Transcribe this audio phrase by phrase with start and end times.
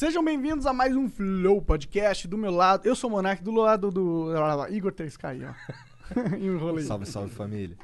[0.00, 2.26] Sejam bem-vindos a mais um Flow Podcast.
[2.26, 4.32] Do meu lado, eu sou o Monark, do lado do
[4.70, 6.36] Igor 3K, ó.
[6.40, 6.86] Enrolei.
[6.86, 7.76] Salve, salve família.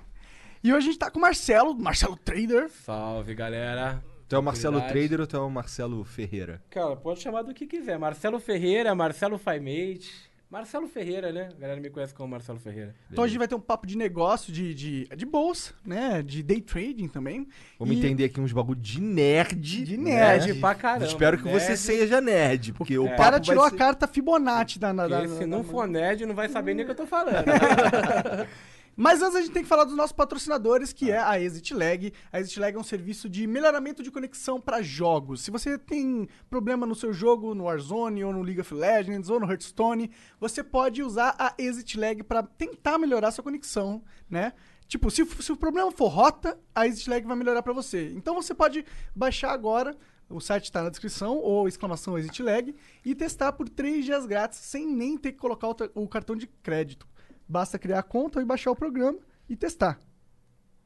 [0.64, 2.70] E hoje a gente tá com o Marcelo, Marcelo Trader.
[2.70, 4.02] Salve, galera.
[4.26, 4.80] Tu é o Marcelo.
[4.80, 6.62] Trader ou tu é o Marcelo Ferreira?
[6.70, 7.98] Cara, pode chamar do que quiser.
[7.98, 10.25] Marcelo Ferreira, Marcelo Faimate.
[10.48, 11.48] Marcelo Ferreira, né?
[11.56, 12.94] A galera me conhece como Marcelo Ferreira.
[13.10, 16.22] Então a gente vai ter um papo de negócio, de, de, de bolsa, né?
[16.22, 17.48] De day trading também.
[17.78, 19.56] Vamos E- entender aqui uns bagulho de nerd.
[19.84, 20.46] De nerd.
[20.46, 21.04] Nerd pra caramba.
[21.06, 21.78] Espero que você Nerd.
[21.80, 24.92] seja nerd, porque o O cara tirou a ser- carta Fibonacci da...
[24.92, 26.96] da, da- se da- não da- for nerd, não vai saber nem o que eu
[26.96, 27.44] tô falando.
[28.98, 32.10] Mas antes a gente tem que falar dos nossos patrocinadores, que é a Exit Lag.
[32.32, 35.42] A Exit Lag é um serviço de melhoramento de conexão para jogos.
[35.42, 39.38] Se você tem problema no seu jogo, no Warzone, ou no League of Legends, ou
[39.38, 44.54] no Hearthstone, você pode usar a Exit Lag para tentar melhorar sua conexão, né?
[44.88, 48.12] Tipo, se, se o problema for rota, a Exit Lag vai melhorar para você.
[48.16, 48.82] Então você pode
[49.14, 49.94] baixar agora,
[50.26, 54.58] o site está na descrição, ou exclamação Exit Lag, e testar por 3 dias grátis,
[54.58, 57.06] sem nem ter que colocar o, o cartão de crédito.
[57.48, 59.98] Basta criar a conta e baixar o programa e testar.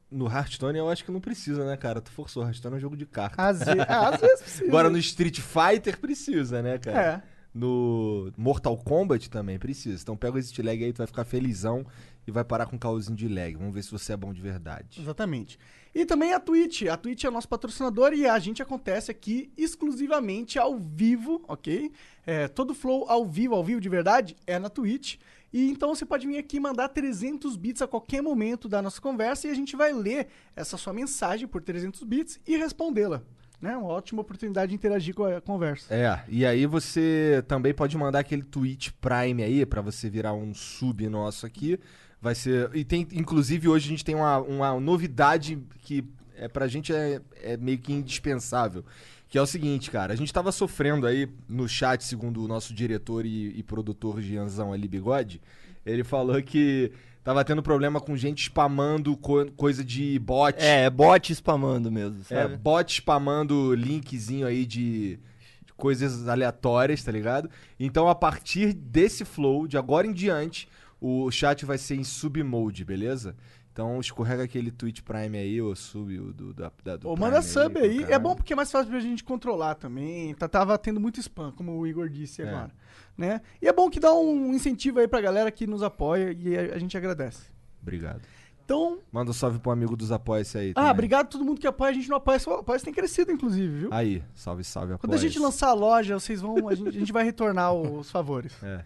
[0.09, 2.01] No Hearthstone eu acho que não precisa, né, cara?
[2.01, 3.41] Tu forçou, Hearthstone é um jogo de carta.
[3.41, 4.65] Às, ve- ah, às vezes precisa.
[4.67, 7.01] Agora no Street Fighter precisa, né, cara?
[7.27, 7.31] É.
[7.53, 10.01] No Mortal Kombat também precisa.
[10.01, 11.85] Então pega esse lag aí, tu vai ficar felizão
[12.25, 13.55] e vai parar com um caosinho de lag.
[13.55, 15.01] Vamos ver se você é bom de verdade.
[15.01, 15.57] Exatamente.
[15.93, 16.83] E também a Twitch.
[16.83, 21.91] A Twitch é nosso patrocinador e a gente acontece aqui exclusivamente ao vivo, ok?
[22.25, 25.17] É, todo flow ao vivo, ao vivo de verdade, é na Twitch.
[25.53, 29.47] E então você pode vir aqui mandar 300 bits a qualquer momento da nossa conversa
[29.47, 33.21] e a gente vai ler essa sua mensagem por 300 bits e respondê-la.
[33.61, 33.77] Né?
[33.77, 35.93] Uma ótima oportunidade de interagir com a conversa.
[35.93, 40.53] É, e aí você também pode mandar aquele Twitch Prime aí pra você virar um
[40.53, 41.79] sub nosso aqui.
[42.19, 42.69] Vai ser.
[42.73, 46.03] E tem, inclusive, hoje a gente tem uma, uma novidade que
[46.35, 48.83] é, pra gente é, é meio que indispensável.
[49.31, 52.73] Que é o seguinte, cara, a gente tava sofrendo aí no chat, segundo o nosso
[52.73, 55.41] diretor e, e produtor Gianzão ali, Bigode.
[55.85, 56.91] Ele falou que
[57.23, 60.55] tava tendo problema com gente spamando co- coisa de bot.
[60.59, 62.57] É, é bot spamando mesmo, É, sabe?
[62.57, 65.17] bot spamando linkzinho aí de,
[65.65, 67.49] de coisas aleatórias, tá ligado?
[67.79, 70.67] Então, a partir desse flow, de agora em diante,
[70.99, 73.33] o chat vai ser em sub mode, beleza?
[73.71, 77.29] Então, escorrega aquele Twitch Prime aí, ou sub o do, da, da, do Ou Prime
[77.29, 78.03] manda sub pro aí.
[78.03, 80.33] É bom porque é mais fácil pra gente controlar também.
[80.35, 82.49] Tá, tava tendo muito spam, como o Igor disse É.
[82.49, 82.71] agora.
[83.17, 83.41] Né?
[83.61, 86.75] E é bom que dá um incentivo aí pra galera que nos apoia e a,
[86.75, 87.45] a gente agradece.
[87.81, 88.21] Obrigado.
[88.63, 90.91] Então, Manda um salve pro amigo dos apoia-se aí ah, também.
[90.91, 91.91] obrigado a todo mundo que apoia.
[91.91, 93.89] A gente não apoia, só o apoia tem crescido, inclusive, viu?
[93.91, 96.69] Aí, salve, salve, Quando a gente lançar a loja, vocês vão.
[96.69, 98.53] A gente, a gente vai retornar os favores.
[98.63, 98.81] É.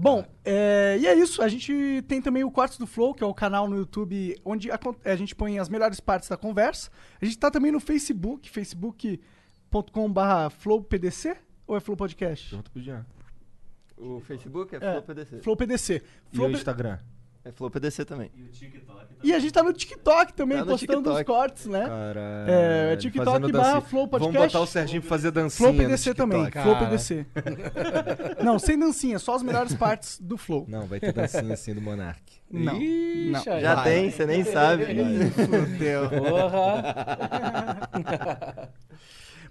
[0.00, 1.42] Bom, é, e é isso.
[1.42, 4.70] A gente tem também o Quartos do Flow, que é o canal no YouTube onde
[4.70, 6.90] a, a gente põe as melhores partes da conversa.
[7.20, 12.48] A gente tá também no Facebook, facebook.com.br flowpdc ou é Flow Podcast?
[12.48, 13.06] Pergunta pro Jean.
[13.98, 15.40] O Facebook é, É, Flow PDC.
[15.40, 16.02] Flow PDC.
[16.32, 16.98] E o Instagram?
[17.42, 18.30] É Flow PDC também.
[19.22, 21.24] E a gente tá no TikTok também, Tá no postando os TikTok.
[21.24, 21.86] cortes, né?
[21.86, 22.50] Caralho.
[22.50, 23.80] É, TikTok fazendo barra.
[23.80, 24.36] Flow Podcast.
[24.38, 26.44] Vamos botar o Serginho pra fazer dancinha Flow no PDC também.
[26.44, 26.62] TikTok.
[26.62, 26.86] Flow Cara.
[26.90, 27.26] PDC.
[28.44, 30.66] Não, sem dancinha, só as melhores partes do Flow.
[30.68, 32.20] Não, vai ter dancinha assim do Monark.
[32.50, 32.76] Não.
[32.76, 33.42] Ixi, Não.
[33.60, 33.84] Já vai.
[33.84, 34.84] tem, você nem sabe.
[35.30, 36.10] Fudeu.
[36.10, 36.82] Porra.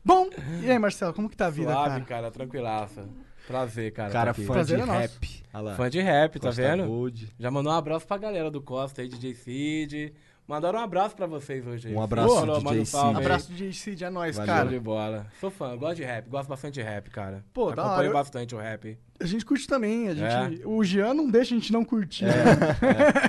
[0.06, 0.30] Bom,
[0.64, 2.06] e aí, Marcelo, como que tá a vida, Suave, cara?
[2.06, 2.32] cara.
[2.32, 3.08] Tranquilaça.
[3.50, 4.12] Prazer, cara.
[4.12, 5.00] Cara, tá fã Prazer de é nosso.
[5.00, 5.44] rap.
[5.76, 6.86] Fã de rap, tá vendo?
[6.86, 7.34] Gold.
[7.40, 10.14] Já mandou um abraço pra galera do Costa aí, DJ Cid.
[10.48, 11.94] Mandaram um abraço pra vocês hoje aí.
[11.96, 12.98] Um abraço, Falou, DJ um Cid.
[13.06, 13.16] aí.
[13.16, 14.48] Abraço de Cid, é nóis, Valeu.
[14.48, 14.70] Show cara.
[14.70, 15.28] de bola.
[15.40, 17.44] Sou fã, gosto de rap, gosto bastante de rap, cara.
[17.52, 18.96] Pô, da hora, Acompanho bastante o rap.
[19.20, 20.10] A gente curte também.
[20.10, 20.68] A gente, É.
[20.68, 22.26] O Jean não deixa a gente não curtir.
[22.26, 22.28] É.
[22.28, 22.36] né?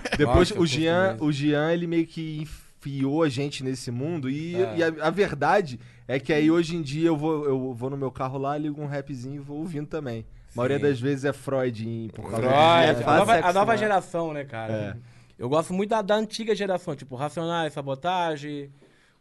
[0.18, 2.46] Depois Nossa, o Jean, o Jean, ele meio que
[2.80, 4.76] enfiou a gente nesse mundo e, É.
[4.78, 5.78] e a, a verdade
[6.08, 8.80] é que aí hoje em dia eu vou, eu vou no meu carro lá, ligo
[8.80, 10.24] um rapzinho e vou ouvindo também.
[10.52, 10.82] A maioria Sim.
[10.84, 13.78] das vezes é Freud em- por causa Freud, é a, nova, a nova acostumar.
[13.78, 14.72] geração, né, cara?
[14.72, 14.96] É.
[15.38, 18.70] Eu gosto muito da, da antiga geração, tipo, Racionais, Sabotagem.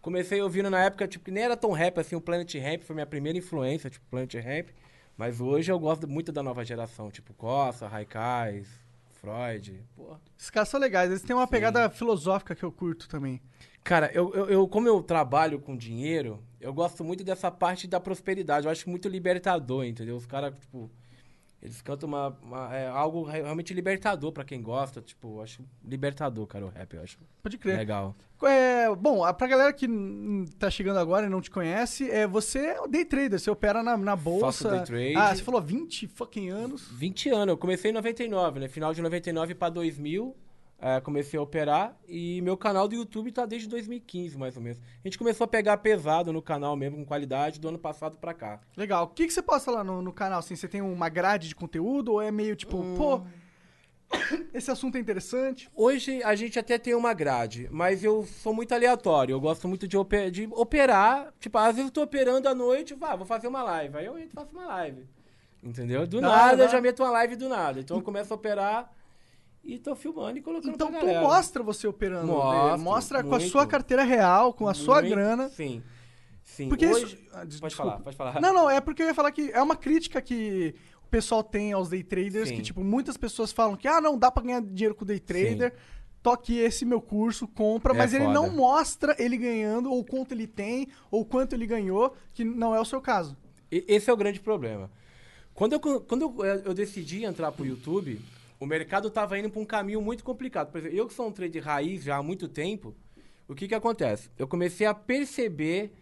[0.01, 2.93] Comecei ouvindo na época, tipo, que nem era tão rap assim, o Planet Ramp foi
[2.93, 4.67] minha primeira influência, tipo, Planet Ramp.
[5.17, 8.67] Mas hoje eu gosto muito da nova geração, tipo, Costa, Raikais,
[9.21, 9.83] Freud.
[9.95, 10.19] Porra.
[10.37, 11.09] Esses caras são legais.
[11.09, 13.41] Eles têm uma pegada filosófica que eu curto também.
[13.83, 17.99] Cara, eu, eu, eu- como eu trabalho com dinheiro, eu gosto muito dessa parte da
[17.99, 18.65] prosperidade.
[18.65, 20.15] Eu acho muito libertador, entendeu?
[20.17, 20.89] Os caras, tipo,
[21.61, 25.01] eles cantam uma, uma- é algo realmente libertador pra quem gosta.
[25.01, 27.77] Tipo, acho libertador, cara, o rap, eu acho Pode crer.
[27.77, 28.15] legal.
[28.43, 29.85] É, bom, pra galera que
[30.57, 33.83] tá chegando agora e não te conhece, é, você é o day trader, você opera
[33.83, 34.69] na, na bolsa.
[34.69, 35.15] day trade.
[35.17, 36.87] Ah, você falou 20 fucking anos.
[36.93, 38.67] 20 anos, eu comecei em 99, né?
[38.69, 40.33] Final de 99 pra 2000,
[40.81, 44.79] é, comecei a operar e meu canal do YouTube tá desde 2015, mais ou menos.
[44.79, 48.33] A gente começou a pegar pesado no canal mesmo, com qualidade, do ano passado pra
[48.33, 48.59] cá.
[48.77, 49.03] Legal.
[49.05, 50.39] O que, que você posta lá no, no canal?
[50.39, 52.95] Assim, você tem uma grade de conteúdo ou é meio tipo, Hum.
[52.97, 53.21] pô,
[54.53, 55.69] esse assunto é interessante?
[55.75, 59.33] Hoje a gente até tem uma grade, mas eu sou muito aleatório.
[59.33, 61.33] Eu gosto muito de, ope- de operar.
[61.39, 63.97] Tipo, às vezes eu tô operando à noite, vá, vou fazer uma live.
[63.97, 65.03] Aí eu entro e faço uma live.
[65.61, 66.07] Entendeu?
[66.07, 66.63] Do Dá, nada dá.
[66.63, 67.79] eu já meto uma live do nada.
[67.81, 68.91] Então eu começo a operar
[69.63, 71.21] e tô filmando e colocando Então tu galera.
[71.21, 72.27] mostra você operando.
[72.27, 72.77] né?
[72.77, 73.51] Mostra com a muito.
[73.51, 75.49] sua carteira real, com a sua Muito- grana.
[75.49, 75.83] Sim.
[76.43, 76.69] Sim.
[76.69, 77.05] Porque Hoje...
[77.05, 77.17] isso.
[77.31, 78.41] Ah, Pode falar, pode falar.
[78.41, 80.73] Não, não, é porque eu ia falar que é uma crítica que
[81.05, 82.55] o pessoal tem aos day traders, Sim.
[82.55, 85.73] que, tipo, muitas pessoas falam que, ah, não, dá pra ganhar dinheiro com day trader.
[86.21, 88.33] Toque esse meu curso, compra, É mas ele foda.
[88.33, 92.79] não mostra ele ganhando, ou quanto ele tem, ou quanto ele ganhou, que não é
[92.79, 93.37] o seu caso.
[93.71, 94.91] Esse é o grande problema.
[95.53, 98.19] Quando eu, quando eu, eh, eu decidi entrar pro YouTube,
[98.59, 100.71] o mercado tava indo para um caminho muito complicado.
[100.71, 102.95] Por exemplo, eu que sou um trader raiz já há muito tempo,
[103.47, 104.29] o que que acontece?
[104.37, 105.93] Eu comecei a perceber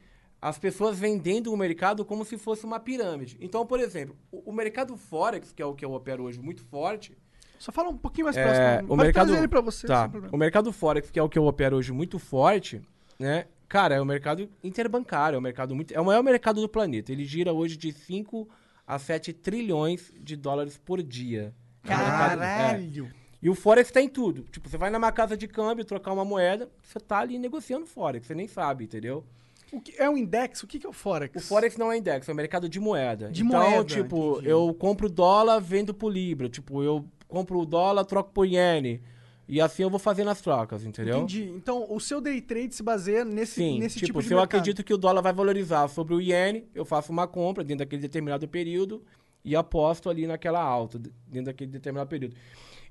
[0.41, 3.37] as pessoas vendendo o mercado como se fosse uma pirâmide.
[3.39, 6.63] Então, por exemplo, o, o mercado Forex, que é o que eu opero hoje muito
[6.63, 7.17] forte,
[7.59, 8.85] Só fala um pouquinho mais é, próximo.
[8.85, 10.11] o Pode mercado ele pra você, tá.
[10.31, 12.81] O mercado forex, que é o que eu opero hoje muito forte,
[13.17, 13.45] né?
[13.67, 17.11] Cara, é o mercado interbancário, é um mercado muito, é o maior mercado do planeta.
[17.11, 18.47] Ele gira hoje de 5
[18.85, 21.53] a 7 trilhões de dólares por dia.
[21.87, 22.57] Mercado- é.
[22.57, 23.11] Caralho!
[23.41, 24.43] E o Forex tá em tudo.
[24.51, 28.25] Tipo, você vai numa casa de câmbio, trocar uma moeda, você tá ali negociando Forex,
[28.25, 29.23] você nem sabe, entendeu?
[29.71, 30.63] O que, é um index?
[30.63, 31.35] O que, é o Forex?
[31.35, 33.29] O Forex não é index, é um mercado de moeda.
[33.29, 34.49] De então, moeda, tipo, entendi.
[34.49, 36.49] eu compro dólar, vendo por Libra.
[36.49, 39.01] Tipo, eu compro o dólar, troco por iene.
[39.47, 41.17] E assim eu vou fazendo as trocas, entendeu?
[41.17, 41.43] Entendi.
[41.55, 44.37] Então, o seu day trade se baseia nesse, Sim, nesse tipo, tipo de se eu
[44.39, 44.59] mercado.
[44.59, 48.01] acredito que o dólar vai valorizar sobre o iene, eu faço uma compra dentro daquele
[48.01, 49.03] determinado período
[49.47, 52.35] e aposto ali naquela alta, dentro daquele determinado período.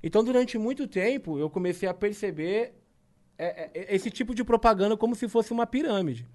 [0.01, 2.73] Então, durante muito tempo, eu comecei a perceber
[3.37, 6.25] é, é, esse tipo de propaganda como se fosse uma pirâmide.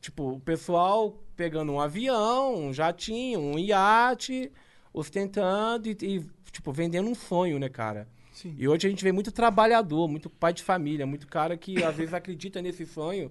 [0.00, 4.50] Tipo, o pessoal pegando um avião, um jatinho, um iate,
[4.94, 8.08] ostentando e, e, tipo, vendendo um sonho, né, cara?
[8.32, 8.54] Sim.
[8.56, 11.96] E hoje a gente vê muito trabalhador, muito pai de família, muito cara que às
[11.96, 13.30] vezes acredita nesse sonho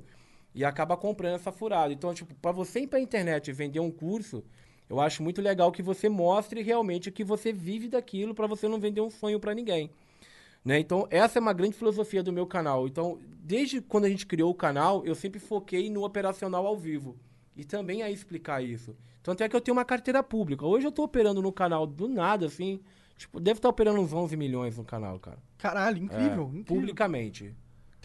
[0.53, 1.91] e acaba comprando essa furada.
[1.91, 4.43] Então, tipo, para você ir pra internet e vender um curso,
[4.89, 8.79] eu acho muito legal que você mostre realmente que você vive daquilo para você não
[8.79, 9.89] vender um sonho para ninguém.
[10.63, 10.79] Né?
[10.79, 12.87] Então, essa é uma grande filosofia do meu canal.
[12.87, 17.15] Então, desde quando a gente criou o canal, eu sempre foquei no operacional ao vivo.
[17.55, 18.95] E também a explicar isso.
[19.21, 20.65] Tanto é que eu tenho uma carteira pública.
[20.65, 22.79] Hoje eu tô operando no canal do nada, assim.
[23.17, 25.37] Tipo, devo estar operando uns 11 milhões no canal, cara.
[25.57, 26.65] Caralho, incrível, É, incrível.
[26.65, 27.55] Publicamente.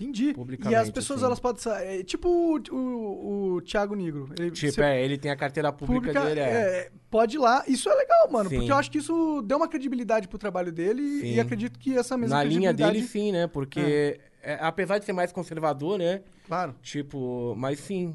[0.00, 0.32] Entendi.
[0.32, 1.26] Publicamente, E as pessoas, assim.
[1.26, 1.62] elas podem...
[1.74, 4.28] É, tipo o, o, o Thiago Negro.
[4.38, 6.44] Ele, Tipo, é, ele tem a carteira pública, publica, dele, é.
[6.44, 7.62] é, pode ir lá.
[7.68, 8.48] Isso é legal, mano.
[8.48, 8.56] Sim.
[8.56, 11.96] Porque eu acho que isso deu uma credibilidade pro trabalho dele e- e acredito que
[11.96, 12.92] essa mesma Na linha credibilidade...
[12.98, 13.46] dele, sim, né?
[13.46, 16.22] Porque, é, apesar de ser mais conservador, né?
[16.46, 16.74] Claro.
[16.82, 18.14] Tipo, mas sim,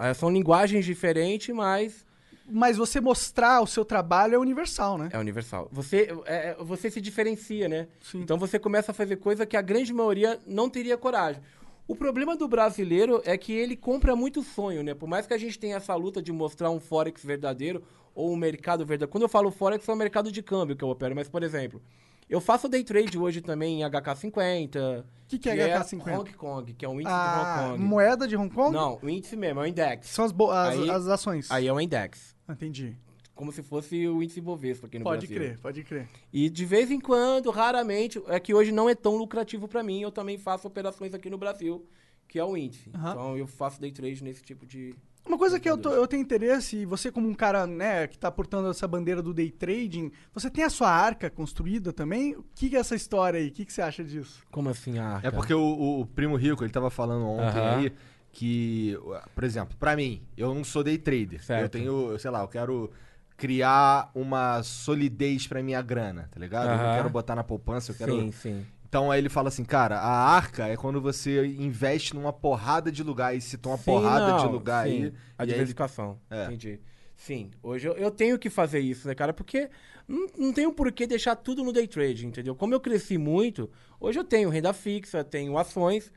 [0.00, 2.05] é, são linguagens diferentes, mas
[2.48, 5.08] Mas você mostrar o seu trabalho é universal, né?
[5.12, 5.68] é universal.
[5.72, 7.88] Você, é, é, você se diferencia, né?
[8.00, 8.20] Sim.
[8.20, 11.42] Então você começa a fazer coisa que a grande maioria não teria coragem.
[11.88, 14.94] O problema do brasileiro é que ele compra muito sonho, né?
[14.94, 17.82] Por mais que a gente tenha essa luta de mostrar um Forex verdadeiro
[18.14, 19.10] ou um mercado verdadeiro.
[19.10, 21.14] Quando eu falo Forex, é o mercado de câmbio que eu opero.
[21.14, 21.80] Mas, por exemplo,
[22.28, 25.00] eu faço day trade hoje também em HK50.
[25.00, 26.18] O que, que é HK50?
[26.18, 27.84] Hong Kong, que é um índice A de Hong Kong.
[27.84, 28.74] moeda de Hong Kong?
[28.74, 30.08] Não, o índice mesmo, é o index.
[30.08, 31.50] São as, as, Aí- as ações.
[31.50, 32.35] Aí é o index.
[32.48, 32.96] Entendi.
[33.34, 35.36] Como se fosse o índice Bovespa aqui no Pode Brasil.
[35.36, 36.08] crer, pode crer.
[36.32, 40.00] E de vez em quando, raramente, é que hoje não é tão lucrativo pra mim,
[40.00, 41.86] eu também faço operações aqui no Brasil,
[42.26, 42.90] que é o índice.
[42.94, 43.10] Aham.
[43.10, 44.94] Então eu faço day trade nesse tipo de.
[45.26, 48.16] Uma coisa que eu, tô- eu tenho interesse, e você como um cara, né, que
[48.16, 52.36] tá portando essa bandeira do day trading, você tem a sua arca construída também?
[52.36, 53.48] O que, que é essa história aí?
[53.48, 54.42] O que, que você acha disso?
[54.52, 55.20] Como assim, ah?
[55.24, 57.76] É porque o, o Primo Rico, ele tava falando ontem Aham.
[57.80, 57.92] aí
[58.36, 58.94] que,
[59.34, 61.42] por exemplo, pra mim, eu não sou day trader.
[61.42, 61.62] Certo.
[61.62, 62.90] Eu tenho, sei lá, eu quero
[63.34, 66.68] criar uma solidez pra minha grana, tá ligado?
[66.70, 68.12] Eu não quero botar na poupança, eu quero...
[68.12, 68.66] Sim, sim.
[68.86, 73.02] Então aí ele fala assim, cara, a arca é quando você investe numa porrada de
[73.02, 75.04] lugar e se toma uma Sim, porrada de não, lugar sim.
[75.04, 75.12] aí.
[75.38, 76.18] A e aí diversificação.
[76.30, 76.44] É.
[76.44, 76.78] Entendi.
[77.16, 79.32] Sim, hoje eu, eu tenho que fazer isso, né, cara?
[79.32, 79.70] Porque
[80.06, 82.54] não, não tenho por que deixar tudo no day trade, entendeu?
[82.54, 86.12] Como eu cresci muito, hoje eu tenho renda fixa, tenho ações,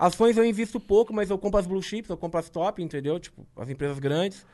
[0.00, 3.20] Ações eu invisto pouco, mas eu compro as blue chips, eu compro as top, entendeu?
[3.20, 4.46] Tipo, as empresas grandes.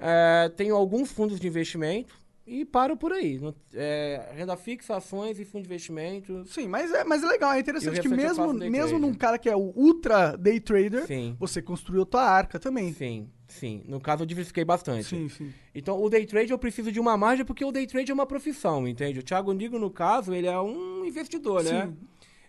[0.00, 3.38] É, tenho alguns fundos de investimento e paro por aí.
[3.74, 6.46] É, renda fixa, ações e fundo de investimento.
[6.46, 9.54] Sim, mas é, mas é legal, é interessante que mesmo, mesmo num cara que é
[9.54, 11.36] o ultra day trader, Sim.
[11.38, 12.94] você construiu tua arca também.
[12.94, 13.82] Sim, sim.
[13.86, 15.04] No caso, eu diversifiquei bastante.
[15.04, 15.52] Sim, sim.
[15.74, 18.26] Então, o day trade eu preciso de uma margem porque o day trade é uma
[18.26, 19.18] profissão, entende?
[19.18, 21.92] O Thiago Nigo, no caso, ele é um investidor, né?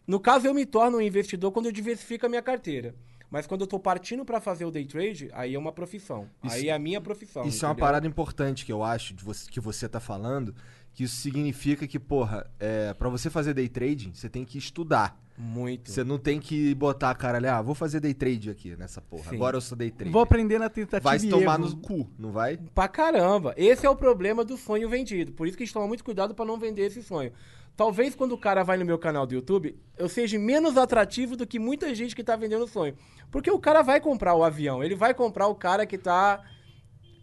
[0.08, 2.96] No caso, eu me torno um investidor quando eu diversifico a minha carteira.
[3.30, 6.30] Mas quando eu tô partindo para fazer o day trade, aí é uma profissão.
[6.42, 7.46] Isso- aí é a minha profissão.
[7.46, 7.86] Isso é uma entendeu?
[7.86, 10.56] parada importante que eu acho de você- que você tá falando,
[10.94, 15.20] que isso significa que, porra, é, para você fazer day trading, você tem que estudar.
[15.38, 15.92] Muito.
[15.92, 19.02] Você não tem que botar a cara ali, ah, vou fazer day trade aqui nessa
[19.02, 19.30] porra.
[19.30, 19.36] Sim.
[19.36, 20.10] Agora eu sou day trade.
[20.12, 21.70] Vou aprender na tentativa Vai se tomar erro.
[21.70, 22.58] no cu, não vai?
[22.74, 23.54] Pra caramba.
[23.58, 25.34] Esse é o problema do sonho vendido.
[25.34, 27.32] Por isso que a gente toma muito cuidado pra não vender esse sonho.
[27.78, 31.46] Talvez quando o cara vai no meu canal do YouTube, eu seja menos atrativo do
[31.46, 32.96] que muita gente que tá vendendo sonho.
[33.30, 36.44] Porque o cara vai comprar o avião, ele vai comprar o cara que tá.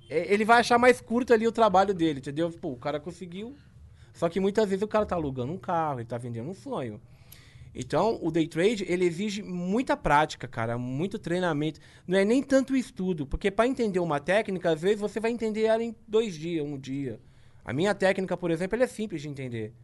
[0.08, 2.52] é, Ele vai achar mais curto ali o trabalho dele, entendeu?
[2.52, 3.56] Pô, o cara conseguiu.
[4.12, 7.00] Só que muitas vezes o cara tá alugando um carro, ele tá vendendo um sonho.
[7.75, 11.80] Então, o day trade, ele exige muita prática, cara, muito treinamento.
[12.06, 15.64] Não é nem tanto estudo, porque para entender uma técnica, às vezes você vai entender
[15.64, 17.20] ela em dois dias, um dia.
[17.64, 19.75] A minha técnica, por exemplo, é simples de entender.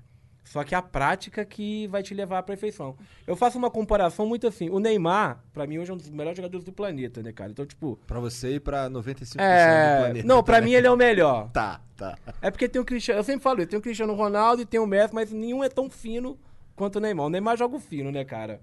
[0.44, 2.96] Só que a prática que vai te levar à perfeição.
[3.26, 4.68] Eu faço uma comparação muito assim.
[4.68, 7.50] O Neymar, pra mim, hoje é um dos melhores jogadores do planeta, né, cara?
[7.52, 7.98] Então, tipo.
[8.06, 9.98] Pra você e pra 95% do É...
[10.00, 10.26] planeta.
[10.26, 10.70] Não, pra também.
[10.72, 11.50] mim ele é o melhor.
[11.54, 12.18] Tá, tá.
[12.42, 13.20] É porque tem o Cristiano.
[13.20, 15.88] Eu sempre falo, tem o Cristiano Ronaldo e tem o Messi, mas nenhum é tão
[15.90, 16.38] fino
[16.74, 17.26] quanto o Neymar.
[17.26, 18.60] O Neymar joga o fino, né, cara?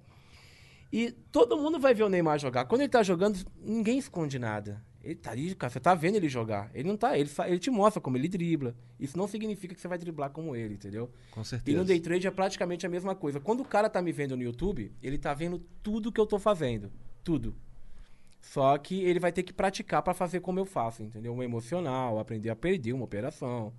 [0.91, 2.65] E todo mundo vai ver o Neymar jogar.
[2.65, 4.81] Quando ele tá jogando, ninguém esconde nada.
[5.03, 6.69] Ele tá ali, cara, você tá vendo ele jogar.
[6.73, 8.75] Ele não tá, ele, ele te mostra como ele dribla.
[8.99, 11.09] Isso não significa que você vai driblar como ele, entendeu?
[11.31, 11.77] Com E certeza.
[11.77, 13.39] no day trade é praticamente a mesma coisa.
[13.39, 16.37] Quando o cara tá me vendo no YouTube, ele tá vendo tudo que eu tô
[16.39, 16.91] fazendo.
[17.23, 17.55] Tudo.
[18.41, 21.33] Só que ele vai ter que praticar pra fazer como eu faço, entendeu?
[21.33, 23.73] Um emocional, aprender a perder uma operação.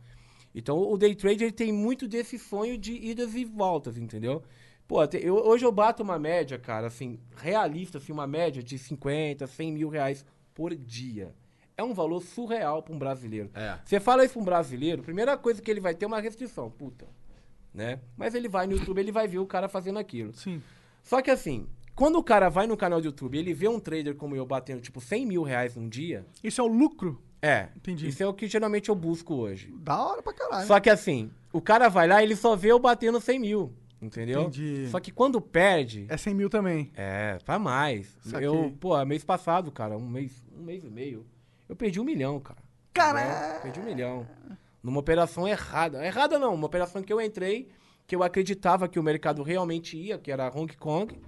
[0.54, 4.42] Então o day trade ele tem muito desse sonho de idas e voltas, entendeu?
[4.86, 9.46] Pô, eu- hoje eu bato uma média, cara, assim, realista, assim, uma média de 50,
[9.46, 10.24] 100 mil reais
[10.58, 11.32] por dia.
[11.76, 13.48] É um valor surreal pra um brasileiro.
[13.54, 13.78] É.
[13.84, 16.68] Você fala isso pra um brasileiro, primeira coisa que ele vai ter é uma restrição,
[16.68, 17.06] puta,
[17.72, 18.00] né?
[18.16, 20.32] Mas ele vai no YouTube, ele vai ver o cara fazendo aquilo.
[20.34, 20.60] Sim.
[21.04, 24.16] Só que assim, quando o cara vai no canal do YouTube ele vê um trader
[24.16, 27.22] como eu batendo, tipo, 100 mil reais num dia, Isso é o lucro?
[27.40, 28.08] é, Entendi.
[28.08, 29.72] isso é o que geralmente eu busco hoje.
[29.78, 30.66] Da hora pra caralho.
[30.66, 33.72] Só que assim, o cara vai lá e ele só vê eu batendo 100 mil,
[34.00, 34.42] entendeu?
[34.42, 34.88] Entendi.
[34.90, 36.90] Só que quando perde, É 100 mil também.
[36.96, 38.16] é, pra mais.
[38.22, 38.46] Saquei.
[38.46, 41.26] Eu, pô, mês passado, cara, um mês, um mês e meio,
[41.68, 42.60] eu perdi um milhão, cara.
[42.92, 43.28] Caralho!
[43.30, 43.60] Entendeu?
[43.62, 44.26] Perdi um milhão.
[44.82, 46.04] Numa operação errada.
[46.04, 47.68] Errada não, uma operação que eu entrei,
[48.06, 51.20] que eu acreditava que o mercado realmente ia, que era Hong Kong,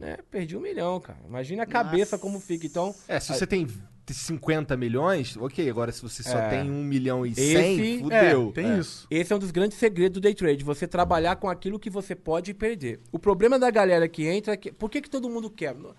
[0.00, 0.16] né?
[0.30, 1.18] Perdi um milhão, cara.
[1.26, 2.66] Imagina a cabeça como fica.
[2.66, 3.66] Então, É, se você tem
[4.12, 5.70] 50 milhões, ok.
[5.70, 6.48] Agora, se você só É.
[6.50, 8.48] tem 1 milhão e Esse- 100, fudeu.
[8.50, 8.78] É, tem É.
[8.78, 9.06] isso.
[9.10, 12.14] esse é um dos grandes segredos do day trade, você trabalhar com aquilo que você
[12.14, 13.00] pode perder.
[13.10, 14.70] O problema da galera que entra é que.
[14.72, 15.94] Por que, que todo mundo quebra?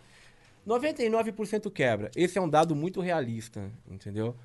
[0.67, 2.09] 99% quebra.
[2.15, 4.35] Esse é um dado muito realista, entendeu?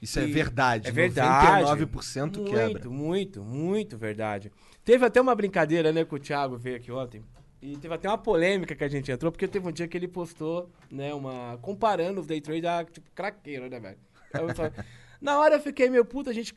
[0.00, 0.88] Isso é E- verdade.
[0.88, 1.62] É verdade.
[1.64, 2.88] 99% quebra.
[2.88, 4.50] Muito, muito, muito verdade.
[4.84, 7.22] Teve até uma brincadeira, né, que o Thiago veio aqui ontem.
[7.62, 10.08] E teve até uma polêmica que a gente entrou, porque teve um dia que ele
[10.08, 11.58] postou, né, uma.
[11.60, 13.98] comparando os day trade a, tipo, craqueiro, né, velho?
[15.20, 16.54] Na hora eu fiquei meio puto, a gente.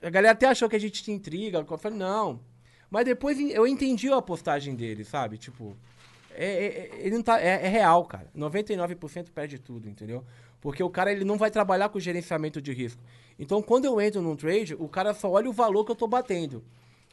[0.00, 1.58] A galera até achou que a gente tinha intriga.
[1.58, 2.40] Eu falei, não.
[2.90, 5.38] Mas depois eu entendi a postagem dele, sabe?
[5.38, 5.76] Tipo.
[6.36, 8.28] É, é- é- ele não tá, é, é real, cara.
[8.36, 10.24] 99% perde tudo, entendeu?
[10.60, 13.02] Porque o cara ele não vai trabalhar com gerenciamento de risco.
[13.38, 16.06] Então, quando eu entro num trade, o cara só olha o valor que eu tô
[16.06, 16.64] batendo.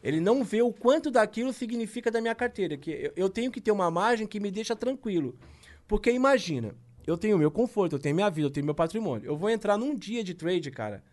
[0.03, 2.77] Ele não vê o quanto daquilo significa da minha carteira.
[2.77, 5.35] Que eu, tenho que ter uma margem que me deixa tranquilo.
[5.87, 6.73] Porque imagina,
[7.05, 9.25] eu tenho meu conforto, eu tenho minha vida, eu tenho meu patrimônio.
[9.25, 11.03] Eu vou entrar num dia de trade, cara,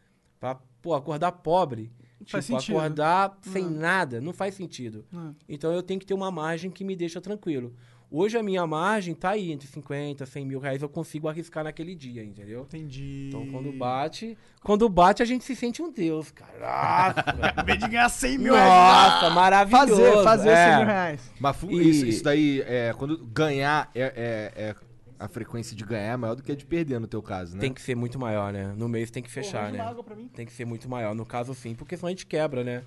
[0.41, 1.93] pra pô, acordar pobre.
[2.27, 2.77] Faz tipo, sentido.
[2.77, 5.05] acordar sem nada, não faz sentido.
[5.13, 5.35] Hum.
[5.49, 7.75] Então eu tenho que ter uma margem que me deixa tranquilo.
[8.11, 11.95] Hoje a minha margem tá aí entre 50, 100 mil reais, eu consigo arriscar naquele
[11.95, 12.63] dia, entendeu?
[12.63, 13.27] Entendi.
[13.29, 16.59] Então quando bate, quando bate a gente se sente um deus, cara.
[16.59, 19.13] Nossa, vez de ganhar 100 mil reais.
[19.13, 19.97] Nossa maravilhoso.
[19.97, 20.67] Fazer, fazer é.
[20.69, 21.33] 100 mil reais.
[21.39, 24.75] Mas E- isso, isso daí, é, quando ganhar, é, é- é-
[25.19, 27.61] a frequência de ganhar é maior do que a de perder no teu caso, né?
[27.61, 28.73] Tem que ser muito maior, né?
[28.75, 29.81] No mês tem que fechar, né?
[29.81, 30.29] água pra mim.
[30.29, 31.15] Tem que ser muito maior.
[31.15, 32.85] No caso, sim, porque senão a gente quebra, né?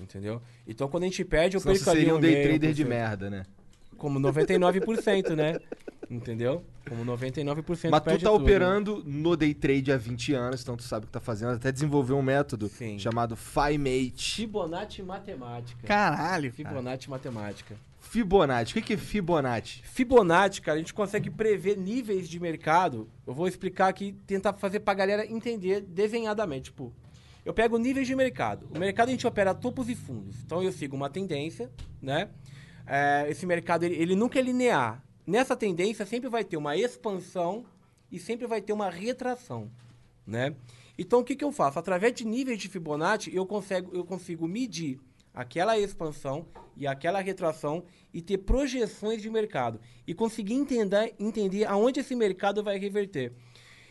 [0.00, 0.40] Entendeu?
[0.66, 2.48] Então quando a gente perde, eu Senão perco você ali seria um um day meio
[2.48, 3.44] trader de merda, né?
[3.96, 5.58] Como 99%, né?
[6.10, 6.64] Entendeu?
[6.88, 8.34] Como 99% Mas tu tá tudo.
[8.34, 11.52] operando no day trade há 20 anos, então tu sabe o que tá fazendo.
[11.52, 12.98] Até desenvolveu um método Sim.
[12.98, 14.36] chamado FiMate.
[14.36, 15.86] Fibonacci matemática.
[15.86, 16.52] Caralho.
[16.52, 16.68] cara.
[16.68, 17.76] Fibonacci matemática.
[17.98, 18.72] Fibonacci.
[18.72, 19.82] O que que é Fibonacci?
[19.82, 23.08] Fibonacci, cara, a gente consegue prever níveis de mercado.
[23.26, 26.70] Eu vou explicar aqui, tentar fazer pra galera entender desenhadamente.
[26.70, 26.92] Tipo,
[27.44, 28.68] eu pego níveis de mercado.
[28.74, 30.36] O mercado a gente opera topos e fundos.
[30.44, 32.28] Então eu sigo uma tendência, né?
[32.86, 35.02] É, esse mercado, ele, ele nunca é linear.
[35.26, 37.64] Nessa tendência sempre vai ter uma expansão
[38.10, 39.70] e sempre vai ter uma retração,
[40.24, 40.54] né?
[40.96, 41.78] Então o que, que eu faço?
[41.78, 45.00] Através de níveis de Fibonacci, eu consigo, eu consigo medir
[45.34, 52.00] aquela expansão e aquela retração e ter projeções de mercado e conseguir entender, entender aonde
[52.00, 53.32] esse mercado vai reverter.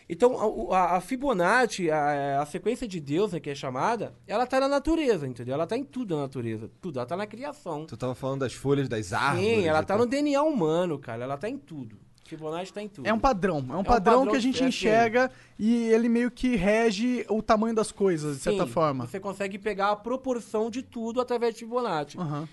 [0.07, 4.59] Então, a- a, Fibonacci, a, a sequência de Deus, né, que é chamada, ela está
[4.59, 5.55] na natureza, entendeu?
[5.55, 6.69] Ela está em tudo na natureza.
[6.79, 7.00] Tudo.
[7.00, 7.85] Ela está na criação.
[7.85, 9.47] Tu tava falando das folhas das árvores.
[9.47, 10.05] Sim, ela está tal.
[10.05, 11.24] no DNA humano, cara.
[11.24, 11.97] Ela está em tudo.
[12.25, 13.05] Fibonacci está em tudo.
[13.07, 13.57] É um padrão.
[13.57, 17.41] É um, padrão, padrão que a gente é enxerga e ele meio que rege o
[17.41, 19.05] tamanho das coisas, de certa Sim, forma.
[19.05, 22.17] Você consegue pegar a proporção de tudo através de Fibonacci.
[22.17, 22.47] Aham.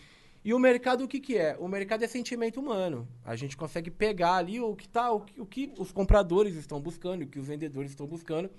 [0.45, 1.57] E o mercado o que, que é?
[1.59, 3.07] O mercado é sentimento humano.
[3.25, 6.81] A gente consegue pegar ali o que tá, o que, o que os compradores estão
[6.81, 8.51] buscando, o que os vendedores estão buscando.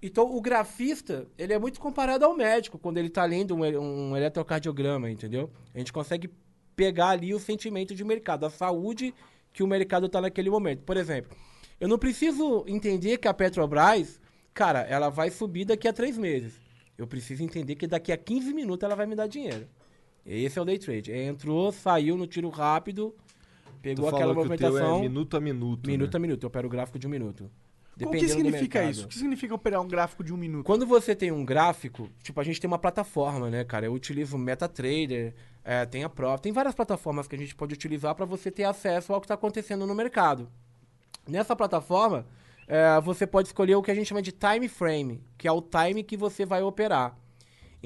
[0.00, 4.16] Então o grafista, ele é muito comparado ao médico quando ele está lendo um, um
[4.16, 5.50] eletrocardiograma, entendeu?
[5.74, 6.30] A gente consegue
[6.76, 9.12] pegar ali o sentimento de mercado, a saúde
[9.52, 10.82] que o mercado está naquele momento.
[10.82, 11.36] Por exemplo,
[11.80, 14.20] eu não preciso entender que a Petrobras,
[14.54, 16.60] cara, ela vai subir daqui a três meses.
[16.96, 19.66] Eu preciso entender que daqui a 15 minutos ela vai me dar dinheiro.
[20.26, 21.12] Esse é o day trade.
[21.12, 23.14] Entrou, saiu no tiro rápido,
[23.64, 24.98] Tu pegou falou aquela que o teu movimentação.
[24.98, 25.86] é minuto a minuto.
[25.86, 26.16] Minuto né?
[26.16, 26.42] a minuto.
[26.42, 27.50] Eu opero o gráfico de um minuto.
[28.04, 29.06] O que significa isso?
[29.06, 30.66] O que significa operar um gráfico de um minuto?
[30.66, 33.86] Quando você tem um gráfico, tipo, a gente tem uma plataforma, né, cara?
[33.86, 35.32] Eu utilizo o MetaTrader,
[35.64, 38.64] é, tem a Prof, tem várias plataformas que a gente pode utilizar para você ter
[38.64, 40.46] acesso ao que está acontecendo no mercado.
[41.26, 42.26] Nessa plataforma,
[42.68, 45.62] é, você pode escolher o que a gente chama de time frame, que é o
[45.62, 47.16] time que você vai operar.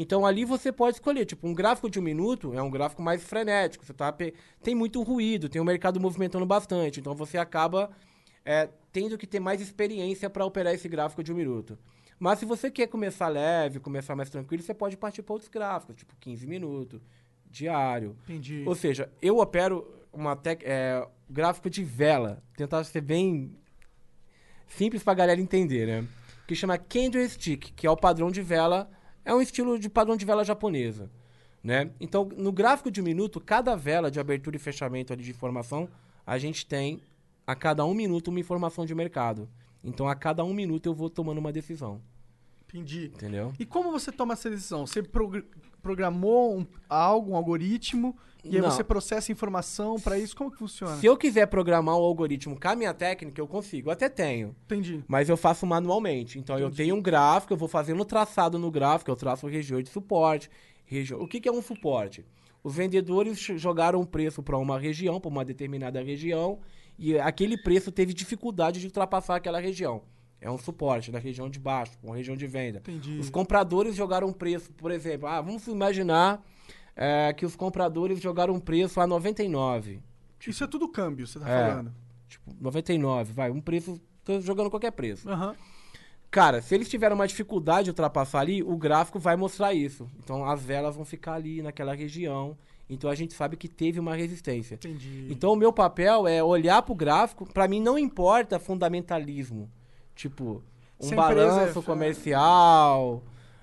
[0.03, 3.23] Então ali você pode escolher, tipo, um gráfico de um minuto é um gráfico mais
[3.23, 7.91] frenético, você tá pe- tem muito ruído, tem o mercado movimentando bastante, então você acaba
[8.43, 11.79] é, tendo que ter mais experiência para operar esse gráfico de um minuto.
[12.19, 15.97] Mas se você quer começar leve, começar mais tranquilo, você pode partir para outros gráficos,
[15.97, 17.03] tipo 15 minutos,
[17.51, 18.17] diário.
[18.25, 18.65] Entendi.
[18.67, 23.55] Ou seja, eu opero uma tec, é, gráfico de vela, tentar ser bem
[24.67, 26.09] simples pra galera entender, né?
[26.47, 28.91] Que chama candlestick, que é o padrão de vela,
[29.25, 31.11] é um estilo de padrão de vela japonesa,
[31.63, 31.91] né?
[32.01, 35.89] Então, no gráfico de um minuto, cada vela de abertura e fechamento ali de informação,
[36.27, 37.01] a gente tem
[37.47, 39.49] a cada um minuto uma informação de mercado.
[39.83, 42.01] Então, a cada um minuto eu vou tomando uma decisão,
[42.69, 43.07] Entendi.
[43.15, 43.53] entendeu?
[43.59, 44.87] E como você toma essa decisão?
[44.87, 45.45] Você progr-
[45.81, 48.71] programou um- algo, um algoritmo, e aí Não.
[48.71, 50.35] você processa informação pra isso?
[50.37, 50.97] Como que funciona?
[50.97, 53.89] Se eu quiser programar um algoritmo com a minha técnica, eu consigo.
[53.89, 54.55] Eu até tenho.
[54.65, 55.05] Entendi.
[55.07, 56.39] Mas eu faço manualmente.
[56.39, 59.91] Então eu tenho um gráfico, eu vou fazendo traçado no gráfico, eu traço regiões de
[59.91, 60.51] suporte.
[60.87, 61.15] Regi...
[61.15, 62.25] O que, que é um suporte?
[62.63, 66.59] Os vendedores jogaram um preço para uma região, para uma determinada região,
[66.99, 70.03] e aquele preço teve dificuldade de ultrapassar aquela região.
[70.41, 72.79] É um suporte da região de baixo, uma região de venda.
[72.79, 73.19] Entendi.
[73.19, 76.43] Os compradores jogaram um preço, por exemplo, ah, vamos imaginar
[76.97, 80.01] é, que os compradores jogaram um preço a 99.
[80.47, 81.71] Isso é tudo câmbio, você tá É.
[81.71, 81.93] falando.
[82.29, 85.29] Tipo, 99, vai, um preço, tô jogando qualquer preço.
[85.29, 85.55] Aham.
[86.31, 90.09] Cara, se eles tiveram uma dificuldade de ultrapassar ali, o gráfico vai mostrar isso.
[90.23, 92.57] Então as velas vão ficar ali naquela região.
[92.89, 94.77] Então a gente sabe que teve uma resistência.
[94.77, 95.27] Entendi.
[95.29, 97.45] Então o meu papel é olhar pro gráfico.
[97.53, 99.69] Pra mim não importa fundamentalismo.
[100.21, 100.63] Tipo,
[101.01, 103.23] um balanço é- comercial,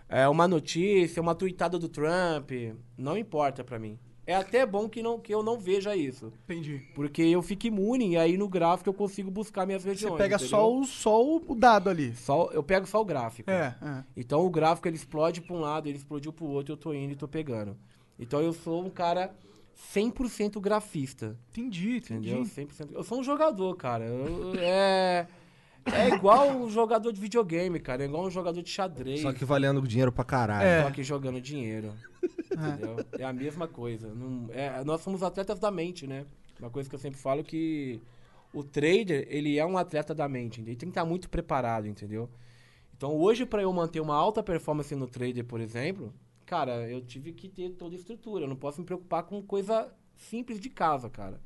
[0.09, 2.51] é, uma notícia, uma tweetada do Trump.
[2.97, 3.99] Não importa pra mim.
[4.25, 6.33] É até bom que, não, que eu não veja isso.
[6.45, 6.81] Entendi.
[6.95, 10.17] Porque eu fico imune e aí no gráfico eu consigo buscar minhas Você regiões.
[10.17, 10.49] pega entendeu?
[10.49, 12.13] só o, só o dado ali.
[12.15, 13.49] Só- eu pego só o gráfico.
[13.51, 14.03] É, é.
[14.17, 16.91] Então o gráfico ele explode para um lado, ele explodiu para o outro, eu tô
[16.91, 17.77] indo e tô pegando.
[18.19, 19.31] Então eu sou um cara
[19.93, 22.29] 100% grafista, Entendi, entendi.
[22.31, 22.43] entendeu?
[22.43, 22.91] 100%.
[22.93, 24.05] Eu sou um jogador, cara.
[24.05, 25.27] Eu- é
[25.93, 29.21] é igual um jogador de videogame, cara, é igual um jogador de xadrez.
[29.21, 30.65] Só que valendo dinheiro pra caralho.
[30.67, 30.83] É.
[30.83, 31.93] Só que jogando dinheiro.
[32.51, 33.05] Entendeu?
[33.19, 34.13] É a mesma coisa.
[34.13, 36.25] Não- é, nós somos atletas da mente, né?
[36.59, 38.01] Uma coisa que eu sempre falo que
[38.53, 40.59] o trader, ele é um atleta da mente.
[40.61, 42.29] Ele tem que estar muito preparado, entendeu?
[42.95, 46.11] Então, hoje, para eu manter uma alta performance no trader, por exemplo,
[46.45, 48.45] cara, eu tive que ter toda a estrutura.
[48.45, 51.39] Eu não posso me preocupar com coisa simples de casa, cara.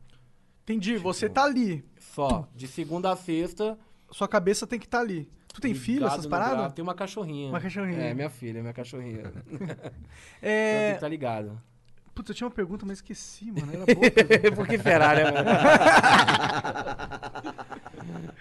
[0.64, 1.84] Entendi, você tá ali.
[2.00, 2.48] Só.
[2.56, 3.78] De segunda a sexta.
[4.12, 5.30] Sua cabeça tem que estar ali.
[5.54, 6.74] Tu tem filho, ligado essas no paradas?
[6.74, 7.50] Tem uma cachorrinha.
[7.50, 8.00] Uma cachorrinha.
[8.00, 9.32] É, minha filha, minha cachorrinha.
[9.52, 9.78] então, tem
[10.42, 10.94] É...
[10.96, 11.62] que tá ligado.
[12.14, 13.72] Putz, eu tinha uma pergunta, mas esqueci, mano.
[13.74, 14.12] Era boa.
[14.56, 15.50] Por que será, né, mano?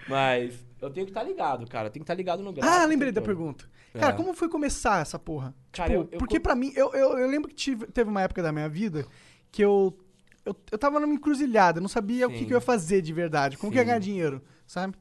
[0.07, 1.87] Mas eu tenho que estar ligado, cara.
[1.87, 2.75] Eu tenho que estar ligado no gráfico.
[2.75, 3.27] Ah, lembrei da todo.
[3.27, 3.65] pergunta.
[3.93, 4.17] Cara, É.
[4.17, 5.53] como foi começar essa porra?
[5.71, 8.09] Cara, tipo, eu- eu porque co- pra mim, eu, eu, eu lembro que tive, teve
[8.09, 9.05] uma época da minha vida
[9.51, 9.97] que eu,
[10.45, 12.45] eu, eu tava numa encruzilhada, eu não sabia o que, Sim.
[12.45, 13.87] que eu ia fazer de verdade, como que eu ia Sim.
[13.87, 14.95] ganhar dinheiro, sabe?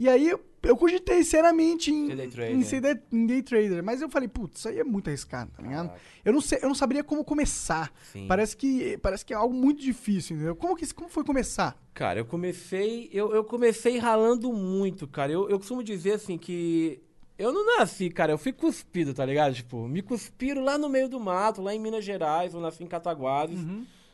[0.00, 0.28] E aí
[0.62, 2.56] eu, cogitei seriamente em, Ser day trader.
[2.56, 5.50] em ser day, em day trader, mas eu falei, putz, isso aí é muito arriscado,
[5.54, 5.88] tá ligado?
[5.88, 6.00] Caraca.
[6.24, 7.92] Eu não, sei, eu não saberia como começar.
[8.10, 8.26] Sim.
[8.26, 10.56] Parece que, parece que é algo muito difícil, entendeu?
[10.56, 11.76] Como, que, como foi começar?
[11.92, 13.10] Cara, eu comecei.
[13.12, 15.30] Eu, eu comecei ralando muito, cara.
[15.30, 17.02] Eu, eu costumo dizer assim que.
[17.38, 19.54] Eu não nasci, cara, eu fui cuspido, tá ligado?
[19.54, 22.86] Tipo, me cuspiram lá no meio do mato, lá em Minas Gerais, eu nasci em
[22.86, 23.58] Cataguases.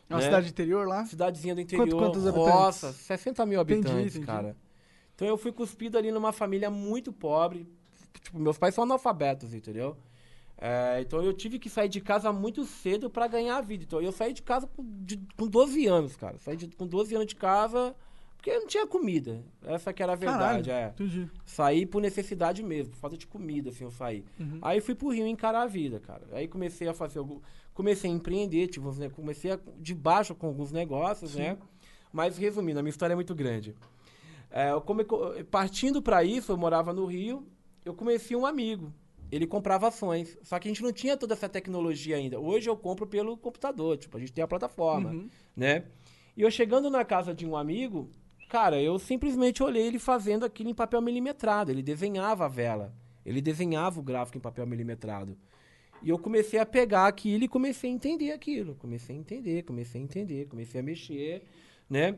[0.09, 0.25] É uma Né?
[0.25, 1.05] cidade interior lá?
[1.07, 1.89] Cidadezinha do interior.
[1.89, 2.55] Quanto- quantos habitantes?
[2.55, 4.27] Nossa, 60 mil Entendi, habitantes, entendi.
[4.27, 4.57] cara.
[5.17, 7.67] Então eu fui cuspido ali numa família muito pobre.
[8.23, 9.97] Tipo, meus pais são analfabetos, entendeu?
[10.59, 13.85] É, então eu tive que sair de casa muito cedo pra ganhar a vida.
[13.85, 16.39] Então eu saí de casa com, de- com 12 anos, cara.
[16.39, 17.95] Saí de- com 12 anos de casa
[18.37, 19.43] porque não tinha comida.
[19.65, 20.89] Essa que era a verdade, Caralho, é.
[20.95, 21.31] Entendi.
[21.45, 24.25] Saí por necessidade mesmo, por falta de comida, assim, eu saí.
[24.41, 24.59] Uhum.
[24.63, 26.23] Aí fui pro Rio encarar a vida, cara.
[26.33, 27.43] Aí comecei a fazer, algu-
[27.75, 31.59] comecei a empreender, tipo, ne- comecei a, de baixo com alguns negócios, né?
[32.13, 33.75] Mas resumindo, a minha história é muito grande.
[34.51, 37.47] É, eu come- co- partindo para isso, eu morava no Rio,
[37.85, 38.93] eu conheci um amigo.
[39.31, 40.39] Ele comprava ações.
[40.43, 42.39] Só que a gente não tinha toda essa tecnologia ainda.
[42.39, 45.29] Hoje eu compro pelo computador, tipo, a gente tem a plataforma, Uhum.
[45.57, 45.85] né?
[46.37, 48.09] E eu chegando na casa de um amigo,
[48.49, 51.71] cara, eu simplesmente olhei ele fazendo aquilo em papel milimetrado.
[51.73, 52.95] Ele desenhava a vela.
[53.25, 55.37] Ele desenhava o gráfico em papel milimetrado.
[56.03, 58.77] E eu comecei a pegar aquilo e comecei a entender aquilo.
[58.77, 61.43] Comecei a entender, comecei a entender, comecei a mexer,
[61.91, 62.17] né?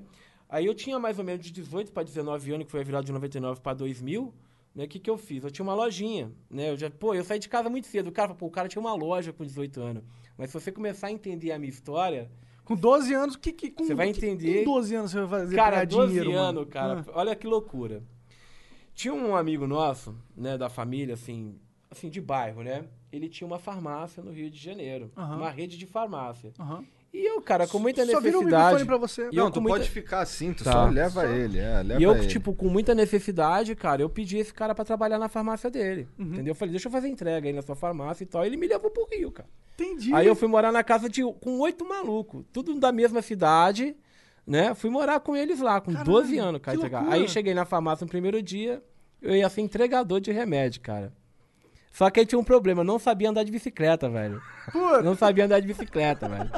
[0.49, 3.05] Aí eu tinha mais ou menos de 18 para 19 anos, que foi a virada
[3.05, 4.33] de 99 para 2000,
[4.75, 4.85] né?
[4.85, 5.45] O que que eu fiz?
[5.45, 6.71] Eu tinha uma lojinha, né?
[6.71, 8.07] Eu já, pô, eu saí de casa muito cedo.
[8.09, 10.03] O cara, pô, o cara tinha uma loja com 18 anos.
[10.39, 12.31] Mas se você começar a entender a minha história,
[12.65, 15.21] Com 12 anos, que, que, com, Você vai o que- entender- Com 12 anos você
[15.23, 16.61] vai fazer Cara, pra ganhar 12 dinheiro, mano?
[16.61, 17.05] anos, cara.
[17.09, 17.13] Ah.
[17.15, 18.03] Olha que loucura.
[18.95, 21.55] Tinha um amigo nosso, né, da família, assim,
[21.91, 22.85] assim, de bairro, né?
[23.13, 25.11] Ele tinha uma farmácia no Rio de Janeiro.
[25.17, 25.37] Aham.
[25.37, 26.53] Uma rede de farmácia.
[26.59, 26.85] Aham.
[27.12, 28.64] E eu, cara, com muita Só vira o necessidade.
[28.75, 29.23] microfone pra você.
[29.33, 30.73] E eu não, com tu muita- pode ficar assim, tu Tá.
[30.73, 32.27] só leva ele, é, leva E eu, ele.
[32.27, 36.07] tipo, com muita necessidade, cara, eu pedi esse cara pra trabalhar na farmácia dele.
[36.18, 36.53] Entendeu?
[36.53, 38.44] Eu falei, deixa eu fazer entrega aí na sua farmácia e tal.
[38.44, 39.49] Ele me levou pro Rio, cara.
[39.75, 40.12] Entendi.
[40.14, 43.97] Aí eu fui morar na casa de com oito malucos, tudo da mesma cidade,
[44.47, 44.75] né?
[44.75, 46.77] Fui morar com eles lá, com Caralho, 12 anos, cara.
[47.11, 48.83] Aí cheguei na farmácia no primeiro dia,
[49.23, 51.12] eu ia ser entregador de remédio, cara.
[51.99, 54.41] Só que aí tinha um problema, eu não sabia andar de bicicleta, velho.
[54.71, 55.03] Puta.
[55.03, 56.49] Não sabia andar de bicicleta, velho.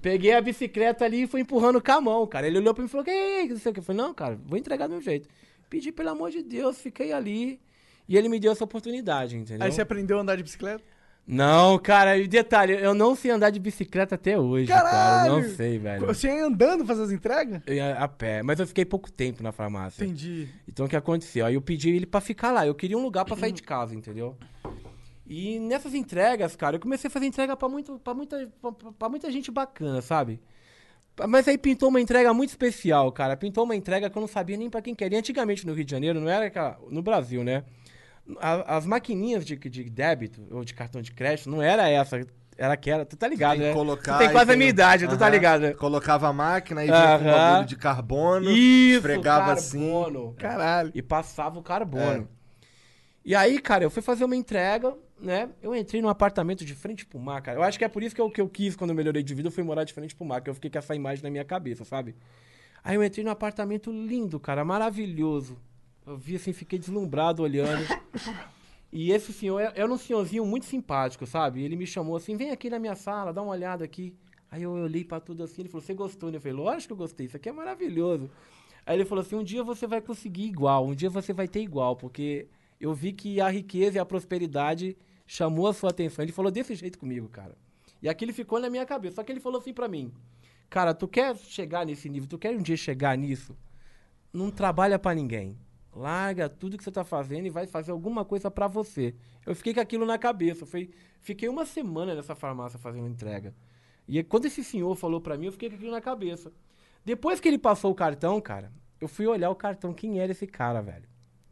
[0.00, 2.46] Peguei a bicicleta ali e fui empurrando com a mão, cara.
[2.46, 3.68] Ele olhou pra mim e falou, que é isso?
[3.68, 5.28] Eu falei, não, cara, vou entregar do meu jeito.
[5.68, 7.60] Pedi, pelo amor de Deus, fiquei ali.
[8.08, 9.62] E ele me deu essa oportunidade, entendeu?
[9.62, 10.82] Aí você aprendeu a andar de bicicleta?
[11.26, 14.90] Não, cara, e detalhe, eu não sei andar de bicicleta até hoje, cara.
[14.90, 15.32] Caralho!
[15.32, 16.06] Não sei, velho.
[16.06, 17.62] Você ia andando fazer as entregas?
[17.64, 20.04] Eu ia a pé, mas eu fiquei pouco tempo na farmácia.
[20.04, 20.48] Entendi.
[20.68, 21.46] Então o que aconteceu?
[21.46, 22.66] Aí eu pedi ele pra ficar lá.
[22.66, 24.36] Eu queria um lugar pra sair de casa, entendeu?
[25.24, 28.48] E nessas entregas, cara, eu comecei a fazer entrega pra, muito, pra, muita,
[28.98, 30.40] pra muita gente bacana, sabe?
[31.28, 33.36] Mas aí pintou uma entrega muito especial, cara.
[33.36, 35.18] Pintou uma entrega que eu não sabia nem pra quem queria.
[35.18, 37.64] Antigamente no Rio de Janeiro, não era aquela, no Brasil, né?
[38.40, 42.20] A- as maquininhas de, de débito ou de cartão de crédito não era essa.
[42.56, 43.72] Era aquela, tu tá ligado, Tem né?
[43.72, 45.72] colocar tu tem quase a minha idade, tu tá ligado, né?
[45.72, 49.80] Colocava a máquina e vinha com um bagulho de carbono, Isso, esfregava assim.
[49.80, 50.34] carbono.
[50.38, 50.92] Caralho.
[50.94, 52.28] E passava o carbono.
[52.28, 52.42] É.
[53.24, 55.48] E aí, cara, eu fui fazer uma entrega, né?
[55.62, 57.58] Eu entrei num apartamento de frente pro mar, cara.
[57.58, 59.34] Eu acho que é por isso que eu, que eu quis, quando eu melhorei de
[59.34, 61.30] vida, eu fui morar de frente pro mar, que eu fiquei com essa imagem na
[61.30, 62.14] minha cabeça, sabe?
[62.84, 65.56] Aí eu entrei num apartamento lindo, cara, maravilhoso.
[66.06, 67.84] Eu vi assim, fiquei deslumbrado olhando.
[68.92, 71.62] E esse senhor é- era um senhorzinho muito simpático, sabe?
[71.62, 74.14] Ele me chamou assim, vem aqui na minha sala, dá uma olhada aqui.
[74.50, 76.36] Aí eu olhei pra tudo assim, ele falou, você gostou, né?
[76.36, 78.30] Eu falei, lógico que eu gostei, isso aqui é maravilhoso.
[78.84, 81.62] Aí ele falou assim, um dia você vai conseguir igual, um dia você vai ter
[81.62, 86.22] igual, porque eu vi que a riqueza e a prosperidade chamou a sua atenção.
[86.22, 87.56] Ele falou desse jeito comigo, cara.
[88.02, 89.16] E aquilo ficou na minha cabeça.
[89.16, 90.12] Só que ele falou assim pra mim,
[90.68, 93.56] cara, tu quer chegar nesse nível, tu quer um dia chegar nisso?
[94.32, 95.56] Não trabalha pra ninguém.
[95.94, 99.14] Larga tudo que você tá fazendo e vai fazer alguma coisa pra você.
[99.44, 100.64] Eu fiquei com aquilo na cabeça.
[100.64, 103.54] Foi, fiquei uma semana nessa farmácia fazendo entrega.
[104.08, 106.50] E quando esse senhor falou pra mim, eu fiquei com aquilo na cabeça.
[107.04, 109.92] Depois que ele passou o cartão, cara, eu fui olhar o cartão.
[109.92, 111.04] Quem era esse cara, velho?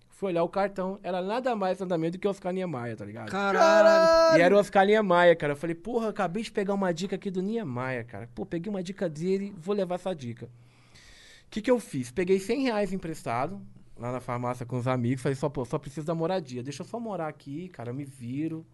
[0.09, 0.99] Fui olhar o cartão.
[1.03, 3.31] Era nada mais, nada menos do que o Oscar Niemeyer, tá ligado?
[3.31, 4.39] Caralho!
[4.39, 5.53] E era o Oscar Niemeyer, cara.
[5.53, 8.29] Eu falei, porra, acabei de pegar uma dica aqui do Niemeyer, cara.
[8.35, 10.47] Pô, peguei uma dica dele, vou levar essa dica.
[10.47, 12.11] O que, que eu fiz?
[12.11, 13.61] Peguei 100 reais emprestado
[14.01, 15.23] lá na farmácia com os amigos.
[15.23, 16.63] Falei, só, pô, só preciso da moradia.
[16.63, 18.67] Deixa eu só morar aqui, cara, eu me viro.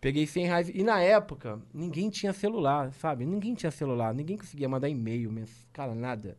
[0.00, 0.68] Peguei 100 reais.
[0.72, 3.24] E na época, ninguém tinha celular, sabe?
[3.24, 6.36] Ninguém tinha celular, ninguém conseguia mandar e-mail, mens- cara, nada.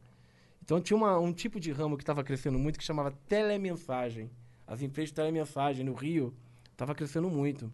[0.64, 4.30] Então tinha uma- um tipo de ramo que estava crescendo muito que chamava telemensagem.
[4.68, 6.34] As empresas de telemensagem no Rio
[6.78, 7.72] tava crescendo muito.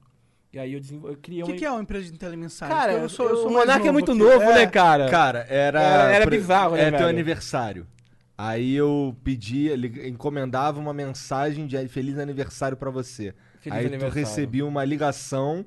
[0.54, 1.10] E aí eu, desenvol...
[1.12, 2.74] eu criei O que, que é uma empresa de telemensagem?
[2.74, 4.56] Cara, eu sou, eu sou o Monark é muito novo, É.
[4.56, 5.10] né, cara?
[5.10, 5.82] Cara, era.
[5.82, 7.86] Era- era bizarro, né, É teu aniversário.
[8.38, 13.34] Aí eu pedi, ele encomendava uma mensagem de feliz aniversário pra você.
[13.60, 14.12] Feliz Aí aniversário.
[14.12, 15.66] tu recebia uma ligação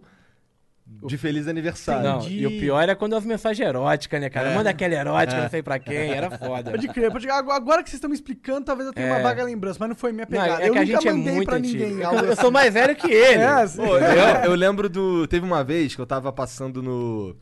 [1.06, 2.02] de feliz aniversário.
[2.02, 2.38] Não, Entendi.
[2.40, 4.50] e o pior era quando as mensagens eróticas, né, cara?
[4.50, 4.54] É.
[4.54, 6.70] Manda aquela erótica, não sei pra quem, era foda.
[6.70, 7.36] Pode crer, pode crer.
[7.36, 9.22] Agora que vocês estão me explicando, talvez eu tenha uma É.
[9.22, 10.62] vaga lembrança, mas não foi minha Não, pegada.
[10.62, 11.84] é eu que a nunca gente é mandei muito pra antigo.
[11.84, 12.00] ninguém.
[12.00, 13.42] Eu, algo eu sou mais velho que ele.
[13.42, 13.76] É, sim.
[13.82, 15.26] Pô, eu, eu lembro do.
[15.26, 17.36] Teve uma vez que eu tava passando no.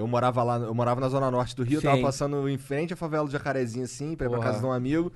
[0.00, 2.02] Eu morava lá, eu morava na zona norte do Rio, eu tava Sim.
[2.02, 4.50] passando em frente à favela do Jacarezinho, assim, pra ir pra Porra.
[4.52, 5.12] casa de um amigo.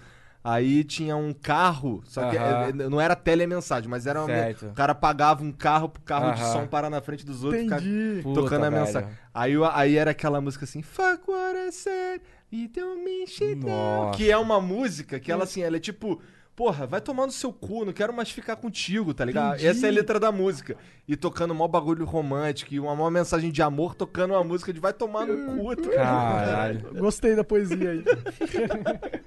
[0.47, 2.69] Aí tinha um carro, só que Aham.
[2.69, 4.67] eh, não era telemensagem, mas era uma, Certo.
[4.67, 6.53] o cara pagava um carro pro carro de Aham.
[6.53, 8.23] som parar na frente dos outros e ficar Entendi.
[8.23, 8.85] Puta, tocando a velho.
[8.85, 9.09] mensagem.
[9.33, 12.21] Aí, aí era aquela música assim, Fuck what I said,
[12.53, 14.19] you don't mean shit now", Nossa.
[14.19, 16.21] Que é uma música que ela assim, ela é tipo,
[16.57, 19.55] porra, vai tomar no seu cu, não quero mais ficar contigo, tá ligado?
[19.55, 19.67] Entendi.
[19.67, 20.77] Essa é a letra da música.
[21.07, 24.81] E tocando mó bagulho romântico, e uma mó mensagem de amor, tocando uma música de
[24.81, 25.91] vai tomar no cu, tá?
[25.91, 26.95] Caralho.
[26.95, 28.05] Gostei da poesia aí.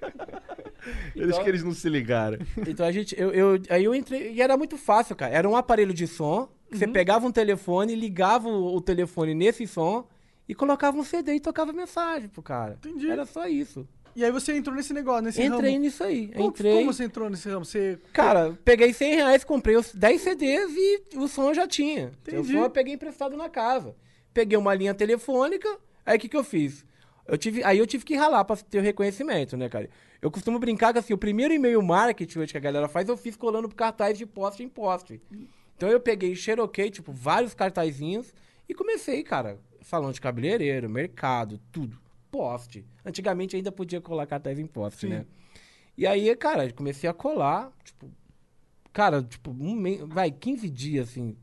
[1.15, 2.37] Eles que eles não se ligaram.
[2.65, 5.33] Então a gente, eu, eu- aí eu entrei, e era muito fácil, cara.
[5.33, 6.79] Era um aparelho de som, que Uhum.
[6.79, 10.07] você pegava um telefone, ligava o, o telefone nesse som
[10.47, 12.77] e colocava um CD e tocava mensagem pro cara.
[12.85, 13.09] Entendi.
[13.09, 13.85] Era só isso.
[14.17, 15.83] E aí você entrou nesse negócio, nesse Entrei ramo.
[15.83, 16.29] nisso aí.
[16.29, 16.73] Como, entrei.
[16.73, 17.63] como você entrou nesse ramo?
[17.63, 17.99] Você...
[18.11, 22.07] Cara, peguei 100 reais, comprei os 10 CDs e o som eu já tinha.
[22.07, 22.51] O Entendi.
[22.53, 23.95] som eu peguei emprestado na casa.
[24.33, 25.69] Peguei uma linha telefônica,
[26.03, 26.83] aí o que, que eu fiz?
[27.27, 29.87] Eu tive, aí eu tive que ralar pra ter o reconhecimento, né, cara?
[30.19, 33.17] Eu costumo brincar que assim, o primeiro e-mail marketing hoje que a galera faz, eu
[33.17, 35.21] fiz colando cartaz de poste em poste.
[35.75, 38.33] Então eu peguei, xeroquei, tipo, vários cartazinhos
[38.67, 42.06] e comecei, cara, salão de cabeleireiro, mercado, tudo.
[42.31, 42.85] Poste.
[43.05, 45.09] Antigamente ainda podia colar cartaz em poste, Sim.
[45.09, 45.25] né?
[45.97, 48.09] E aí, cara, comecei a colar, tipo,
[48.93, 51.35] cara, tipo, um mês, vai, 15 dias, assim,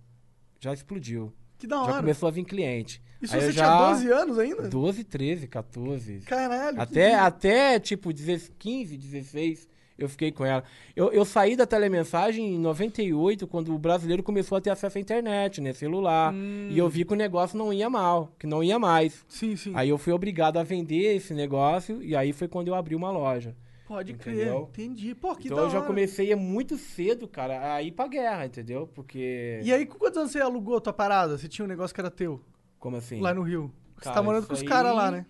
[0.61, 1.33] já explodiu.
[1.59, 1.97] Que da Já hora.
[1.97, 3.03] começou a vir cliente.
[3.20, 4.68] Isso Aí você eu tinha já- 12 anos ainda?
[4.68, 6.20] 12, 13, 14.
[6.20, 6.81] Caralho.
[6.81, 9.68] Até, até tipo, 16, 15, 16,
[9.99, 10.65] eu fiquei com ela.
[10.97, 15.01] Eu, eu saí da telemensagem em 98, quando o brasileiro começou a ter acesso à
[15.01, 15.73] internet, né?
[15.73, 16.33] Celular.
[16.35, 16.69] Hum.
[16.71, 19.25] E eu vi que o negócio não ia mal, que não ia mais.
[19.29, 19.73] Sim, sim.
[19.75, 23.11] Aí eu fui obrigado a vender esse negócio, e aí foi quando eu abri uma
[23.11, 23.55] loja.
[23.87, 24.35] Pode crer.
[24.35, 24.69] Entendeu?
[24.73, 25.15] Entendi.
[25.15, 28.87] Pô, que então eu já comecei a muito cedo, cara, a ir pra guerra, entendeu?
[28.95, 29.61] Porque.
[29.63, 31.37] E aí, com quantos anos você alugou tua parada?
[31.37, 32.41] Você tinha um negócio que era teu,
[32.79, 33.21] Como assim?
[33.21, 33.71] lá no Rio.
[33.97, 35.27] você Cara, tá morando com os aí- caras lá, né?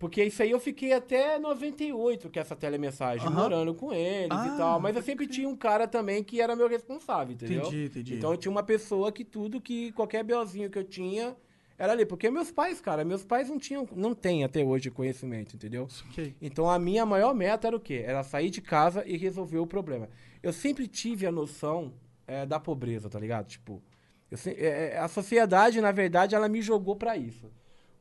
[0.00, 3.36] Porque isso aí eu fiquei até 98 com essa telemensagem, Aham.
[3.36, 4.80] morando com eles Ah, e tal.
[4.80, 7.66] Mas eu sempre tinha um cara também que era meu responsável, entendeu?
[7.66, 8.14] Entendi, entendi.
[8.14, 11.36] Então eu tinha uma pessoa que tudo, que qualquer belzinho que eu tinha,
[11.76, 12.06] era ali.
[12.06, 15.86] Porque meus pais, cara, meus pais não tinham, não têm até hoje conhecimento, entendeu?
[16.08, 16.34] Ok.
[16.40, 18.02] Então a minha maior meta era o quê?
[18.02, 20.08] Era sair de casa e resolver o problema.
[20.42, 21.92] Eu sempre tive a noção
[22.26, 23.48] é, da pobreza, tá ligado?
[23.48, 23.82] Tipo,
[24.30, 27.50] eu é, é, a sociedade, na verdade, ela me jogou pra isso.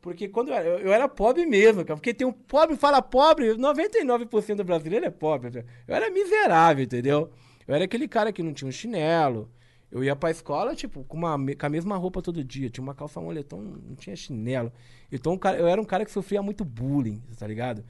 [0.02, 1.98] Porque quando eu era, eu, era pobre mesmo, cara.
[1.98, 5.66] Porque tem um pobre, fala pobre, 99% do brasileiro é pobre.
[5.88, 7.32] Eu era miserável, entendeu?
[7.68, 9.52] Eu era aquele cara que não tinha um chinelo.
[9.92, 12.70] Eu ia pra escola, tipo, com, uma, com a mesma roupa todo dia.
[12.70, 14.72] Tinha uma calça moletom, não tinha chinelo.
[15.12, 17.84] Então, cara- eu era um cara que sofria muito bullying, tá ligado?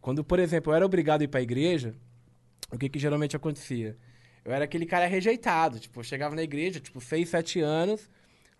[0.00, 1.94] Quando, por exemplo, eu era obrigado a ir pra igreja,
[2.72, 3.96] o que que geralmente acontecia?
[4.44, 5.78] Eu era aquele cara rejeitado.
[5.78, 8.08] Tipo, eu chegava na igreja, tipo, 6, 7 anos,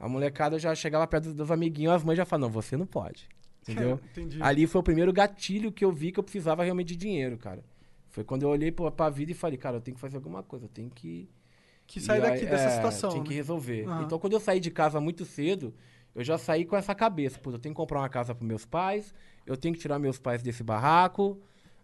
[0.01, 2.87] a molecada já chegava perto dos- dos amiguinhos, as mães já falavam, não, você não
[2.87, 3.29] pode.
[3.69, 4.01] Entendeu?
[4.11, 4.43] Entendi.
[4.43, 7.63] Ali foi o primeiro gatilho que eu vi que eu precisava realmente de dinheiro, cara.
[8.09, 10.43] Foi quando eu olhei pra, pra vida e falei, cara, eu tenho que fazer alguma
[10.43, 11.29] coisa, eu tenho que
[11.87, 13.23] Que sair aí, daqui dessa é, situação.
[13.23, 13.37] Que né?
[13.37, 13.85] resolver.
[13.87, 14.03] Aham.
[14.05, 15.73] Então, quando eu saí de casa muito cedo,
[16.15, 17.39] eu já saí com essa cabeça.
[17.39, 19.15] Pô, eu tenho que comprar uma casa para meus pais,
[19.47, 21.39] eu tenho que tirar meus pais desse barraco,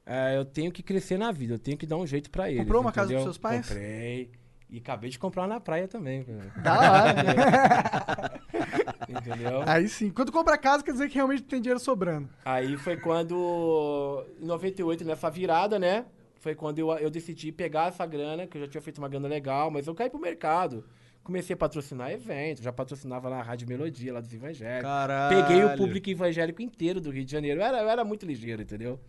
[0.05, 2.63] é, eu tenho que crescer na vida, eu tenho que dar um jeito para eles.
[2.63, 3.23] Comprou uma casa entendeu?
[3.25, 3.69] pros seus pais?
[3.69, 4.31] Comprei.
[4.69, 6.27] E acabei de comprar na praia também.
[6.63, 8.41] Da hora.
[9.09, 9.63] entendeu?
[9.65, 10.11] Aí sim.
[10.11, 12.29] Quando compra casa, quer dizer que realmente tem dinheiro sobrando.
[12.45, 16.05] Aí foi quando, em 98, nessa virada, né?
[16.41, 19.29] Foi quando eu, eu decidi pegar essa grana, que eu já tinha feito uma grana
[19.29, 20.85] legal, mas eu caí pro mercado.
[21.23, 24.83] Comecei a patrocinar eventos, já patrocinava lá a Rádio Melodia, lá dos evangélicos.
[24.83, 25.37] Caralho.
[25.37, 27.61] Peguei o público evangélico inteiro do Rio de Janeiro.
[27.61, 29.01] Eu era, eu era muito ligeiro, entendeu?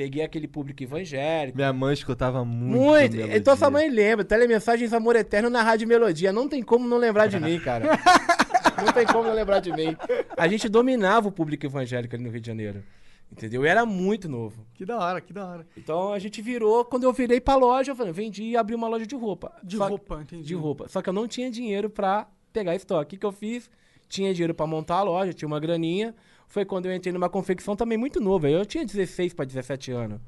[0.00, 1.58] Peguei aquele público evangélico.
[1.58, 2.80] Minha mãe escutava muito.
[2.80, 3.16] Muito.
[3.16, 3.36] Melodia.
[3.36, 4.24] Então sua mãe lembra.
[4.24, 6.32] Telemensagens Amor Eterno na Rádio Melodia.
[6.32, 7.98] Não tem como não lembrar de mim, cara.
[8.82, 9.94] não tem como não lembrar de mim.
[10.38, 12.82] A gente dominava o público evangélico ali no Rio de Janeiro.
[13.30, 13.60] Entendeu?
[13.62, 14.66] Eu era muito novo.
[14.72, 15.66] Que da hora, que da hora.
[15.76, 18.88] Então a gente virou, quando eu virei pra loja, eu falei, vendi e abri uma
[18.88, 19.52] loja de roupa.
[19.62, 20.44] De Só- roupa, entendi.
[20.44, 20.88] De roupa.
[20.88, 23.04] Só que eu não tinha dinheiro pra pegar estoque.
[23.04, 23.70] O que, que eu fiz?
[24.08, 26.14] Tinha dinheiro pra montar a loja, tinha uma graninha.
[26.50, 28.50] Foi quando eu entrei numa confecção também muito nova.
[28.50, 30.20] Eu tinha 16 pra 17 anos.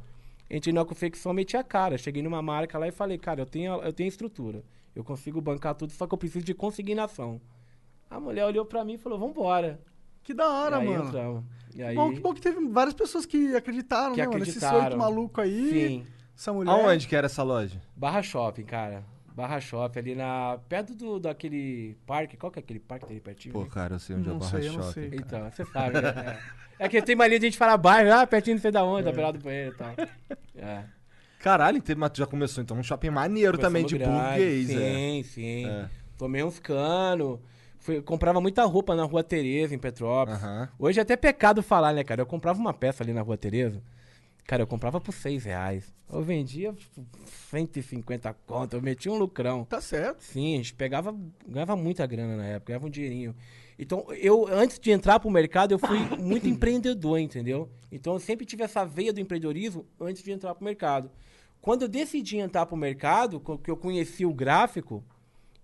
[0.48, 1.98] Entrei na confecção, meti a cara.
[1.98, 4.62] Cheguei numa marca lá e falei, cara, eu tenho, eu tenho estrutura.
[4.94, 7.40] Eu consigo bancar tudo, só que eu preciso de consignação.
[8.08, 9.80] A mulher olhou pra mim e falou, vambora.
[10.22, 11.08] Que da hora, e aí mano.
[11.08, 11.44] entramos.
[11.74, 14.44] E aí, Bom, que bom que teve várias pessoas que acreditaram, Que né, mano?
[14.44, 14.84] Esses acreditaram.
[14.92, 15.70] oito malucos aí.
[15.70, 16.06] Sim.
[16.38, 16.70] Essa mulher.
[16.70, 17.82] Aonde que era essa loja?
[17.96, 19.04] Barra Shopping, cara.
[19.34, 20.58] Barra Shopping, ali na.
[20.68, 22.36] Perto do, daquele parque.
[22.36, 23.52] Qual que é aquele parque que ali pertinho?
[23.52, 24.92] Pô, cara, eu sei onde é Não o Barra sei, Shopping.
[24.92, 25.10] sei.
[25.14, 26.38] Então, você sabe, né?
[26.78, 26.86] É.
[26.86, 29.04] É que tem mania de a gente falar bairro, ah, pertinho não sei da onde,
[29.04, 29.94] tá pelado do banheiro e tal.
[30.54, 30.84] É.
[31.38, 34.70] Caralho, então, mas tu já começou então um shopping maneiro também, de Começamos grande, burguês,
[34.70, 34.74] é.
[34.74, 35.66] Sim, sim.
[35.66, 35.88] É.
[36.16, 37.40] Tomei uns canos.
[37.80, 40.40] Fui, comprava muita roupa na Rua Tereza, em Petrópolis.
[40.40, 40.68] Aham.
[40.78, 42.20] Hoje é até pecado falar, né, cara?
[42.22, 43.82] Eu comprava uma peça ali na Rua Tereza.
[44.46, 45.94] Cara, eu comprava por 6 reais.
[46.12, 47.04] Eu vendia por
[47.50, 48.76] 150 conto.
[48.76, 49.64] Eu metia um lucrão.
[49.64, 50.20] Tá certo.
[50.22, 51.14] Sim, a gente pegava,
[51.46, 53.34] ganhava muita grana na época, ganhava um dinheirinho.
[53.78, 57.70] Então, eu, antes de entrar pro mercado, eu fui muito empreendedor, entendeu?
[57.90, 61.10] Então, eu sempre tive essa veia do empreendedorismo antes de entrar pro mercado.
[61.60, 65.02] Quando eu decidi entrar pro mercado, que eu conheci o gráfico,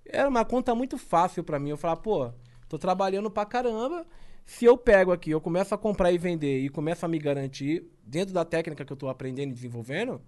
[0.07, 1.71] era uma conta muito fácil pra mim.
[1.71, 2.33] Eu falava, pô,
[2.69, 4.07] tô trabalhando pra caramba.
[4.47, 7.85] Se eu pego aqui, eu começo a comprar e vender e começo a me garantir
[8.09, 10.21] dentro da técnica que eu tô aprendendo e desenvolvendo,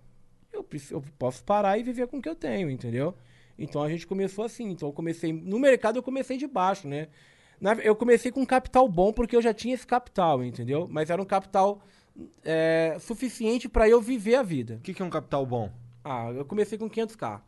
[0.52, 3.14] eu, eu posso parar e viver com o que eu tenho, entendeu?
[3.58, 4.70] Então a gente começou assim.
[4.70, 5.32] Então eu comecei.
[5.32, 7.08] No mercado eu comecei de baixo, né?
[7.60, 10.86] Na- eu comecei com um capital bom porque eu já tinha esse capital, entendeu?
[10.90, 11.80] Mas era um capital
[12.44, 14.74] é, suficiente pra eu viver a vida.
[14.76, 15.70] O que, que é um capital bom?
[16.04, 17.40] Ah, eu comecei com 500k.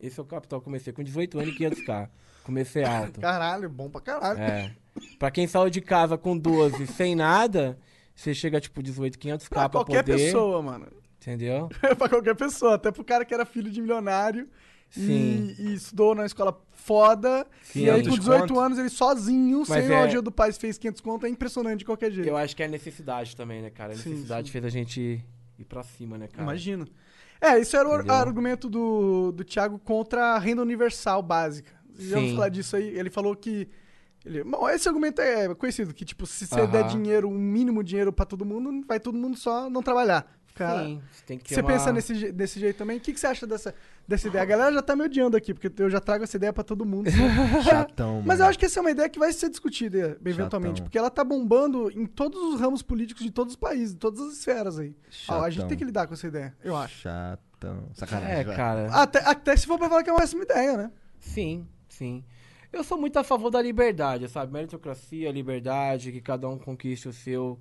[0.00, 0.58] Esse é o capital.
[0.58, 2.08] Eu comecei com 18 anos e 500k.
[2.44, 3.20] Comecei alto.
[3.20, 4.40] Caralho, bom pra caralho.
[4.40, 4.74] É.
[5.18, 7.78] Pra quem saiu de casa com 12 sem nada,
[8.14, 10.16] você chega tipo 18, 500k Pra pra, qualquer poder.
[10.18, 10.86] pessoa, mano.
[11.20, 11.68] Entendeu?
[11.98, 12.74] pra qualquer pessoa.
[12.74, 14.48] Até pro cara que era filho de milionário.
[14.90, 15.54] Sim.
[15.58, 17.46] E, e estudou na escola foda.
[17.62, 17.84] Sim.
[17.84, 18.60] E aí, com 500 18 conto.
[18.60, 21.24] anos, ele sozinho, Mas sem é- a ajuda do pai, fez 500 conto.
[21.24, 22.28] É impressionante de qualquer jeito.
[22.28, 23.92] Eu acho que é necessidade também, né, cara?
[23.94, 24.52] A Sim, necessidade sim.
[24.52, 25.24] fez a gente
[25.58, 26.42] ir pra cima, né, cara?
[26.42, 26.86] Imagino.
[27.40, 28.14] É, isso era o Entendeu?
[28.14, 31.72] argumento do, do Thiago contra a renda universal básica.
[31.98, 32.36] Já vamos Sim.
[32.36, 32.88] falar disso aí.
[32.98, 33.68] Ele falou que.
[34.24, 36.70] Ele, bom, esse argumento é conhecido, que tipo, se você Aham.
[36.70, 40.26] der dinheiro, um mínimo dinheiro pra todo mundo, vai todo mundo só não trabalhar.
[40.46, 41.70] Ficar- Sim, você tem que ter Você uma...
[41.70, 42.98] pensa nesse, je- desse jeito também?
[42.98, 43.74] O que, que você acha dessa,
[44.06, 44.42] dessa ideia?
[44.42, 46.84] A galera já tá me odiando aqui, porque eu já trago essa ideia pra todo
[46.84, 47.08] mundo.
[47.64, 48.42] Chatão, Mas mano.
[48.42, 50.84] eu acho que essa é uma ideia que vai ser discutida eventualmente, Chatão.
[50.84, 54.20] porque ela tá bombando em todos os ramos políticos de todos os países, de todas
[54.20, 54.94] as esferas aí.
[55.28, 55.68] Ó, a gente Chatão.
[55.68, 56.98] tem que lidar com essa ideia, eu acho.
[57.00, 57.88] Chatão.
[57.94, 58.34] Sacanagem.
[58.34, 58.54] É, vai.
[58.56, 58.88] cara.
[58.92, 60.90] Até, até se for pra falar que é uma péssima ideia, né?
[61.18, 62.22] Sim, sim.
[62.72, 64.52] Eu sou muito a favor da liberdade, sabe?
[64.52, 67.58] Meritocracia, liberdade, que cada um conquiste o seu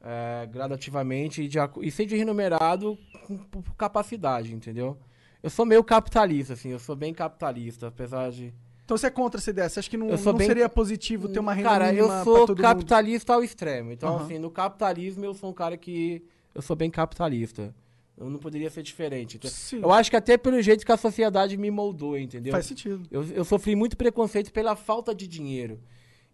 [0.00, 4.96] é, gradativamente e, de e seja remunerado com, por capacidade, entendeu?
[5.42, 8.52] Eu sou meio capitalista, assim, eu sou bem capitalista, apesar de.
[8.84, 9.68] Então você é contra essa ideia?
[9.68, 12.46] Você acha que não, não bem- seria positivo ter uma renda Cara, mínima eu sou
[12.46, 12.62] todo mundo?
[12.62, 13.92] capitalista ao extremo.
[13.92, 14.24] Então, Aham.
[14.24, 16.24] assim, no capitalismo eu sou um cara que.
[16.54, 17.74] Eu sou bem capitalista.
[18.16, 19.36] Eu não poderia ser diferente.
[19.36, 19.50] Então,
[19.80, 22.52] Eu acho que até pelo jeito que a sociedade me moldou, entendeu?
[22.52, 23.06] faz sentido.
[23.10, 25.78] Eu, eu sofri muito preconceito pela falta de dinheiro.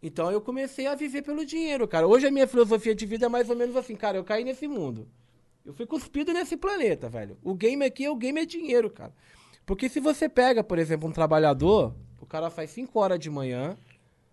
[0.01, 2.07] Então eu comecei a viver pelo dinheiro, cara.
[2.07, 4.17] Hoje a minha filosofia de vida é mais ou menos assim, cara.
[4.17, 5.09] Eu caí nesse mundo.
[5.65, 7.37] Eu fui cuspido nesse planeta, velho.
[7.43, 9.13] O game aqui, o game é dinheiro, cara.
[9.65, 13.77] Porque se você pega, por exemplo, um trabalhador, o cara faz 5 horas de manhã,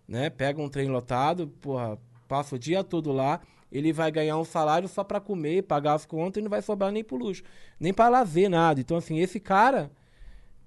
[0.07, 0.29] né?
[0.31, 3.39] Pega um trem lotado, porra, passa o dia todo lá,
[3.71, 6.91] ele vai ganhar um salário só pra comer, pagar as contas e não vai sobrar
[6.91, 7.43] nem pro luxo,
[7.79, 8.79] nem pra lazer, nada.
[8.79, 9.91] Então, assim, esse cara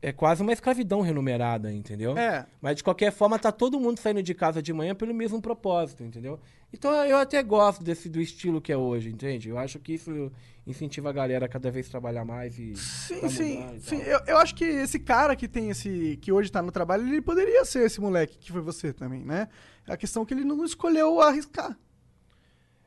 [0.02, 2.18] é quase uma escravidão remunerada, entendeu?
[2.18, 5.40] É, Mas de qualquer forma, tá todo mundo saindo de casa de manhã pelo mesmo
[5.40, 6.40] propósito, entendeu?
[6.72, 9.48] Então eu até gosto desse do estilo que é hoje, entende?
[9.48, 10.32] Eu acho que isso
[10.66, 12.74] incentiva a galera a cada vez trabalhar mais e.
[12.76, 13.78] sim, tá sim.
[13.78, 13.96] sim.
[14.02, 16.18] Eu, eu acho que esse cara que tem esse.
[16.20, 19.48] que hoje tá no trabalho, ele poderia ser esse moleque que foi você também, né?
[19.86, 21.78] A questão é que ele não escolheu arriscar.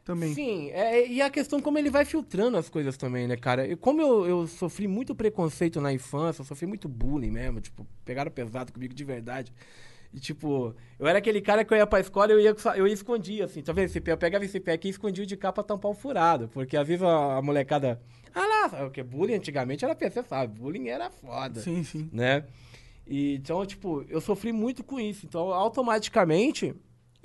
[0.05, 0.35] Também.
[0.35, 3.65] Sim, é, e a questão como ele vai filtrando as coisas também, né, cara?
[3.67, 7.87] Eu- como eu, eu sofri muito preconceito na infância, eu sofri muito bullying mesmo, tipo,
[8.05, 9.51] pegaram pesado comigo de verdade.
[10.13, 12.87] E, tipo, eu era aquele cara que eu ia pra escola e eu ia, eu
[12.87, 13.91] ia escondia, assim, tá vendo?
[14.05, 16.77] Eu pegava esse pé aqui e escondia o de cá pra tampar o furado, porque
[16.77, 17.99] às vezes a, a molecada...
[18.33, 19.01] Ah lá, sabe o que?
[19.01, 20.59] Bullying antigamente era PC, sabe?
[20.59, 22.09] Bullying era foda Sim, sim.
[22.13, 22.45] né?
[23.07, 25.25] E, então, tipo, eu sofri muito com isso.
[25.25, 26.75] Então, automaticamente,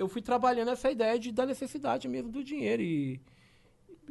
[0.01, 2.81] eu fui trabalhando essa ideia de, da necessidade mesmo do dinheiro.
[2.81, 3.21] E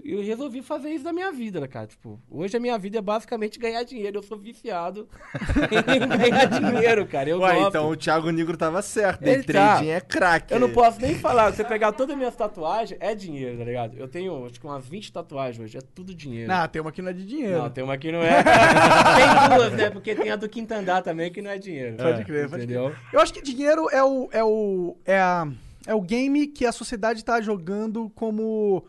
[0.05, 1.87] eu resolvi fazer isso da minha vida, né, cara?
[1.87, 4.19] Tipo, hoje a minha vida é basicamente ganhar dinheiro.
[4.19, 5.09] Eu sou viciado
[5.71, 7.29] em ganhar dinheiro, cara.
[7.29, 7.69] Eu Ué, gosto.
[7.69, 9.21] então o Thiago Negro tava certo.
[9.21, 9.75] Day Ele tá.
[9.75, 10.55] trading é craque.
[10.55, 11.51] Eu não posso nem falar.
[11.51, 13.97] Se você pegar todas as minhas tatuagens, é dinheiro, tá ligado?
[13.99, 15.77] Eu tenho, acho que umas 20 tatuagens hoje.
[15.77, 16.49] É tudo dinheiro.
[16.49, 17.59] Não, tem uma que não é de dinheiro.
[17.59, 18.43] Não, tem uma que não é.
[18.47, 19.91] tem duas, né?
[19.91, 21.97] Porque tem a do Quintandá também que não é dinheiro.
[21.97, 22.95] Pode crer, pode Entendeu?
[23.13, 24.29] Eu acho que dinheiro é o.
[24.33, 24.97] É o.
[25.05, 25.47] É, a,
[25.91, 28.85] é o game que a sociedade tá jogando como.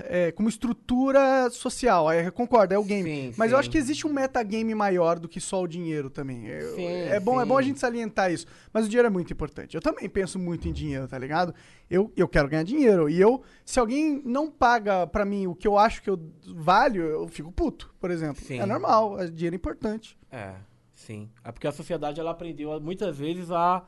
[0.00, 2.06] é, como estrutura social.
[2.08, 3.08] Aí eu concordo, é o game.
[3.10, 3.60] Sim, Mas eu sim.
[3.60, 6.46] acho que existe um metagame maior do que só o dinheiro também.
[6.46, 8.46] Eu- Sim, é, bom, é bom a gente salientar isso.
[8.72, 9.74] Mas o dinheiro é muito importante.
[9.74, 11.54] Eu também penso muito em dinheiro, tá ligado?
[11.90, 13.08] Eu, eu quero ganhar dinheiro.
[13.08, 16.20] E eu, se alguém não paga pra mim o que eu acho que eu
[16.54, 18.40] valho, eu fico puto, por exemplo.
[18.50, 20.16] É normal, é- dinheiro é importante.
[20.30, 20.52] É,
[20.94, 21.28] sim.
[21.42, 23.82] É porque a sociedade ela aprendeu muitas vezes a,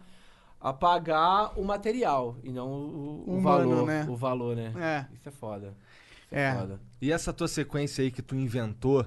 [0.61, 3.87] a pagar o material e não o, o Humano, valor.
[3.87, 4.07] né?
[4.09, 4.73] O valor, né?
[4.77, 5.15] É.
[5.15, 5.75] Isso é foda.
[6.27, 6.55] Isso É.
[6.55, 6.81] foda.
[7.01, 9.07] E essa tua sequência aí que tu inventou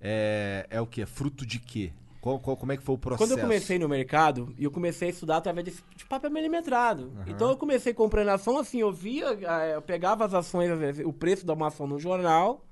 [0.00, 1.06] é, é o quê?
[1.06, 1.92] Fruto de quê?
[2.20, 3.26] Qual, qual- como é que foi o processo?
[3.30, 7.12] Quando eu comecei no mercado, eu comecei a estudar através de, de papel milimetrado.
[7.26, 9.26] Então eu comecei comprando ação assim, eu via,
[9.74, 12.62] eu pegava as ações, às vezes, o preço da uma ação no jornal,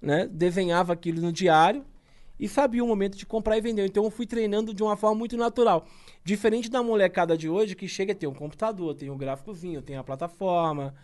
[0.00, 0.28] né?
[0.30, 1.84] Desenhava aquilo no diário
[2.38, 3.86] e sabia o momento de comprar e vender.
[3.86, 5.86] Então eu fui treinando de uma forma muito natural.
[6.24, 9.96] Diferente da molecada de hoje que chega a ter um computador, tem um gráficozinho, tem
[9.96, 10.94] a plataforma.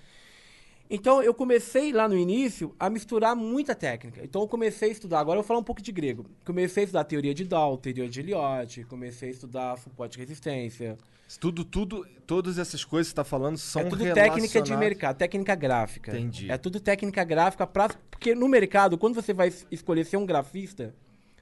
[0.92, 4.20] Então eu comecei lá no início a misturar muita técnica.
[4.24, 6.26] Então eu comecei a estudar, agora eu vou falar um pouco de grego.
[6.44, 10.98] Comecei a estudar teoria de Dow, teoria de Eliot, comecei a estudar suporte e resistência.
[11.38, 15.16] Tudo, tudo, todas essas coisas que você tá falando são é tudo técnica de mercado,
[15.16, 16.10] técnica gráfica.
[16.10, 16.50] Entendi.
[16.50, 20.26] É tudo técnica gráfica pra, porque no mercado, quando você vai es- escolher ser um
[20.26, 20.92] grafista,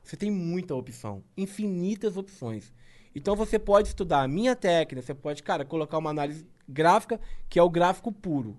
[0.08, 2.72] você tem muita opção, infinitas opções.
[3.14, 7.58] Então você pode estudar a minha técnica, você pode, cara, colocar uma análise gráfica, que
[7.58, 8.56] é o gráfico puro,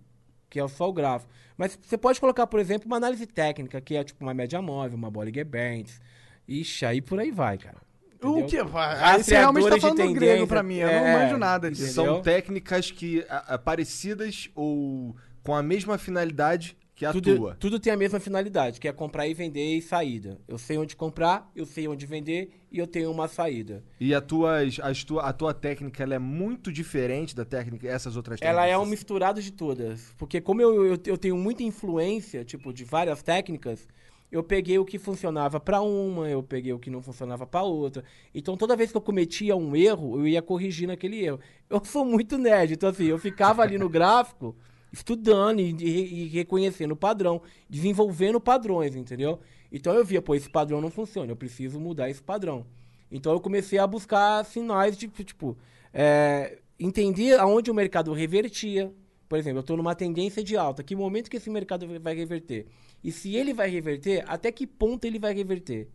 [0.48, 1.32] que é só o gráfico.
[1.58, 4.96] Mas você pode colocar, por exemplo, uma análise técnica, que é tipo uma média móvel,
[4.98, 6.00] uma Bollinger Bands.
[6.48, 7.78] Ixi, aí por aí vai, cara.
[8.22, 8.46] O Entendeu?
[8.68, 8.78] que?
[8.78, 10.76] Aí você realmente tá falando grego pra mim.
[10.78, 11.94] Eu É, não manjo nada disso.
[11.94, 17.56] São técnicas que a- a- parecidas ou com a mesma finalidade que a tudo, tua.
[17.56, 20.38] tudo tem a mesma finalidade, que é comprar e vender e saída.
[20.46, 23.82] Eu sei onde comprar, eu sei onde vender e eu tenho uma saída.
[24.02, 28.18] E a tua, as tua, a tua técnica ela é muito diferente da técnica essas
[28.18, 28.64] outras técnicas.
[28.64, 30.14] Ela é um misturado de todas.
[30.18, 33.88] Porque como eu, eu, eu tenho muita influência, tipo, de várias técnicas,
[34.30, 38.04] eu peguei o que funcionava pra uma, eu peguei o que não funcionava pra outra.
[38.36, 41.40] Então toda vez que eu cometia um erro, eu ia corrigindo aquele erro.
[41.70, 44.54] Eu sou muito nerd, então assim, eu ficava ali no gráfico
[44.92, 49.40] estudando e, e- e reconhecendo o padrão, desenvolvendo padrões, entendeu?
[49.72, 52.66] Então eu via, pô, esse padrão não funciona, eu preciso mudar esse padrão.
[53.12, 55.58] Então eu comecei a buscar sinais de, tipo,
[55.94, 58.92] é, entender aonde o mercado revertia.
[59.28, 60.84] Por exemplo, eu estou numa tendência de alta.
[60.84, 62.66] Que momento que esse mercado vai reverter?
[63.04, 65.88] E se ele vai reverter, até que ponto ele vai reverter?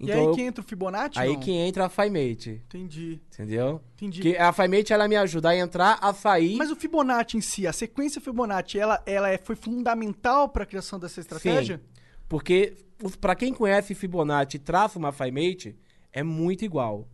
[0.00, 1.18] E aí eu- que entra o Fibonacci?
[1.18, 1.40] aí não?
[1.40, 3.82] que entra a FiMate, Entendi, entendeu?
[3.96, 4.22] entendi.
[4.22, 6.56] Que a FiMate, ela me ajuda a entrar, a sair.
[6.56, 10.98] Mas o Fibonacci em si, a sequência Fibonacci, ela, ela é, foi fundamental pra criação
[10.98, 11.82] dessa estratégia?
[12.28, 15.76] Porque, os- pra quem conhece Fibonacci e traça uma FiMate,
[16.12, 17.06] é muito igual.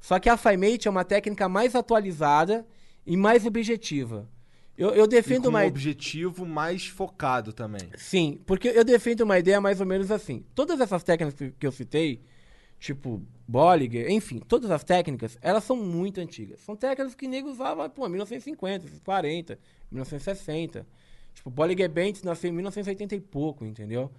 [0.00, 2.66] Só que a FiMate é uma técnica mais atualizada
[3.06, 4.26] e mais objetiva.
[4.80, 7.82] Eu, eu E defendo com uma um objetivo mais focado também.
[7.96, 10.42] Sim, porque eu defendo uma ideia mais ou menos assim.
[10.54, 12.22] Todas essas técnicas que- eu citei,
[12.78, 16.60] tipo Bollinger, enfim, todas as técnicas, elas são muito antigas.
[16.60, 19.58] São técnicas que nego usava, pô, 1950, 40,
[19.90, 20.86] 1960.
[21.34, 24.10] Tipo, Bollinger Bands nasceu em 1980 e pouco, entendeu?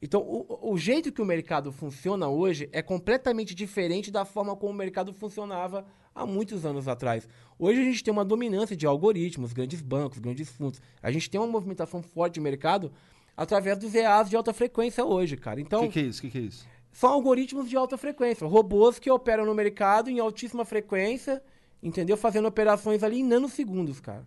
[0.00, 4.72] Então, o, o jeito que o mercado funciona hoje é completamente diferente da forma como
[4.72, 5.84] o mercado funcionava
[6.14, 7.28] há muitos anos atrás.
[7.58, 10.80] Hoje a gente tem uma dominância de algoritmos, grandes bancos, grandes fundos.
[11.02, 12.92] A gente tem uma movimentação forte de mercado
[13.36, 15.58] através dos EAs de alta frequência hoje, cara.
[15.58, 16.18] O Então, que, que é isso?
[16.20, 16.66] O que, que é isso?
[16.92, 21.42] são algoritmos de alta frequência, robôs que operam no mercado em altíssima frequência,
[21.82, 22.16] entendeu?
[22.16, 24.24] Fazendo operações ali em nanosegundos, cara.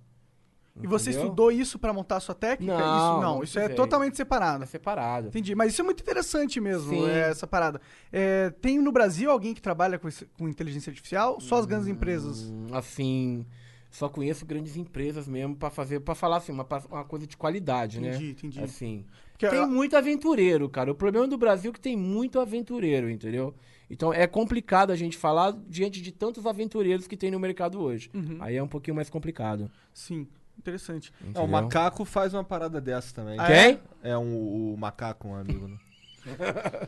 [0.82, 1.26] E você Entendeu?
[1.26, 2.78] estudou isso pra montar a sua técnica?
[2.78, 4.64] Não, isso não, não isso é totalmente separado.
[4.64, 5.28] É separado.
[5.30, 7.08] Entendi, mas isso é muito interessante mesmo, Sim.
[7.08, 7.82] é, essa parada.
[8.12, 10.08] É, tem no Brasil alguém que trabalha com,
[10.38, 11.40] com inteligência artificial?
[11.40, 12.44] Só as grandes empresas?
[12.44, 13.46] Hum, Assim,
[13.90, 18.00] só conheço grandes empresas mesmo pra fazer, para falar assim, uma, uma coisa de qualidade,
[18.00, 18.10] né?
[18.10, 18.60] Entendi, entendi.
[18.62, 19.06] Assim.
[19.32, 20.92] Porque tem muito aventureiro, cara.
[20.92, 23.54] O problema do Brasil é que tem muito aventureiro, entendeu?
[23.90, 28.10] Então é complicado a gente falar diante de tantos aventureiros que tem no mercado hoje.
[28.14, 28.38] Uhum.
[28.40, 29.72] Aí é um pouquinho mais complicado.
[29.94, 31.12] Sim, interessante.
[31.34, 33.39] É, o macaco faz uma parada dessa também.
[33.39, 33.80] Ah, Quem?
[34.03, 35.68] É um, o macaco, um amigo.
[35.68, 35.78] né?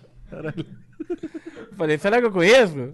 [1.75, 2.93] Falei, será que eu conheço?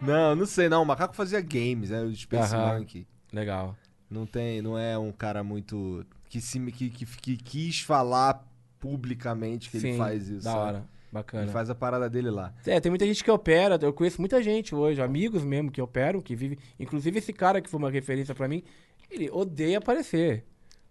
[0.00, 0.82] não, não sei não.
[0.82, 2.02] O macaco fazia games, né?
[2.02, 2.78] O Space Aham.
[2.78, 3.06] Monkey.
[3.32, 3.76] Legal.
[4.08, 8.44] Não tem, não é um cara muito que se que, que, que quis falar
[8.78, 10.44] publicamente que ele Sim, faz isso.
[10.44, 10.62] Da sabe?
[10.62, 10.84] hora.
[11.14, 11.44] Bacana.
[11.44, 12.52] Ele faz a parada dele lá.
[12.66, 16.20] É, tem muita gente que opera, eu conheço muita gente hoje, amigos mesmo que operam,
[16.20, 16.58] que vivem.
[16.76, 18.64] Inclusive esse cara que foi uma referência pra mim,
[19.08, 20.44] ele odeia aparecer.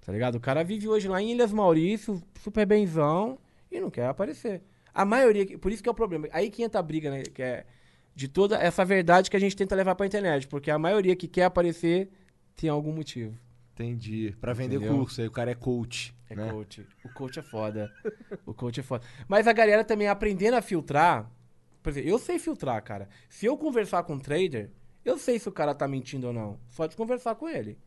[0.06, 0.36] Tá ligado?
[0.36, 3.38] O cara vive hoje lá em Ilhas Maurício, super benzão,
[3.70, 4.62] e não quer aparecer.
[4.94, 6.30] A maioria, por isso que é o problema.
[6.32, 7.24] Aí que entra a briga, né?
[7.24, 7.66] Que é
[8.16, 10.48] de toda essa verdade que a gente tenta levar pra internet.
[10.48, 12.10] Porque a maioria que quer aparecer
[12.56, 13.38] tem algum motivo.
[13.74, 14.36] Entendi.
[14.40, 14.96] Pra vender Entendeu?
[14.98, 16.16] curso, aí o cara é coach.
[16.30, 16.50] É né?
[16.52, 16.88] coach.
[17.04, 17.92] O coach é foda.
[18.46, 19.04] o coach é foda.
[19.28, 21.30] Mas a galera também aprendendo a filtrar.
[21.82, 23.10] Por exemplo, eu sei filtrar, cara.
[23.30, 24.70] Se eu conversar com um trader,
[25.04, 26.60] eu sei se o cara tá mentindo ou não.
[26.70, 27.78] Só de conversar com ele.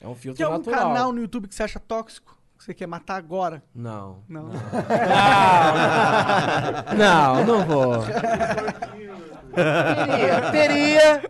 [0.00, 0.88] É um filtro Tem algum natural.
[0.88, 2.36] canal no YouTube que você acha tóxico?
[2.56, 3.62] Que você quer matar agora?
[3.74, 4.24] Não.
[4.28, 4.48] Não.
[6.96, 8.04] Não, não vou.
[9.54, 11.22] teria, teria.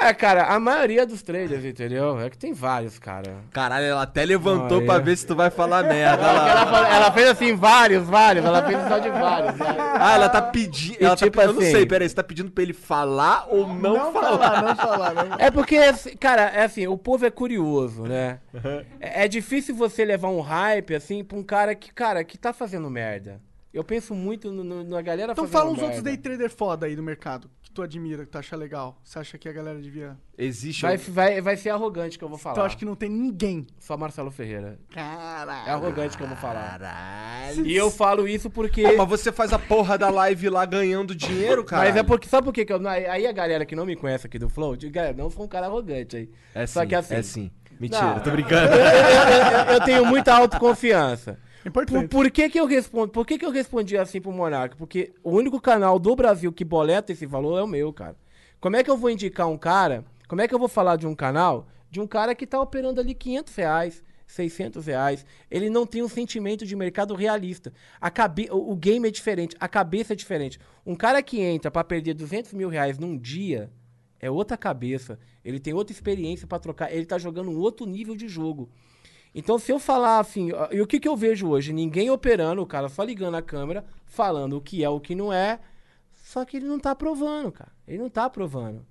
[0.00, 2.18] É, cara, a maioria dos traders, entendeu?
[2.20, 3.38] É que tem vários, cara.
[3.50, 4.86] Caralho, ela até levantou Olha.
[4.86, 6.22] pra ver se tu vai falar merda.
[6.24, 8.44] Ela, falou- ela fez assim, vários, vários.
[8.44, 9.56] Ela fez só de vários.
[9.58, 9.66] né?
[9.98, 10.96] Ah, ela tá pedindo.
[11.00, 11.50] Ela tá tipo pedindo.
[11.50, 14.62] Eu não assim- sei, peraí, você tá pedindo pra ele falar ou não, falar?
[14.62, 15.14] não falar.
[15.14, 15.36] Não.
[15.38, 18.38] É porque, assim, cara, é assim, o povo é curioso, né?
[19.00, 22.52] É, é difícil você levar um hype, assim, pra um cara que, cara, que tá
[22.52, 23.40] fazendo merda.
[23.72, 25.84] Eu penso muito no- no- na galera Então fazendo fala uns merda.
[25.86, 29.00] outros day trader foda aí do mercado, que tu admira, que tu acha legal.
[29.04, 30.16] Você acha que a galera devia...
[30.36, 30.82] Existe.
[30.82, 32.54] Vai, vai, vai ser arrogante que eu vou falar.
[32.56, 33.66] Tu acha que não tem ninguém?
[33.78, 34.78] Só Marcelo Ferreira.
[34.90, 35.70] É Caralho.
[35.72, 36.78] arrogante que eu vou falar.
[36.78, 37.64] Caralho.
[37.66, 38.82] E eu falo isso porque...
[38.82, 41.84] Pô, mas você faz a porra da live lá ganhando dinheiro, cara.
[41.84, 44.26] Mas é porque, sabe por quê que eu, aí a galera que não me conhece
[44.26, 46.30] aqui do Flow, diz, galera, não sou um cara arrogante aí.
[46.54, 47.50] É Só sim, que assim- É sim.
[47.78, 48.20] Mentira, Não.
[48.20, 48.74] tô brincando.
[48.74, 51.38] Eu, eu- eu- eu tenho muita autoconfiança.
[51.62, 52.08] Por, Importante.
[52.08, 53.08] por que que eu respondo?
[53.08, 54.76] Por que que eu respondi assim pro Monark?
[54.76, 58.16] Porque o único canal do Brasil que boleta esse valor é o meu, cara.
[58.58, 60.04] Como é que eu vou indicar um cara?
[60.26, 61.68] Como é que eu vou falar de um canal?
[61.90, 65.26] De um cara que tá operando ali 500 reais, 600 reais.
[65.50, 67.72] Ele não tem um sentimento de mercado realista.
[68.00, 68.48] A cabe...
[68.50, 70.58] o, game é diferente, a cabeça é diferente.
[70.86, 73.70] Um cara que entra pra perder 200 mil reais num dia
[74.18, 75.18] é outra cabeça.
[75.44, 76.92] Ele tem outra experiência pra trocar.
[76.92, 78.70] Ele tá jogando um outro nível de jogo.
[79.34, 81.72] Então, se eu falar assim, e o que, que eu vejo hoje?
[81.72, 85.32] Ninguém operando, o cara só ligando a câmera, falando o que é, o que não
[85.32, 85.60] é,
[86.14, 87.70] só que ele não tá aprovando, cara.
[87.86, 88.84] Ele não tá aprovando.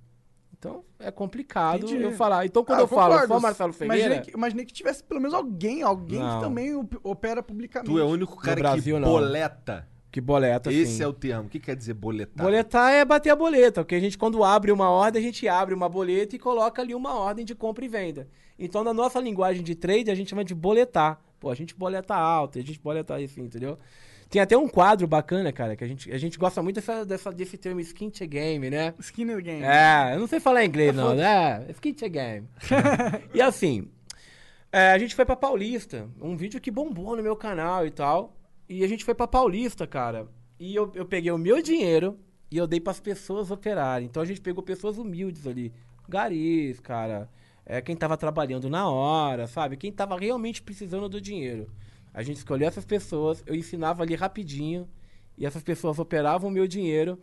[0.58, 2.02] Então, é complicado Entendi.
[2.02, 2.44] eu falar.
[2.44, 5.34] Então, quando Ah, eu falo só Marcelo Ferreira, Imaginei que, imaginei que tivesse pelo menos
[5.34, 6.36] alguém, alguém Não.
[6.38, 7.90] que também op- opera publicamente.
[7.90, 9.08] Tu é o único cara Brasil, que não.
[9.08, 9.88] boleta.
[10.10, 11.02] Que boleta, Esse sim.
[11.02, 11.46] é o termo.
[11.46, 12.44] O que quer dizer boletar?
[12.44, 15.74] Boletar é bater a boleta, porque a gente, quando abre uma ordem, a gente abre
[15.74, 18.28] uma boleta e coloca ali uma ordem de compra e venda.
[18.58, 21.20] Então, na nossa linguagem de trade, a gente chama de boletar.
[21.38, 23.78] Pô, a gente boleta alto, a gente boleta assim, entendeu?
[24.28, 27.32] Tem até um quadro bacana, cara, que a gente, a gente gosta muito dessa, dessa-
[27.32, 28.94] desse termo skin to game, né?
[29.00, 29.62] Skinner Game.
[29.64, 31.64] É, eu não sei falar inglês, não, né?
[31.70, 32.46] Skin to game.
[33.34, 33.88] e assim,
[34.70, 38.36] é, a gente foi pra Paulista, um vídeo que bombou no meu canal e tal.
[38.70, 40.28] E a gente foi pra Paulista, cara.
[40.56, 42.16] E eu, eu peguei o meu dinheiro
[42.48, 44.06] e eu dei pras pessoas operarem.
[44.06, 45.72] Então a gente pegou pessoas humildes ali.
[46.08, 47.28] Garis, cara.
[47.66, 49.76] É, quem tava trabalhando na hora, sabe?
[49.76, 51.68] Quem tava realmente precisando do dinheiro.
[52.14, 54.88] A gente escolheu essas pessoas, eu ensinava ali rapidinho.
[55.36, 57.18] E essas pessoas operavam o meu dinheiro.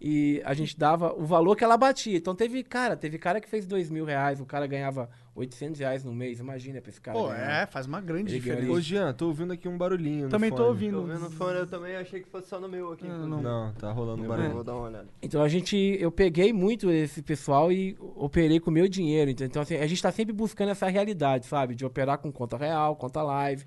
[0.00, 2.16] E a gente dava o valor que ela batia.
[2.16, 6.02] Então teve, cara, teve cara que fez dois mil reais, o cara ganhava 800 reais
[6.02, 6.40] no mês.
[6.40, 7.16] Imagina pra esse cara.
[7.16, 7.62] Pô, ganhar.
[7.62, 8.72] é, faz uma grande Ele diferença.
[8.72, 10.24] Ô, Jean, tô ouvindo aqui um barulhinho.
[10.24, 10.68] no Também tô fone.
[10.68, 11.00] ouvindo.
[11.02, 13.06] Tô vendo o fone, eu também achei que fosse só no meu aqui.
[13.06, 14.50] Não, Não, tá rolando um barulho.
[14.50, 15.06] Vou dar uma olhada.
[15.20, 19.30] Então a gente, eu peguei muito esse pessoal e operei com o meu dinheiro.
[19.30, 21.74] Então, então, assim, a gente tá sempre buscando essa realidade, sabe?
[21.74, 23.64] De operar com conta real, conta live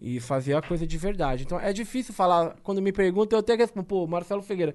[0.00, 1.44] e fazer a coisa de verdade.
[1.44, 4.74] Então é difícil falar, quando me perguntam, eu até respondo, pô, Marcelo Figueira,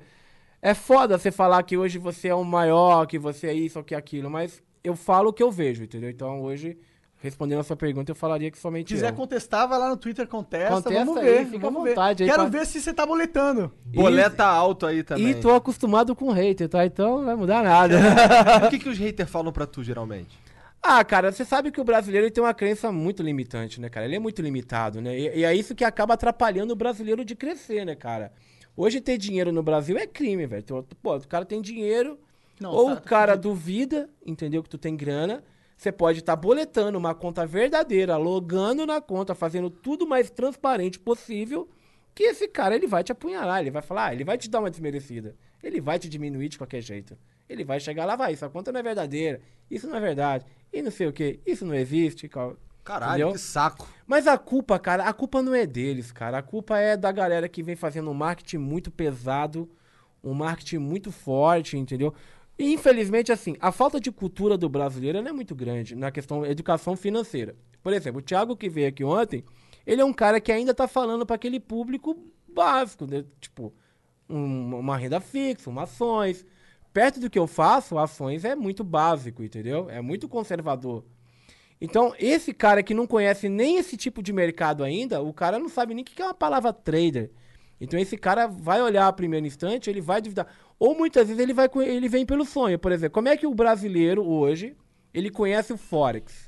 [0.62, 3.84] é foda você falar que hoje você é o maior, que você é isso ou
[3.84, 6.10] que é aquilo, mas eu falo o que eu vejo, entendeu?
[6.10, 6.78] Então hoje,
[7.20, 9.16] respondendo a sua pergunta, eu falaria que somente Se quiser eu.
[9.16, 10.74] contestar, vai lá no Twitter, contesta.
[10.76, 11.46] Contesta vamos aí, ver.
[11.46, 12.30] fica à vamos vontade ver.
[12.30, 13.72] aí Quero pra- ver se você tá boletando.
[13.86, 15.30] Boleta alto aí também.
[15.30, 16.86] E tô acostumado com hater, tá?
[16.86, 17.98] Então não vai mudar nada.
[18.68, 20.38] O que, que os haters falam pra tu, geralmente?
[20.82, 24.06] Ah, cara, você sabe que o brasileiro ele tem uma crença muito limitante, né, cara?
[24.06, 25.18] Ele é muito limitado, né?
[25.20, 28.32] E, e é isso que acaba atrapalhando o brasileiro de crescer, né, cara?
[28.76, 30.64] Hoje ter dinheiro no Brasil é crime, velho.
[31.02, 32.18] Pô, o cara tem dinheiro,
[32.60, 34.64] Não, ou tá- o cara duvida, entendeu?
[34.64, 35.44] Que tu tem grana.
[35.78, 41.00] Você pode estar boletando uma conta verdadeira, logando na conta, fazendo tudo o mais transparente
[41.00, 41.70] possível,
[42.16, 44.60] que esse cara ele vai te apunhalar, ele vai falar, ah, ele vai te dar
[44.60, 45.36] uma desmerecida.
[45.62, 47.16] Ele vai te diminuir de qualquer jeito.
[47.48, 49.40] Ele vai chegar lá, vai, essa conta não é verdadeira,
[49.70, 52.28] isso não é verdade, e não sei o que, isso não existe.
[52.28, 53.32] cal- Caralho, Entendeu?
[53.34, 53.88] que saco.
[54.08, 56.38] Mas a culpa, cara, a culpa não é deles, cara.
[56.38, 59.70] A culpa é da galera que vem fazendo um marketing muito pesado,
[60.24, 62.14] um marketing muito forte, entendeu?
[62.58, 66.96] E infelizmente, assim, a falta de cultura do brasileiro é muito grande na questão educação
[66.96, 67.56] financeira.
[67.84, 69.44] Por exemplo, o Thiago que veio aqui ontem,
[69.86, 73.24] ele é um cara que ainda tá falando para aquele público básico, né?
[73.40, 73.74] Tipo,
[74.28, 76.46] um- uma renda fixa, uma ações.
[76.92, 79.88] Perto do que eu faço, ações é muito básico, entendeu?
[79.90, 81.06] É muito conservador.
[81.80, 85.70] Então, esse cara que não conhece nem esse tipo de mercado ainda, o cara não
[85.70, 87.30] sabe nem o que é uma palavra trader.
[87.80, 90.48] Então, esse cara vai olhar a primeiro instante, ele vai duvidar.
[90.80, 92.80] Ou muitas vezes ele, vai, ele vem pelo sonho.
[92.80, 94.76] Por exemplo, como é que o brasileiro hoje,
[95.14, 96.48] ele conhece o Forex?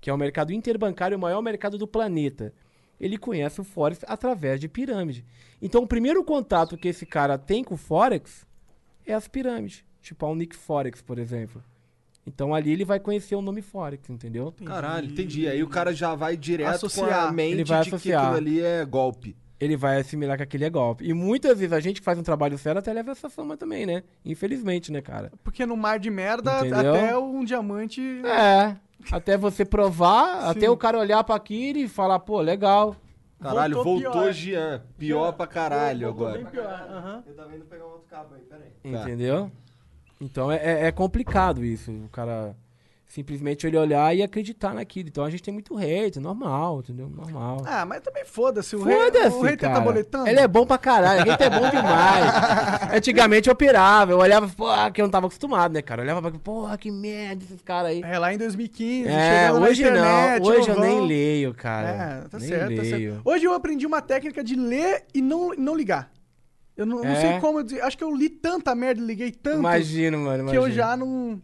[0.00, 2.52] que é o mercado interbancário, o maior mercado do planeta.
[3.00, 5.24] Ele conhece o Forex através de pirâmide.
[5.62, 8.46] Então, o primeiro contato que esse cara tem com o Forex
[9.06, 9.84] é as pirâmides.
[10.00, 11.62] Tipo a Unique Forex, por exemplo.
[12.26, 14.52] Então, ali ele vai conhecer o nome Forex, entendeu?
[14.64, 15.48] Caralho, entendi.
[15.48, 17.08] Aí o cara já vai direto Associar.
[17.08, 18.22] com a mente Ele vai de que associar.
[18.22, 19.36] aquilo ali é golpe.
[19.60, 21.04] Ele vai assimilar que aquele é golpe.
[21.04, 23.84] E muitas vezes a gente que faz um trabalho sério até leva essa fama também,
[23.84, 24.04] né?
[24.24, 25.32] Infelizmente, né, cara?
[25.42, 26.94] Porque no mar de merda, Entendeu?
[26.94, 28.00] até um diamante.
[28.24, 28.76] É.
[29.10, 32.94] Até você provar, até o cara olhar pra aquilo e falar, pô, legal.
[33.40, 34.32] Caralho, Voltou voltou, pior.
[34.32, 34.82] Jean.
[34.96, 36.42] Pior pra caralho Voltou agora.
[36.42, 36.86] bem pior.
[36.90, 37.24] Aham.
[37.26, 38.70] Eu tava indo pegar um outro cabo aí, peraí.
[38.92, 39.02] Tá.
[39.02, 39.50] Entendeu?
[40.20, 41.90] Então é, é- é complicado isso.
[41.92, 42.54] O cara
[43.08, 45.08] simplesmente ele olhar e acreditar naquilo.
[45.08, 47.08] Então a gente tem muito hate, normal, entendeu?
[47.08, 47.62] Normal.
[47.66, 48.76] Ah, mas também foda-se.
[48.76, 50.28] O rei, o rei tá boletando.
[50.28, 52.32] Ele é bom pra caralho, o hater é bom demais.
[52.94, 56.02] Antigamente eu operava, eu olhava, pô, que eu não tava acostumado, né, cara?
[56.02, 58.02] Eu olhava pra porra, que merda esses caras aí.
[58.02, 61.88] É, lá em 2015, É, hoje internet, não, hoje eu nem leio, cara.
[62.24, 63.12] É, tá nem certo, tá leio.
[63.12, 63.20] certo.
[63.24, 66.10] Hoje eu aprendi uma técnica de ler e não, não ligar.
[66.76, 67.20] Eu não, não É?
[67.20, 70.54] sei como, eu dizer, acho que eu li tanta merda liguei tanto Imagino, mano, que
[70.54, 70.62] imagino.
[70.66, 71.40] eu já não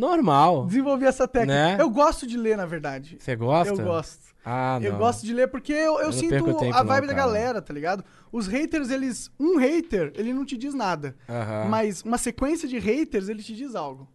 [0.00, 0.66] Normal.
[0.66, 1.52] desenvolvi essa técnica.
[1.54, 1.76] Né?
[1.80, 3.16] Eu gosto de ler, na verdade.
[3.20, 3.72] Você gosta?
[3.74, 4.30] Eu gosto.
[4.44, 4.86] Ah, não.
[4.88, 7.26] Eu gosto de ler porque eu, eu não sinto tempo a não, vibe da cara.
[7.26, 8.02] galera, tá ligado?
[8.32, 9.30] Os haters, eles.
[9.38, 11.14] Um hater, ele não te diz nada.
[11.28, 11.66] Aham.
[11.68, 14.08] Mas uma sequência de haters, ele te diz algo.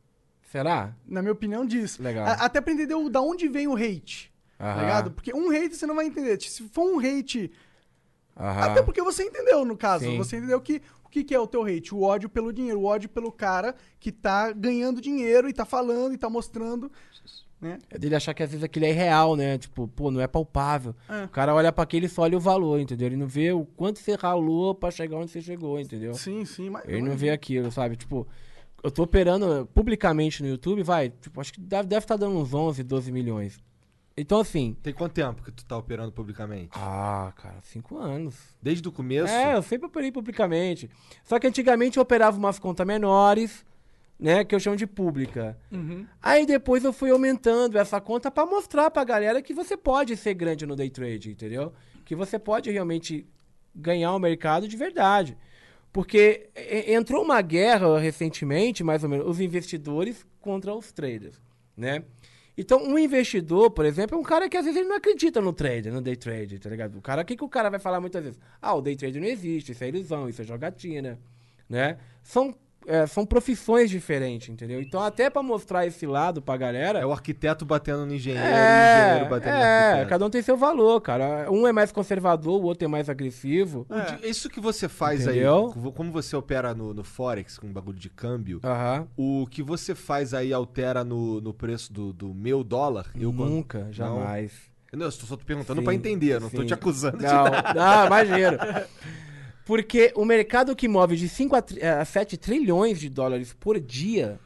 [0.52, 0.96] Será?
[1.06, 2.00] Na minha opinião, diz.
[2.00, 2.26] Legal.
[2.26, 4.34] A- até pra entender o- da onde vem o hate.
[4.58, 4.82] Tá Aham.
[4.82, 5.12] ligado?
[5.12, 6.42] Porque um hate você não vai entender.
[6.42, 7.52] Se for um hate.
[8.38, 8.72] Aham.
[8.72, 10.06] Até porque você entendeu, no caso.
[10.06, 10.18] Sim.
[10.18, 10.82] Você entendeu que
[11.16, 11.96] que, que é o teu hate?
[11.96, 12.82] O ódio pelo dinheiro.
[12.82, 16.92] O ódio pelo cara que tá ganhando dinheiro e tá falando e tá mostrando.
[17.62, 17.80] Né?
[17.90, 19.58] É dele achar que às vezes aquilo é irreal, né?
[19.58, 20.94] Tipo, pô, não é palpável.
[21.08, 21.24] É.
[21.24, 23.08] O cara olha pra aquilo e só olha o valor, entendeu?
[23.08, 26.14] Ele não vê o quanto você ralou pra chegar onde você chegou, entendeu?
[26.16, 26.70] Sim, sim.
[26.70, 27.96] Mas, Ele não vê aquilo, sabe?
[27.96, 28.28] Tipo,
[28.84, 32.54] eu tô operando publicamente no YouTube, vai, tipo, acho que deve estar tá dando uns
[32.54, 33.58] 11, 12 milhões.
[34.18, 34.78] Então, assim.
[34.82, 36.72] Tem quanto tempo que tu tá operando publicamente?
[36.74, 38.36] Ah, cara, cinco anos.
[38.62, 39.34] Desde o começo?
[39.34, 40.90] É, eu sempre operei publicamente.
[41.24, 43.66] Só que antigamente eu operava umas contas menores,
[44.18, 44.46] né?
[44.46, 45.58] Que eu chamo de pública.
[45.70, 46.08] Uhum.
[46.22, 50.34] Aí depois eu fui aumentando essa conta pra mostrar pra galera que você pode ser
[50.34, 51.74] grande no day trade, entendeu?
[52.06, 53.28] Que você pode realmente
[53.76, 55.38] ganhar o mercado de verdade.
[55.92, 56.50] Porque
[56.88, 61.42] entrou uma guerra recentemente, mais ou menos, os investidores contra os traders,
[61.76, 62.04] né?
[62.58, 65.52] Então, um investidor, por exemplo, é um cara que às vezes ele não acredita no
[65.52, 66.98] trade, no day trade, tá ligado?
[66.98, 68.40] O cara, o que, que o cara vai falar muitas vezes?
[68.62, 71.20] Ah, o day trade não existe, isso é ilusão, isso é jogatina,
[71.70, 71.98] né?
[72.24, 72.56] São,
[72.88, 74.82] é, são profissões diferentes, entendeu?
[74.82, 77.00] Então, até pra mostrar esse lado pra galera...
[77.00, 80.10] É o arquiteto batendo no engenheiro, o É, engenheiro batendo no é, arquiteto.
[80.10, 81.48] cada um tem seu valor, cara.
[81.52, 83.86] Um é mais conservador, o outro é mais agressivo.
[83.90, 85.74] O di- Isso que você faz Entendeu?
[85.76, 89.08] aí, como você opera no, no Forex, com bagulho de câmbio, Aham.
[89.18, 93.06] o que você faz aí altera no, no preço do, do meu dólar?
[93.20, 94.52] Eu quando- Nunca, jamais.
[94.94, 96.68] Não, eu só tô perguntando pra entender, eu não tô sim.
[96.68, 97.74] te acusando de Não, nada.
[97.74, 98.88] não, imagina.
[99.66, 103.80] Porque o mercado que move de 5 a, tri- a 7 trilhões de dólares por
[103.80, 104.40] dia,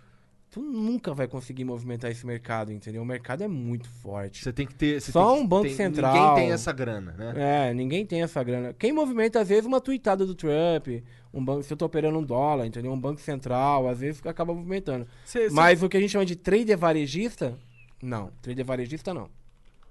[0.50, 3.02] tu nunca vai conseguir movimentar esse mercado, entendeu?
[3.02, 4.42] O mercado é muito forte.
[4.44, 5.02] Você tem que ter.
[5.02, 6.14] Só um banco tem- central.
[6.14, 7.34] Ninguém tem essa grana, né?
[7.70, 8.74] É, ninguém tem essa grana.
[8.74, 10.88] Quem movimenta, às vezes, uma tweetada do Trump,
[11.34, 12.92] um banco, se eu tô operando um dólar, entendeu?
[12.94, 15.06] Um banco central, às vezes acaba movimentando.
[15.26, 17.58] Cê- cê- Mas o que a gente chama de trader varejista,
[18.02, 18.32] não.
[18.42, 19.30] Trader varejista, não.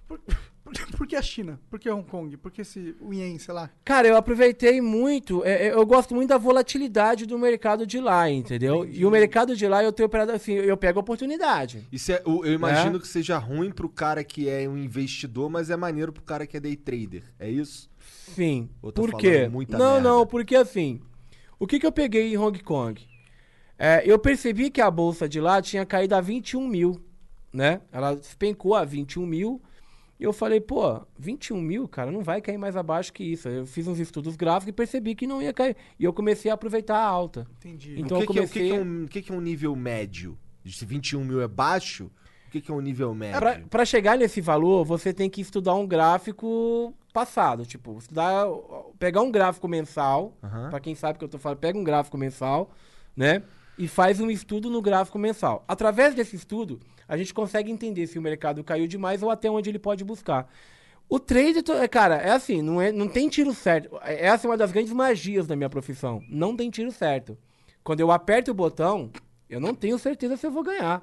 [0.09, 0.19] Por,
[0.69, 1.61] por, por que a China?
[1.71, 2.37] Por que Hong Kong?
[2.37, 3.71] Por que esse, o Yen, sei lá?
[3.85, 5.45] Cara, eu aproveitei muito.
[5.45, 8.85] é, é, eu gosto muito da volatilidade do mercado de lá, entendeu?
[8.89, 11.87] E o mercado de lá eu tenho operado assim, eu pego a oportunidade.
[11.91, 13.01] Isso é, eu eu imagino É.
[13.01, 16.57] que seja ruim pro cara que é um investidor, mas é maneiro pro cara que
[16.57, 17.23] é day trader.
[17.39, 17.91] É isso?
[18.35, 18.69] Sim.
[18.83, 19.49] Tô Por quê?
[19.49, 20.09] muita Não, merda?
[20.09, 21.01] não, porque assim.
[21.59, 23.05] O que, que eu peguei em Hong Kong?
[23.79, 27.01] É, eu percebi que a bolsa de lá tinha caído a 21 mil,
[27.53, 27.81] né?
[27.93, 29.61] Ela despencou a 21 mil.
[30.19, 33.49] E eu falei, pô, 21 mil, cara, não vai cair mais abaixo que isso.
[33.49, 35.77] Eu fiz uns estudos gráficos e percebi que não ia cair.
[35.99, 37.47] E eu comecei a aproveitar a alta.
[37.59, 38.01] Entendi.
[38.01, 38.71] Então o que, que é- o que comecei.
[38.71, 40.37] que é um, o que, é um nível médio?
[40.67, 42.11] Se 21 mil é baixo,
[42.47, 43.39] o que, que é um nível médio?
[43.39, 47.65] Pra, pra chegar nesse valor, você tem que estudar um gráfico passado.
[47.65, 48.45] Tipo, estudar,
[48.99, 50.37] pegar um gráfico mensal.
[50.71, 52.71] Pra quem sabe o que eu tô falando, pega um gráfico mensal,
[53.17, 53.43] né?
[53.79, 55.65] E faz um estudo no gráfico mensal.
[55.69, 59.71] Através desse estudo, a gente consegue entender se o mercado caiu demais ou até onde
[59.71, 60.51] ele pode buscar.
[61.09, 63.99] O trade, é, cara, é assim, não, é, não tem tiro certo.
[64.03, 66.23] É- Essa é uma das grandes magias da minha profissão.
[66.29, 67.39] Não tem tiro certo.
[67.83, 69.11] Quando eu aperto o botão,
[69.49, 71.03] eu não tenho certeza se eu vou ganhar.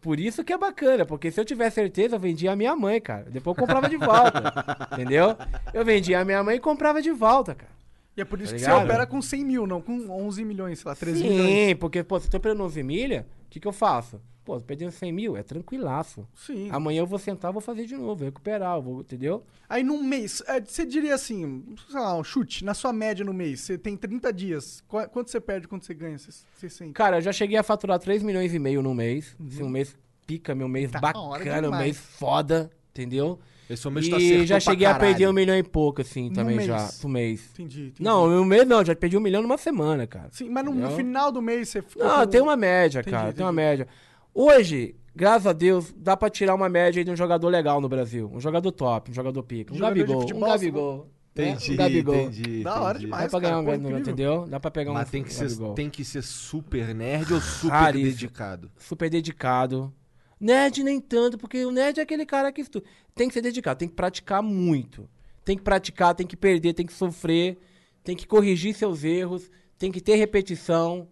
[0.00, 3.00] Por isso que é bacana, porque se eu tiver certeza, eu vendia a minha mãe,
[3.00, 3.24] cara.
[3.28, 4.54] Depois eu comprava de volta.
[4.92, 5.36] entendeu?
[5.74, 7.77] Eu vendia a minha mãe e comprava de volta, cara.
[8.18, 8.84] E é por isso Tá que você ligado?
[8.84, 11.74] opera com 100 mil, não com 11 milhões, sei lá, 13 Sim, milhões.
[11.74, 14.20] porque, pô, se eu tô operando 11 milha, O que, que eu faço?
[14.44, 16.26] Pô, perdendo 100 mil, é tranquilaço.
[16.34, 16.68] Sim.
[16.70, 19.44] Amanhã eu vou sentar, vou fazer de novo, vou recuperar, vou, entendeu?
[19.68, 23.32] Aí num mês, é, você diria assim, sei lá, um chute, na sua média no
[23.32, 24.82] mês, você tem 30 dias.
[24.88, 26.18] Qu- Quanto você perde, quanto você ganha?
[26.18, 26.92] Você, você sente?
[26.92, 29.36] Cara, eu já cheguei a faturar 3 milhões e meio no mês.
[29.46, 29.96] Assim, um mês
[30.26, 33.38] pica, meu mês hora bacana, um mês foda, entendeu?
[33.68, 36.56] Esse momento E tá acertou já cheguei a perder um milhão e pouco, assim, também
[36.56, 36.66] mês.
[36.68, 37.50] já, por mês.
[37.52, 38.02] Entendi, entendi.
[38.02, 40.28] Não, um mês não, já perdi um milhão numa semana, cara.
[40.32, 40.96] Sim, mas no, no Entendeu?
[40.96, 43.86] final do mês você ficou Não, com- tem uma média, Entendi, cara, tem uma média.
[44.34, 47.88] Hoje, graças a Deus, dá pra tirar uma média aí de um jogador legal no
[47.88, 48.30] Brasil.
[48.32, 49.72] Um jogador top, um jogador pica.
[49.72, 50.96] Um Jogador de Gabigol, futebol, um Gabigol.
[50.98, 51.50] né?
[51.50, 52.14] Entendi, Um Gabigol.
[52.16, 52.62] entendi.
[52.64, 53.04] Da hora entendi.
[53.06, 53.22] demais.
[53.24, 54.12] Dá pra cara, ganhar um pô, Gabigol, incrível.
[54.14, 54.46] entendeu?
[54.48, 55.74] Dá pra pegar um Mas tem que, ser, Gabigol.
[55.74, 58.10] tem que ser super nerd ou super Raríssimo.
[58.12, 58.70] dedicado?
[58.78, 59.92] super dedicado.
[60.40, 62.86] Nerd nem tanto, porque o nerd é aquele cara que estuda.
[63.14, 65.08] Tem que ser dedicado, tem que praticar muito.
[65.44, 67.58] Tem que praticar, tem que perder, tem que sofrer,
[68.04, 71.08] tem que corrigir seus erros, tem que ter repetição,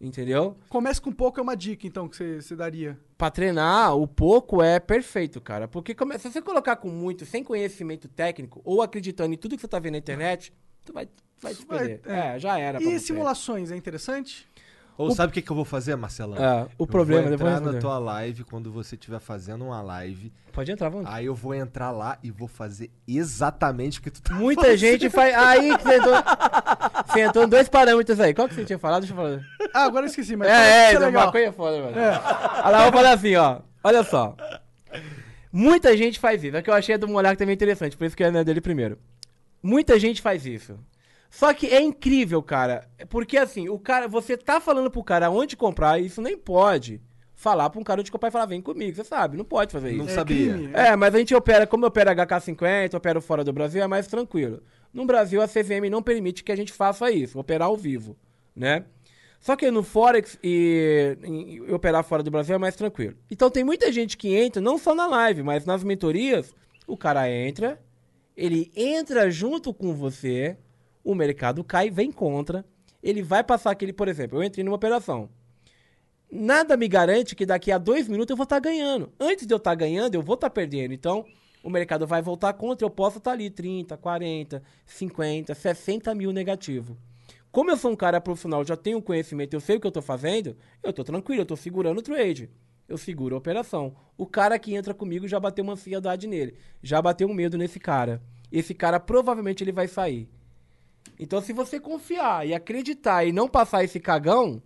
[0.00, 0.56] entendeu?
[0.68, 2.98] Comece com pouco é uma dica, então, que você, daria.
[3.16, 5.68] Pra treinar, o pouco é perfeito, cara.
[5.68, 9.60] Porque come- se você colocar com muito, sem conhecimento técnico, ou acreditando em tudo que
[9.60, 10.52] você tá vendo na internet,
[10.84, 11.08] tu vai,
[11.40, 12.00] vai Vai- perder.
[12.10, 12.34] é.
[12.34, 12.82] É, já era.
[12.82, 14.48] E simulações, é interessante?
[14.96, 16.36] Ou sabe o que, que eu vou fazer, Marcelão?
[16.36, 19.82] É, o Eu problema, vou depois entrar na tua live quando você estiver fazendo uma
[19.82, 20.32] live.
[20.52, 21.10] Pode entrar, vamos.
[21.10, 25.10] Aí eu vou entrar lá e vou fazer exatamente o que tu tá Muita gente
[25.10, 25.34] faz.
[25.34, 26.14] Aí que você entrou,
[27.06, 28.32] você entrou em dois parâmetros aí.
[28.32, 29.00] Qual que você tinha falado?
[29.02, 29.40] Deixa eu falar.
[29.74, 31.96] Ah, agora eu esqueci, mas É, é, é maconha é foda, mano.
[31.96, 33.58] Olha lá, eu vou falar assim, ó.
[33.82, 34.36] Olha só.
[35.52, 36.56] Muita gente faz isso.
[36.56, 38.60] É que eu achei a do Molhar também interessante, por isso que eu ia dele
[38.60, 38.98] primeiro.
[39.62, 40.78] Muita gente faz isso.
[41.36, 42.88] Só que é incrível, cara.
[43.08, 47.00] Porque assim, o cara, você tá falando pro cara onde comprar, e isso nem pode
[47.34, 49.88] falar pra um cara onde comprar e falar, vem comigo, você sabe, não pode fazer
[49.90, 49.98] isso.
[49.98, 50.54] Não É sabia.
[50.54, 50.70] crime.
[50.72, 54.62] É, mas a gente opera, como opera HK50, opera fora do Brasil, é mais tranquilo.
[54.92, 58.16] No Brasil, a CVM não permite que a gente faça isso, operar ao vivo,
[58.54, 58.84] né?
[59.40, 63.16] Só que no Forex e, e- e operar fora do Brasil é mais tranquilo.
[63.30, 66.54] Então tem muita gente que entra, não só na live, mas nas mentorias,
[66.86, 67.78] o cara entra,
[68.36, 70.56] ele entra junto com você,
[71.04, 72.64] o mercado cai, vem contra,
[73.02, 75.28] ele vai passar aquele, por exemplo, eu entrei numa operação.
[76.32, 79.12] Nada me garante que daqui a dois minutos eu vou estar ganhando.
[79.20, 80.94] Antes de eu estar ganhando, eu vou estar perdendo.
[80.94, 81.24] Então,
[81.62, 86.96] o mercado vai voltar contra, eu posso estar ali 30, 40, 50, 60 mil negativo.
[87.52, 90.02] Como eu sou um cara profissional, já tenho conhecimento, eu sei o que eu estou
[90.02, 92.50] fazendo, eu estou tranquilo, eu estou segurando o trade.
[92.88, 93.94] Eu seguro a operação.
[94.16, 96.56] O cara que entra comigo já bateu uma ansiedade nele.
[96.82, 98.20] Já bateu um medo nesse cara.
[98.52, 100.28] Esse cara provavelmente ele vai sair.
[101.18, 104.60] Então, se você confiar e acreditar e não passar esse cagão,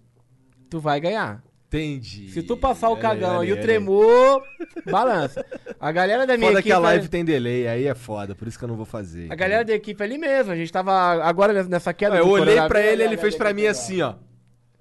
[0.70, 1.42] tu vai ganhar.
[1.66, 2.30] Entendi.
[2.30, 4.42] Se tu passar o aí, cagão olha e o tremor,
[4.90, 5.44] balança.
[5.78, 6.70] A galera da minha Foda equipe.
[6.70, 9.30] que a live tem delay, aí é foda, por isso que eu não vou fazer.
[9.30, 10.90] A galera da equipe ali mesmo, a gente tava
[11.22, 14.14] agora nessa queda Eu do olhei pra ele, ele fez pra mim assim, ó.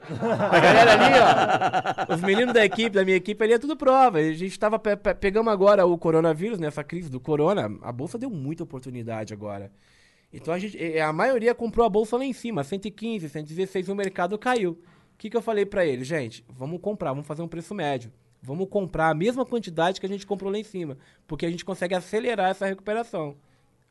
[0.10, 2.14] A galera ali, ó.
[2.16, 4.20] Os meninos da equipe, da minha equipe ali é tudo prova.
[4.20, 4.80] A gente tava.
[4.80, 7.70] pe- pe- pegamos agora o coronavírus, nessa crise do corona.
[7.82, 9.70] A bolsa deu muita oportunidade agora.
[10.32, 10.78] Então a gente.
[10.82, 14.72] eh, A maioria comprou a bolsa lá em cima, 115, 116, e o mercado caiu.
[14.72, 16.04] O que, que eu falei pra ele?
[16.04, 18.12] Gente, vamos comprar, vamos fazer um preço médio.
[18.42, 20.98] Vamos comprar a mesma quantidade que a gente comprou lá em cima.
[21.26, 23.36] Porque a gente consegue acelerar essa recuperação.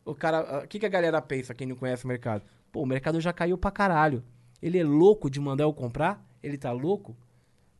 [0.04, 0.62] O cara.
[0.64, 2.44] O que, que a galera pensa, quem não conhece o mercado?
[2.70, 4.22] Pô, o mercado já caiu pra caralho.
[4.62, 6.24] Ele é louco de mandar eu comprar?
[6.42, 7.16] Ele tá louco?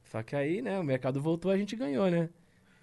[0.05, 2.29] Só que aí, né, o mercado voltou, a gente ganhou, né?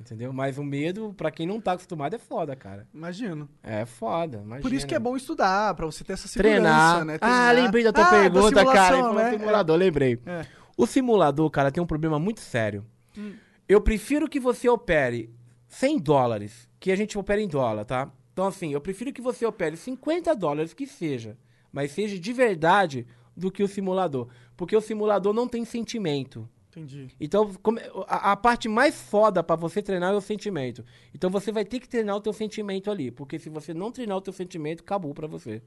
[0.05, 0.33] Entendeu?
[0.33, 2.85] Mas o medo, pra quem não tá acostumado, é foda, cara.
[2.93, 3.47] Imagino.
[3.63, 4.61] É foda, imagina.
[4.61, 7.05] Por isso que é bom estudar, pra você ter essa segurança, Treinar.
[7.05, 7.15] né?
[7.15, 7.55] Ah, Treinar.
[7.55, 8.95] lembrei da tua Ah, pergunta, cara.
[8.97, 9.31] Ele falou né?
[9.31, 10.19] simulador, lembrei.
[10.25, 10.45] É.
[10.75, 12.85] O simulador, cara, tem um problema muito sério.
[13.67, 15.33] Eu prefiro que você opere
[15.67, 18.11] 100 dólares, que a gente opera em dólar, tá?
[18.33, 21.37] Então, assim, eu prefiro que você opere 50 dólares, que seja,
[21.71, 24.27] mas seja de verdade do que o simulador.
[24.57, 26.49] Porque o simulador não tem sentimento.
[26.75, 27.09] Entendi.
[27.19, 27.51] Então,
[28.07, 30.83] a, a parte mais foda pra você treinar é o sentimento.
[31.13, 33.11] Então, você vai ter que treinar o teu sentimento ali.
[33.11, 35.61] Porque se você não treinar o teu sentimento, acabou pra você.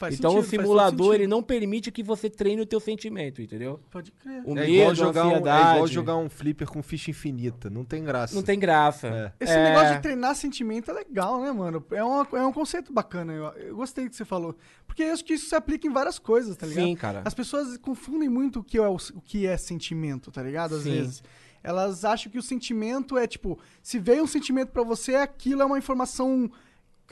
[0.00, 3.78] Faz então, sentido, o simulador, ele não permite que você treine o teu sentimento, entendeu?
[3.90, 4.42] Pode crer.
[4.46, 7.68] O É medo, igual, jogar um, é igual jogar um flipper com ficha infinita.
[7.68, 8.34] Não tem graça.
[8.34, 9.08] Não tem graça.
[9.08, 9.32] É.
[9.44, 9.62] Esse É.
[9.64, 11.84] negócio de treinar sentimento é legal, né, mano?
[11.90, 13.34] É, uma- é um conceito bacana.
[13.34, 14.56] Eu, eu gostei do que você falou.
[14.86, 16.82] Porque eu acho que isso se aplica em várias coisas, tá ligado?
[16.86, 17.20] Sim, cara.
[17.22, 20.76] As pessoas confundem muito o que é, o, o que é sentimento, tá ligado?
[20.76, 20.92] Às Sim.
[20.92, 21.22] vezes.
[21.62, 25.64] Elas acham que o sentimento é tipo, se veio um sentimento pra você, aquilo é
[25.66, 26.50] uma informação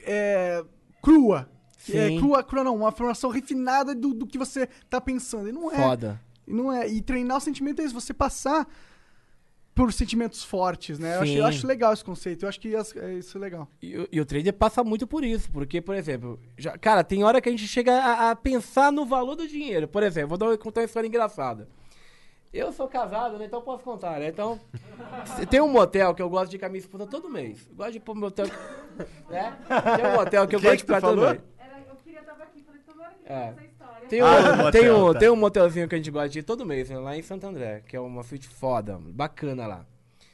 [0.02, 0.64] é,
[1.02, 1.50] crua.
[1.92, 5.48] É, crua, crua não, uma informação refinada do, do que você tá pensando.
[5.48, 5.76] E não é.
[5.76, 6.20] Foda.
[6.46, 6.88] E não é.
[6.88, 8.66] E treinar o sentimento é isso, você passar
[9.74, 11.14] por sentimentos fortes, né?
[11.16, 12.44] Eu acho, eu acho legal esse conceito.
[12.44, 13.68] Eu acho que é isso é legal.
[13.80, 17.22] E, o- e o trader passa muito por isso, porque, por exemplo, já, cara, tem
[17.22, 19.86] hora que a gente chega a, a pensar no valor do dinheiro.
[19.86, 21.68] Por exemplo, vou dar, contar uma história engraçada.
[22.52, 23.44] Eu sou casado, né?
[23.44, 24.28] Então eu posso contar, né?
[24.28, 24.58] Então,
[25.48, 27.64] tem um motel que eu gosto de ir com a minha esposa todo mês.
[27.70, 28.46] Eu gosto de ir pro motel,
[29.30, 29.56] né?
[29.96, 31.40] Tem um motel que eu Que gosto de ir pra todo mês.
[31.58, 33.52] Era, eu queria estar aqui, falei, tomara que É.
[34.08, 35.18] Tem um, Ah, tem, um, tá.
[35.18, 36.98] tem um motelzinho que a gente gosta de ir todo mês, né?
[36.98, 39.84] Lá em Santo André, que é uma suíte foda, bacana lá.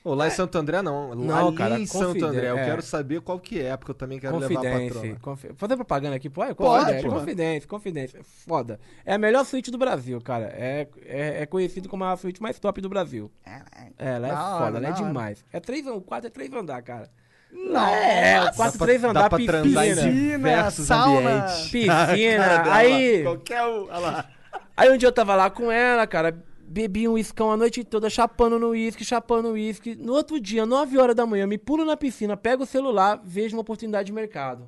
[0.04, 1.14] Ô, lá em Santo André não.
[1.14, 2.50] Não, ali cara, em Santo André.
[2.50, 2.64] Eu é.
[2.66, 5.16] quero saber qual que é, porque eu também quero levar a patroa.
[5.20, 5.50] Confi...
[5.54, 6.54] Fazer propaganda aqui, pode?
[6.54, 7.08] Pode, é, pô.
[7.08, 8.18] Confidência, confidência.
[8.18, 8.78] É Foda.
[9.04, 10.52] É a melhor suíte do Brasil, cara.
[10.54, 13.32] É, é, é conhecido como a suíte mais top do Brasil.
[13.46, 13.62] É,
[13.96, 15.44] ela é Da hora, foda, ela é demais.
[15.50, 17.10] É três, o quarto é três andar, cara.
[17.54, 20.10] Nossa, é, o quarto Dá pra- três dá andar, piscina.
[20.10, 21.46] diversos sauna.
[21.70, 23.22] Piscina, aí...
[23.22, 23.84] Qualquer um.
[23.84, 24.30] Olha lá.
[24.76, 26.36] Aí um dia eu tava lá com ela, cara,
[26.66, 29.94] bebi um uiscão a noite toda, chapando no uísque, chapando no uísque.
[29.94, 33.56] No outro dia, 9 horas da manhã, me pulo na piscina, pego o celular, vejo
[33.56, 34.66] uma oportunidade de mercado.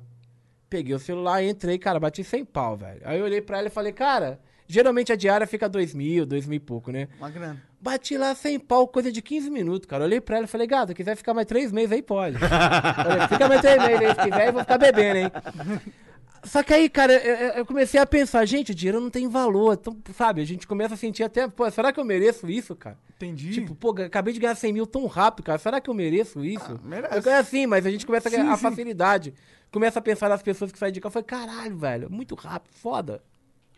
[0.69, 3.01] Peguei o celular, entrei, cara, bati 100 pau, velho.
[3.03, 6.45] Aí eu olhei pra ela e falei, cara, geralmente a diária fica 2 mil, 2
[6.45, 7.07] mil e pouco, né?
[7.17, 7.61] Uma grana.
[7.79, 10.03] Bati lá 100 pau, coisa de 15 minutos, cara.
[10.03, 12.37] Olhei pra ela e falei, gata, quiser ficar mais 3 meses aí, pode.
[12.41, 15.31] falei, fica mais 3 meses aí, se quiser, eu vou ficar bebendo, hein?
[16.43, 19.73] Só que aí, cara, eu, eu- comecei a pensar, gente, o dinheiro não tem valor.
[19.73, 22.97] Então, sabe, a gente começa a sentir até, pô, será que eu mereço isso, cara?
[23.15, 23.51] Entendi.
[23.51, 25.57] Tipo, pô, acabei de ganhar 100 mil tão rápido, cara.
[25.57, 26.79] Será que eu mereço isso?
[26.83, 27.15] Ah, merece.
[27.17, 28.61] Eu ganho assim, mas a gente começa a ganhar Sim, a sim.
[28.61, 29.33] facilidade.
[29.71, 31.07] Começa a pensar nas pessoas que saem de cá.
[31.07, 33.21] Eu falei, caralho, velho, muito rápido, foda.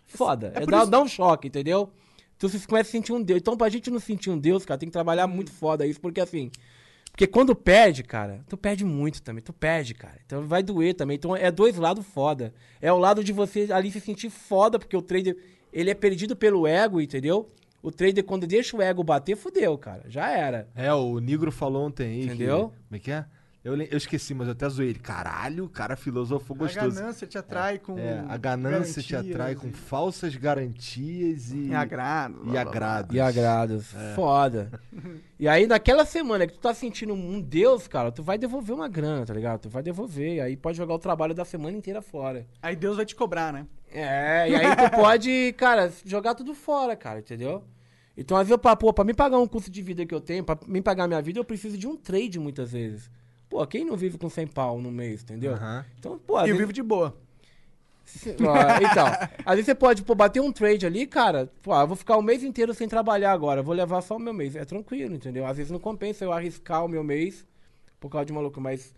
[0.05, 0.51] Foda.
[0.53, 1.91] É, por dá, dá um choque, entendeu?
[2.39, 3.39] Tu se começa a sentir um Deus.
[3.41, 5.31] Então, pra gente não sentir um Deus, cara, tem que trabalhar Hum.
[5.35, 6.49] muito foda isso, porque assim.
[7.11, 9.43] Porque quando perde, cara, tu perde muito também.
[9.43, 10.17] Tu perde, cara.
[10.25, 11.15] Então vai doer também.
[11.15, 12.53] Então é dois lados foda.
[12.81, 15.35] É o lado de você ali se sentir foda, porque o trader,
[15.73, 17.51] ele é perdido pelo ego, entendeu?
[17.83, 20.03] O trader, quando deixa o ego bater, fudeu, cara.
[20.07, 20.69] Já era.
[20.75, 22.19] É, o Negro falou ontem aí.
[22.19, 22.59] que- Entendeu?
[22.87, 23.25] como é que é?
[23.61, 24.99] Eu, eu esqueci, mas eu até zoei ele.
[24.99, 26.95] Caralho, o cara filosofou A gostoso.
[26.95, 27.97] ganância te atrai com.
[27.99, 32.41] É, a ganância te atrai com falsas garantias e, E agrado.
[32.53, 33.15] e agrados.
[33.15, 33.93] E agrados.
[33.95, 34.13] É.
[34.15, 34.71] Foda.
[35.41, 38.89] E aí, naquela semana que tu tá sentindo um Deus, cara, tu vai devolver uma
[38.89, 39.61] grana, tá ligado?
[39.61, 40.35] Tu vai devolver.
[40.35, 42.45] E aí pode jogar o trabalho da semana inteira fora.
[42.61, 43.65] Aí Deus vai te cobrar, né?
[43.89, 47.63] É, e aí tu pode, cara, jogar tudo fora, cara, entendeu?
[48.17, 50.19] Então, às vezes, eu, pa- pô, pra me pagar um custo de vida que eu
[50.19, 53.09] tenho, pra me pagar minha vida, eu preciso de um trade muitas vezes.
[53.49, 55.53] Pô, quem não vive com 100 pau no mês, entendeu?
[55.53, 55.85] Aham.
[55.97, 57.17] Então, pô, E eu vezes, vivo de boa.
[58.91, 59.07] Então,
[59.45, 62.17] às vezes você pode, pô, bater um trade ali, cara, pô, ah, eu vou ficar
[62.17, 64.55] o mês inteiro sem trabalhar agora, vou levar só o meu mês.
[64.55, 65.45] É tranquilo, entendeu?
[65.45, 67.45] Às vezes não compensa eu arriscar o meu mês
[67.99, 68.93] por causa de maluco, mas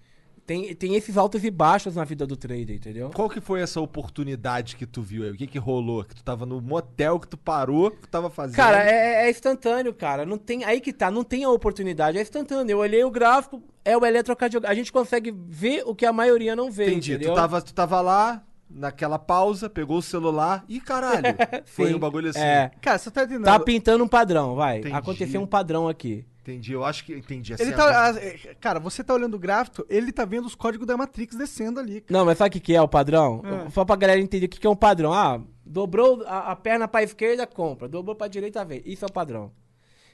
[0.45, 3.11] tem, tem esses altos e baixos na vida do trader, entendeu?
[3.13, 5.31] Qual que foi essa oportunidade que tu viu aí?
[5.31, 6.03] O que que rolou?
[6.03, 8.55] Que tu tava no motel que tu parou, que tu tava fazendo?
[8.55, 10.25] Cara, é, é instantâneo, cara.
[10.25, 12.73] Não tem, aí que tá, não tem a oportunidade, é instantâneo.
[12.73, 14.71] Eu olhei o gráfico, é o eletrocardiograma.
[14.71, 17.13] A gente consegue ver o que a maioria não vê, Entendi.
[17.13, 17.33] entendeu?
[17.33, 18.43] Tu tava, tu tava lá,
[18.73, 21.35] naquela pausa, pegou o celular e caralho.
[21.65, 22.39] foi Sim, um bagulho assim.
[22.39, 22.71] É.
[22.81, 23.45] Cara, você tá entendendo?
[23.45, 24.79] Tá pintando um padrão, vai.
[24.79, 24.95] Entendi.
[24.95, 26.25] Aconteceu um padrão aqui.
[26.41, 26.73] Entendi.
[26.73, 27.53] Eu acho que entendi.
[27.53, 28.07] Assim, Ele tá.
[28.07, 31.35] ah, é, Cara, você tá olhando o gráfico, ele tá vendo os códigos da Matrix
[31.35, 32.03] descendo ali.
[32.09, 33.41] Não, mas sabe o que, que é o padrão?
[33.45, 33.69] É.
[33.69, 35.13] Só pra galera entender o que, que é um padrão.
[35.13, 37.87] Ah, dobrou a, a perna pra esquerda, compra.
[37.87, 38.81] Dobrou pra direita, vem.
[38.85, 39.51] Isso é o padrão.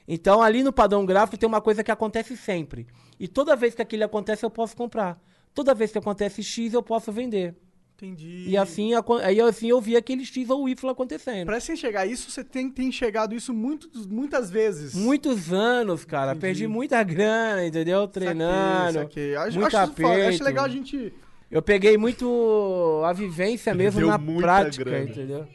[0.06, 2.88] Então, ali no padrão gráfico tem uma coisa que acontece sempre.
[3.20, 5.20] E toda vez que aquilo acontece, eu posso comprar.
[5.54, 7.56] Toda vez que acontece X, eu posso vender.
[7.98, 8.46] Entendi.
[8.48, 8.92] E assim,
[9.24, 11.48] aí assim eu vi aquele X ou Y acontecendo.
[11.48, 14.94] Pra você enxergar isso, você tem ter enxergado isso muito, muitas vezes.
[14.94, 16.32] Muitos anos, cara.
[16.32, 16.42] Entendi.
[16.42, 18.02] Perdi muita grana, entendeu?
[18.02, 19.00] Saquei, Treinando.
[19.00, 19.36] saquei.
[19.36, 20.30] Acho, muito acho, aperto.
[20.30, 21.12] acho legal a gente.
[21.50, 25.10] Eu peguei muito a vivência mesmo Deu na prática, grana.
[25.10, 25.48] entendeu?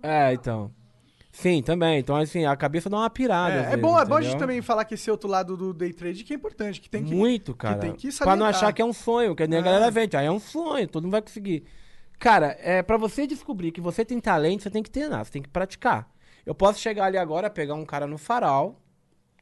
[0.00, 0.70] É, então.
[1.40, 2.00] Sim, também.
[2.00, 3.54] Então, assim, a cabeça dá uma pirada.
[3.54, 5.72] É, é vezes, bom, é bom a gente também falar que esse outro lado do
[5.72, 7.14] day trade que é importante, que tem que.
[7.14, 7.78] Muito, cara.
[7.78, 9.64] tem que pra não achar que é um sonho, que nem a É.
[9.64, 10.16] galera vende.
[10.16, 11.62] Ah, é um sonho, todo mundo vai conseguir.
[12.18, 15.42] Cara, é, pra você descobrir que você tem talento, você tem que treinar, você tem
[15.42, 16.10] que praticar.
[16.44, 18.80] Eu posso chegar ali agora, pegar um cara no farol,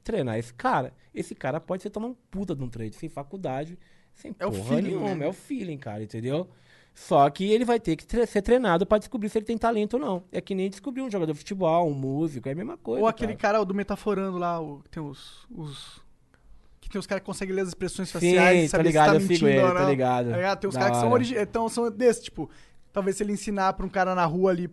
[0.04, 0.92] treinar esse cara.
[1.14, 3.78] Esse cara pode ser tomar um puta de um trade, sem faculdade,
[4.14, 5.14] sem É o porra feeling, nenhuma.
[5.14, 5.24] né?
[5.24, 6.46] É o feeling, cara, entendeu?
[6.98, 9.94] Só que ele vai ter que tre- ser treinado pra descobrir se ele tem talento
[9.94, 10.24] ou não.
[10.32, 13.02] É que nem descobrir um jogador de futebol, um músico, é a mesma coisa.
[13.02, 13.58] Ou aquele cara.
[13.58, 15.46] cara do Metaforando lá, o, que tem os.
[15.54, 16.00] os
[16.80, 19.06] que tem os caras que conseguem ler as expressões Sim, faciais e tô saber ligado,
[19.20, 19.90] se tá mentindo ele, ou tô não.
[19.90, 20.30] ligado.
[20.30, 20.58] Tá ligado?
[20.60, 22.48] Tem os caras que são, origi- então, são desses, tipo,
[22.92, 24.70] talvez se ele ensinar pra um cara na rua ali,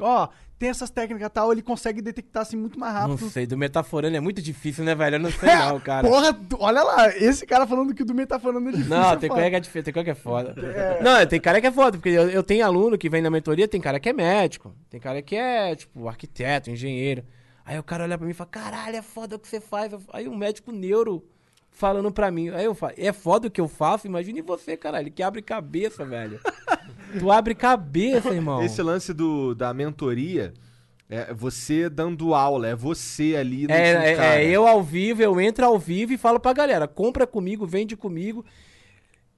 [0.00, 0.28] ó,
[0.62, 3.30] tem essas técnicas e tal, ele consegue detectar assim muito mais Não rápido.
[3.30, 5.16] sei, do metaforando é muito difícil, né, velho?
[5.16, 6.06] Eu não sei não, cara.
[6.06, 8.90] Porra, olha lá, esse cara falando que o do Metaforando é difícil.
[8.96, 10.54] Não, é tem coisa que é difícil, tem coisa que é foda.
[11.02, 13.66] Não, tem cara que é foda, porque eu, eu tenho aluno que vem na mentoria,
[13.66, 17.24] tem cara que é médico, tem cara que é, tipo, arquiteto, engenheiro.
[17.64, 19.92] Aí o cara olha pra mim e fala, caralho, é foda o que você faz.
[20.12, 21.26] Aí o médico neuro
[21.72, 22.50] falando pra mim.
[22.50, 24.06] Aí eu falo, é foda o que eu faço?
[24.06, 26.38] Imagine você, caralho, que abre cabeça, velho.
[27.18, 28.62] Tu abre cabeça, irmão.
[28.62, 30.52] Esse lance do, da mentoria,
[31.10, 35.38] É você dando aula, é você ali no É, é, é eu ao vivo, eu
[35.40, 38.42] entro ao vivo e falo pra galera, compra comigo, vende comigo.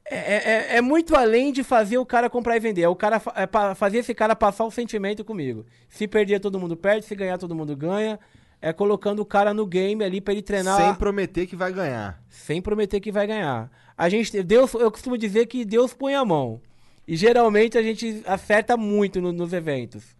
[0.08, 0.42] É, é-
[0.74, 2.82] é- é muito além de fazer o cara comprar e vender.
[2.82, 5.64] É o cara é fazer esse cara passar o sentimento comigo.
[5.88, 7.06] Se perder, todo mundo perde.
[7.06, 8.20] Se ganhar, todo mundo ganha.
[8.62, 12.22] É colocando o cara no game ali pra ele treinar Sem prometer que vai ganhar.
[12.28, 13.70] sem prometer que vai ganhar.
[13.96, 16.60] A gente, Deus, eu costumo dizer que Deus põe a mão.
[17.06, 20.16] E geralmente a gente acerta muito no- nos eventos.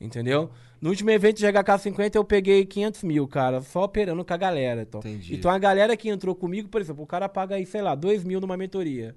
[0.00, 0.50] Entendeu?
[0.80, 4.82] No último evento de HK50 eu peguei 500 mil, cara, só operando com a galera.
[4.82, 5.34] Então, Entendi.
[5.34, 8.22] então a galera que entrou comigo, por exemplo, o cara paga aí, sei lá, 2
[8.22, 9.16] mil numa mentoria.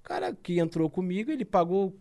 [0.00, 1.96] O cara que entrou comigo, ele pagou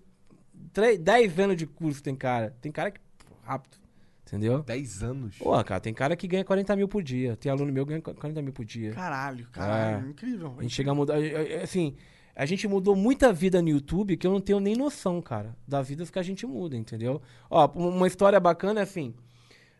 [0.74, 2.56] 3, 10 anos de curso, tem cara.
[2.60, 3.00] Tem cara que.
[3.44, 3.78] Rápido.
[4.26, 4.64] Entendeu?
[4.64, 5.38] 10 anos.
[5.38, 7.38] Pô, cara, tem cara que ganha 40 mil por dia.
[7.38, 8.92] Tem aluno meu que ganha 40 mil por dia.
[8.92, 10.08] Caralho, caralho.
[10.08, 10.10] É.
[10.10, 10.56] Incrível.
[10.58, 11.18] A gente chega a mudar.
[11.62, 11.96] Assim,
[12.36, 15.88] a gente mudou muita vida no YouTube que eu não tenho nem noção, cara, das
[15.88, 17.22] vidas que a gente muda, entendeu?
[17.50, 19.14] Ó, uma história bacana é assim.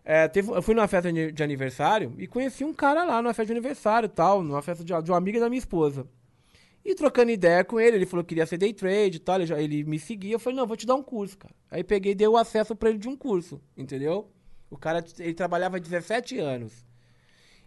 [0.06, 3.48] é, teve, eu fui numa festa de aniversário e conheci um cara lá numa festa
[3.54, 6.06] de aniversário tal, numa festa de, de uma amiga da minha esposa.
[6.86, 9.46] E trocando ideia com ele, ele falou que queria ser day trade e tal, ele,
[9.46, 11.54] já- ele me seguia, eu falei, não, vou te dar um curso, cara.
[11.72, 14.30] Aí peguei e dei o acesso pra ele de um curso, entendeu?
[14.70, 16.86] O cara, ele trabalhava há 17 anos.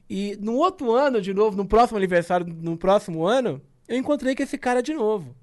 [0.08, 4.42] E no outro ano, de novo, no próximo aniversário, no próximo ano, eu encontrei com
[4.42, 5.34] esse cara de novo.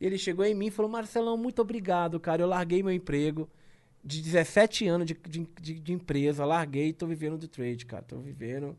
[0.00, 2.42] Ele chegou em mim e falou: Marcelão, muito obrigado, cara.
[2.42, 3.48] Eu larguei meu emprego
[4.04, 8.02] de 17 anos de, de, de- de empresa, larguei e tô vivendo do trade, cara.
[8.02, 8.76] Tô vivendo.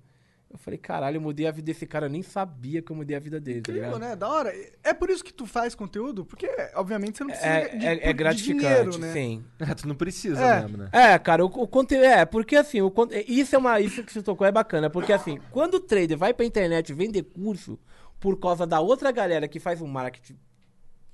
[0.50, 3.18] Eu falei, caralho, eu mudei a vida desse cara, eu nem sabia que eu mudei
[3.18, 4.10] a vida dele, tá Incrível, ligado?
[4.10, 4.16] né?
[4.16, 4.54] Da hora.
[4.82, 6.24] É por isso que tu faz conteúdo?
[6.24, 9.12] Porque, obviamente, você não precisa É, de, é, é gratificante, dinheiro, né?
[9.12, 9.44] sim.
[9.60, 10.62] É, tu não precisa É.
[10.62, 10.90] mesmo, né?
[10.94, 12.06] É, cara, o, o conteúdo.
[12.06, 12.94] É, porque assim, o,
[13.28, 13.82] isso é uma.
[13.82, 14.90] Isso que você tocou é bacana.
[14.90, 17.78] Porque assim, quando o trader vai pra internet vender curso
[18.20, 20.38] por causa da outra galera que faz um marketing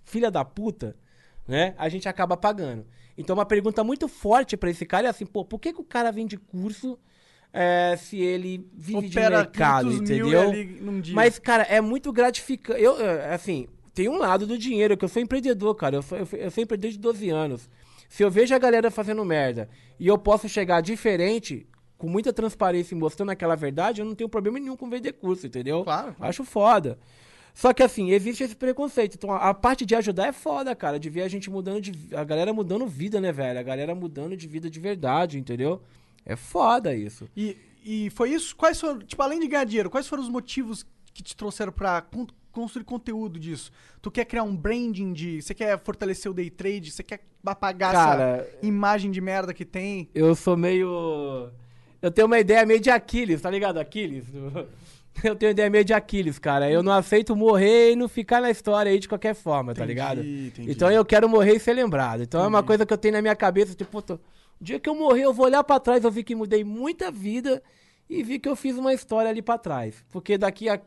[0.03, 0.95] filha da puta,
[1.47, 1.73] né?
[1.77, 2.85] A gente acaba pagando.
[3.17, 5.85] Então, uma pergunta muito forte pra esse cara é assim, pô, por que, que o
[5.85, 6.97] cara vende curso
[7.51, 11.13] é, se ele vive de Opera mercado, 500 mil entendeu?
[11.13, 12.81] Mas, cara, é muito gratificante.
[12.81, 15.95] Eu, é, assim, tem um lado do dinheiro, que eu sou empreendedor, cara.
[15.97, 17.69] Eu sou, eu, eu sou empreendedor de 12 anos.
[18.09, 21.67] Se eu vejo a galera fazendo merda e eu posso chegar diferente,
[22.03, 25.47] com muita transparência e mostrando aquela verdade, eu não tenho problema nenhum com vender curso,
[25.47, 25.85] entendeu?
[25.85, 26.13] Claro.
[26.19, 26.99] Acho foda.
[27.53, 29.15] Só que assim, existe esse preconceito.
[29.15, 30.99] Então a a parte de ajudar é foda, cara.
[30.99, 32.13] De ver a gente mudando de.
[32.13, 33.57] A galera mudando vida, né, velho?
[33.57, 35.81] A galera mudando de vida de verdade, entendeu?
[36.25, 37.29] É foda isso.
[37.37, 38.53] E, e foi isso?
[38.53, 42.01] Quais foram, tipo, além de ganhar dinheiro, quais foram os motivos que te trouxeram pra
[42.01, 43.71] con- construir conteúdo disso?
[44.01, 45.41] Tu quer criar um branding de.
[45.41, 46.91] Você quer fortalecer o day trade?
[46.91, 50.09] Você quer apagar Cara, essa imagem de merda que tem?
[50.13, 51.49] Eu sou meio.
[52.03, 53.77] Eu tenho uma ideia meio de Aquiles, tá ligado?
[53.79, 54.25] Aquiles?
[55.23, 56.69] Eu tenho uma ideia meio de Aquiles, cara.
[56.69, 59.87] Eu não aceito morrer e não ficar na história aí de qualquer forma, tá Entendi,
[59.87, 60.19] ligado?
[60.23, 60.71] entendi.
[60.71, 62.23] Então eu quero morrer e ser lembrado.
[62.23, 64.19] Então é uma coisa que eu tenho na minha cabeça, tipo, tô- o
[64.59, 67.61] dia que eu morrer, eu vou olhar pra trás, eu vi que mudei muita vida
[68.09, 70.03] e vi que eu fiz uma história ali pra trás.
[70.11, 70.81] Porque daqui a.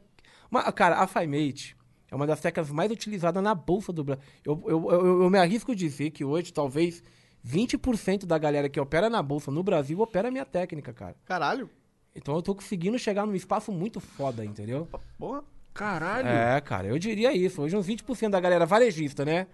[0.50, 1.76] Uma- cara, a FiMate
[2.10, 4.24] é uma das teclas mais utilizadas na bolsa do Brasil.
[4.44, 7.00] Eu, eu, eu, eu me arrisco a dizer que hoje, talvez,
[7.46, 11.14] 20% da galera que opera na bolsa no Brasil opera a minha técnica, cara.
[11.24, 11.70] Caralho.
[12.14, 14.88] Então eu tô conseguindo chegar num espaço muito foda, entendeu?
[15.18, 15.44] Porra.
[15.72, 16.26] Caralho.
[16.26, 17.60] É, cara, eu diria isso.
[17.60, 19.46] Hoje uns 20% da galera varejista, né?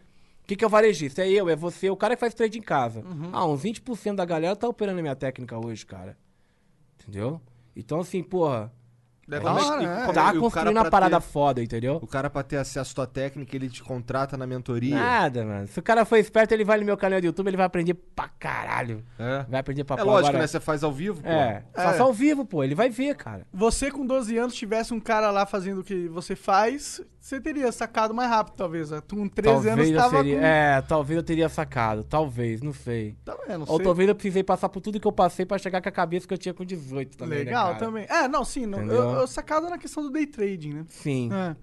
[0.43, 1.23] O que, que é o varejista?
[1.23, 3.05] É eu, é você, o cara que faz trade em casa.
[3.33, 6.17] Ah, uns 20% da galera tá operando a minha técnica hoje, cara.
[7.01, 7.41] Entendeu?
[7.75, 8.73] Então, assim, porra,
[9.33, 10.01] Deve Como é hora, e né?
[10.03, 11.99] como- tá e construindo uma parada ter- foda, entendeu?
[12.03, 14.95] O cara, pra ter acesso à tua técnica, ele te contrata na mentoria.
[14.95, 15.67] Nada, mano.
[15.69, 17.95] Se o cara for esperto, ele vai no meu canal do YouTube, ele vai aprender
[17.95, 19.03] pra caralho.
[19.19, 19.47] É.
[19.49, 20.47] Vai aprender pra É pôr lógico, agora- né?
[20.47, 21.29] Você faz ao vivo, pô.
[21.29, 22.63] É, faça ao vivo, pô.
[22.63, 23.47] Ele vai ver, cara.
[23.53, 27.73] Você com 12 anos tivesse um cara lá fazendo o que você faz, você teria
[27.73, 28.91] sacado mais rápido, talvez.
[29.07, 30.39] Tu com 13 talvez anos eu tava seria.
[30.39, 30.45] com...
[30.45, 32.05] É, talvez eu teria sacado.
[32.05, 33.17] Talvez, não sei.
[33.25, 33.63] Tá vendo?
[33.69, 33.85] Ou sei.
[33.87, 36.35] talvez eu precisei passar por tudo que eu passei pra chegar com a cabeça que
[36.35, 37.39] eu tinha com 18 também.
[37.39, 37.79] né, Legal cara?
[37.79, 38.07] também.
[38.09, 38.67] É, não, sim.
[38.67, 40.85] Não, eu, eu sacado na questão do day trading, né?
[40.89, 41.31] Sim.
[41.33, 41.57] É.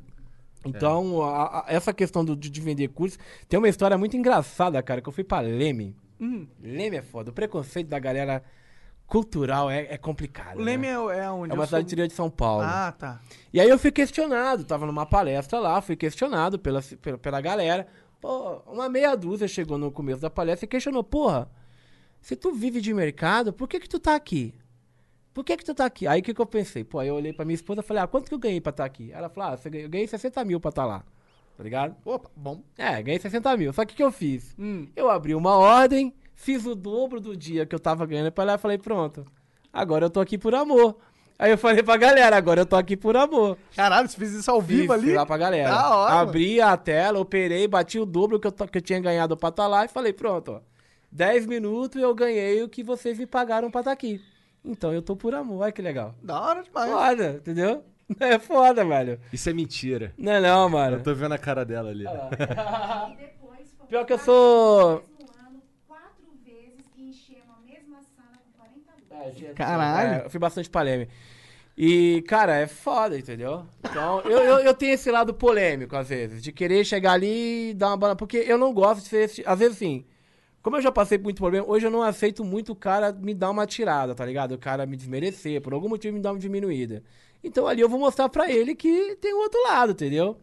[0.65, 3.17] Então, a- a- essa questão do- de, de vender curso.
[3.47, 5.95] Tem uma história muito engraçada, cara, que eu fui pra Leme.
[6.19, 6.45] Hum.
[6.61, 7.31] Leme é foda.
[7.31, 8.43] O preconceito da galera
[9.07, 10.57] cultural é, é complicado.
[10.59, 10.93] O Leme né?
[10.93, 11.51] é, é onde?
[11.51, 12.63] é uma cidade sou- interior de São Paulo.
[12.65, 13.21] Ah, tá.
[13.53, 17.87] E aí eu fui questionado, tava numa palestra lá, fui questionado pela, pela, pela galera.
[18.19, 21.49] Pô, uma meia dúzia chegou no começo da palestra e questionou, porra,
[22.21, 24.53] se tu vive de mercado, por que que tu tá aqui?
[25.39, 26.05] Por que que tu tá aqui?
[26.05, 26.83] Aí o que que eu pensei?
[26.83, 28.71] Pô, aí eu olhei pra minha esposa e falei, ah, quanto que eu ganhei pra
[28.71, 29.09] estar aqui?
[29.13, 31.01] Ela falou, ah, você ganhou- eu ganhei 60 mil pra estar lá,
[31.55, 31.95] tá ligado?
[32.03, 32.61] Opa, bom.
[32.77, 33.71] É, ganhei 60 mil.
[33.71, 34.53] Só que o que eu fiz?
[34.59, 34.89] Hum.
[34.97, 38.55] Eu abri uma ordem, fiz o dobro do dia que eu tava ganhando pra lá
[38.55, 39.23] e falei, pronto,
[39.71, 40.97] agora eu tô aqui por amor.
[41.39, 43.57] Aí eu falei pra galera, agora eu tô aqui por amor.
[43.73, 45.03] Caralho, você fez isso ao vivo Fiz, ali?
[45.05, 45.69] fui lá pra galera.
[45.69, 49.37] Da hora, Abri a tela, operei, bati o dobro que eu, que eu tinha ganhado
[49.37, 50.61] pra estar lá e falei, pronto, ó.
[51.09, 54.21] 10 minutos eu ganhei o que vocês me pagaram pra estar aqui.
[54.63, 56.13] Então eu tô por amor, olha que legal.
[56.21, 56.91] Da hora demais.
[56.91, 57.83] Foda, entendeu?
[58.19, 59.19] É foda, velho.
[59.31, 60.11] Isso é mentira.
[60.17, 61.03] Não é não, Eu mano.
[61.03, 62.05] tô vendo a cara dela ali.
[62.09, 67.99] E depois fomos Pior que eu sou- vezes no ano, quatro vezes enchemos a mesma
[68.17, 69.53] sala com 40 alunos.
[69.55, 70.21] Caralho.
[70.21, 71.07] É, eu fui bastante paleme.
[71.77, 73.63] E, cara, é foda, entendeu?
[73.87, 77.73] Então, eu, eu, eu tenho esse lado polêmico, às vezes, de querer chegar ali e
[77.75, 78.15] dar uma bala.
[78.15, 79.25] Porque eu não gosto de ser.
[79.25, 80.03] esse- Às vezes, assim,
[80.61, 83.33] como eu já passei por muito problema, hoje eu não aceito muito o cara me
[83.33, 84.53] dar uma tirada, tá ligado?
[84.53, 87.03] O cara me desmerecer, por algum motivo me dar uma diminuída.
[87.43, 90.37] Então ali eu vou mostrar pra ele que tem o outro lado, entendeu?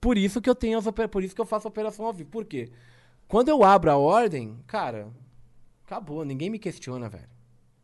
[0.00, 2.30] Por isso que eu tenho as por isso que eu faço a operação ao vivo.
[2.30, 2.70] Por quê?
[3.26, 5.08] Quando eu abro a ordem, cara,
[5.84, 7.28] acabou, ninguém me questiona, velho.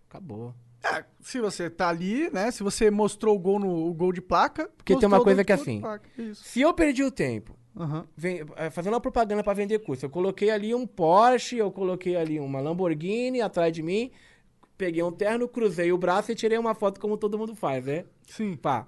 [0.09, 0.55] Acabou.
[0.85, 2.51] É, se você tá ali, né?
[2.51, 4.71] Se você mostrou o gol no o gol de placa.
[4.77, 5.81] Porque tem uma coisa que é assim.
[5.81, 6.09] placa.
[6.35, 8.07] Se eu perdi o tempo Aham.
[8.17, 12.17] ven- eh, fazendo uma propaganda pra vender curso, eu coloquei ali um Porsche, eu coloquei
[12.17, 14.11] ali uma Lamborghini atrás de mim,
[14.77, 18.05] peguei um terno, cruzei o braço e tirei uma foto como todo mundo faz, né?
[18.27, 18.57] Sim.
[18.57, 18.87] Pá.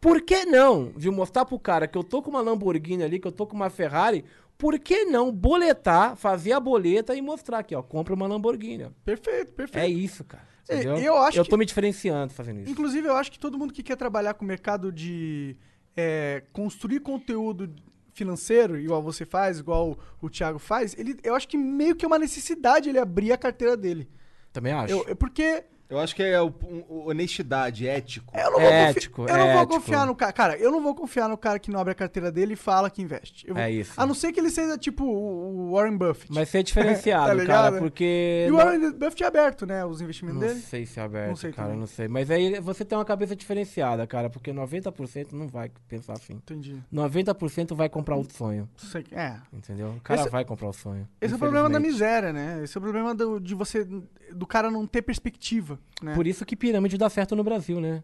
[0.00, 3.26] Por que não, de mostrar pro cara que eu tô com uma Lamborghini ali, que
[3.26, 4.24] eu tô com uma Ferrari,
[4.56, 8.84] por que não boletar, fazer a boleta e mostrar aqui, ó, compra uma Lamborghini.
[8.84, 8.90] ó.
[9.04, 9.82] Perfeito, perfeito.
[9.84, 10.46] É isso, cara.
[10.68, 10.96] Entendeu?
[10.98, 12.70] eu acho eu que- tô me diferenciando fazendo isso.
[12.70, 15.56] Inclusive, eu acho que todo mundo que quer trabalhar com o mercado de
[15.96, 17.72] é, construir conteúdo
[18.16, 22.08] financeiro, igual você faz, igual o Thiago faz, ele, eu acho que meio que é
[22.08, 24.08] uma necessidade ele abrir a carteira dele.
[24.52, 24.92] Também acho.
[24.92, 28.36] Eu, eu- porque Eu acho que é o- um- honestidade, ético.
[28.36, 29.74] eu não vou, É confi- ético, eu é não vou ético.
[29.74, 30.32] confiar no cara.
[30.32, 32.90] Cara, eu não vou confiar no cara que não abre a carteira dele e fala
[32.90, 33.46] que investe.
[33.48, 33.92] Eu vou- É isso.
[33.96, 36.32] A não ser que ele seja tipo o o Warren Buffett.
[36.32, 38.44] Mas ser diferenciado, Tá cara, porque...
[38.46, 39.84] e o não- Warren Buffett é aberto, né?
[39.84, 40.60] Os investimentos Não dele.
[40.60, 41.80] sei se é aberto, Não sei cara, também.
[41.80, 42.08] não sei.
[42.08, 46.34] Mas aí você tem uma cabeça diferenciada, cara, porque 90% não vai pensar assim.
[46.34, 46.76] Entendi.
[46.92, 49.36] 90% vai comprar o sonho, Não sei- É.
[49.52, 49.88] entendeu?
[49.96, 51.08] O cara Esse- vai comprar o sonho.
[51.20, 52.60] Esse é o problema da miséria, né?
[52.64, 53.86] Esse é o problema do, de você.
[54.34, 55.78] Do cara não ter perspectiva.
[56.02, 56.14] Né?
[56.14, 58.02] Por isso que pirâmide dá certo no Brasil, né?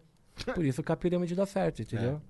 [0.55, 2.21] Por isso que a pirâmide dá certo, entendeu?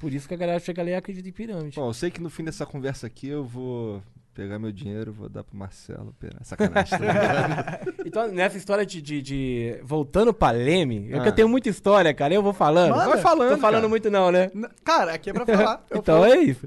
[0.00, 1.76] Por isso que a galera chega ali e acredita em pirâmide.
[1.76, 5.28] Bom, eu sei que no fim dessa conversa aqui eu vou pegar meu dinheiro, vou
[5.28, 6.14] dar pro Marcelo.
[6.18, 6.98] Pera, Sacanagem.
[6.98, 7.80] tá?
[8.06, 9.02] Então, nessa história de.
[9.02, 11.26] de, de- Voltando pra Leme, é que Ah.
[11.26, 12.32] eu tenho muita história, cara.
[12.32, 12.92] Eu vou falando.
[12.92, 13.08] Manda.
[13.10, 13.88] Vai falando, Tô falando cara.
[13.88, 14.50] muito, não, né?
[14.54, 15.84] N- Cara, aqui é pra falar.
[15.90, 16.32] Eu então falo.
[16.32, 16.66] é isso.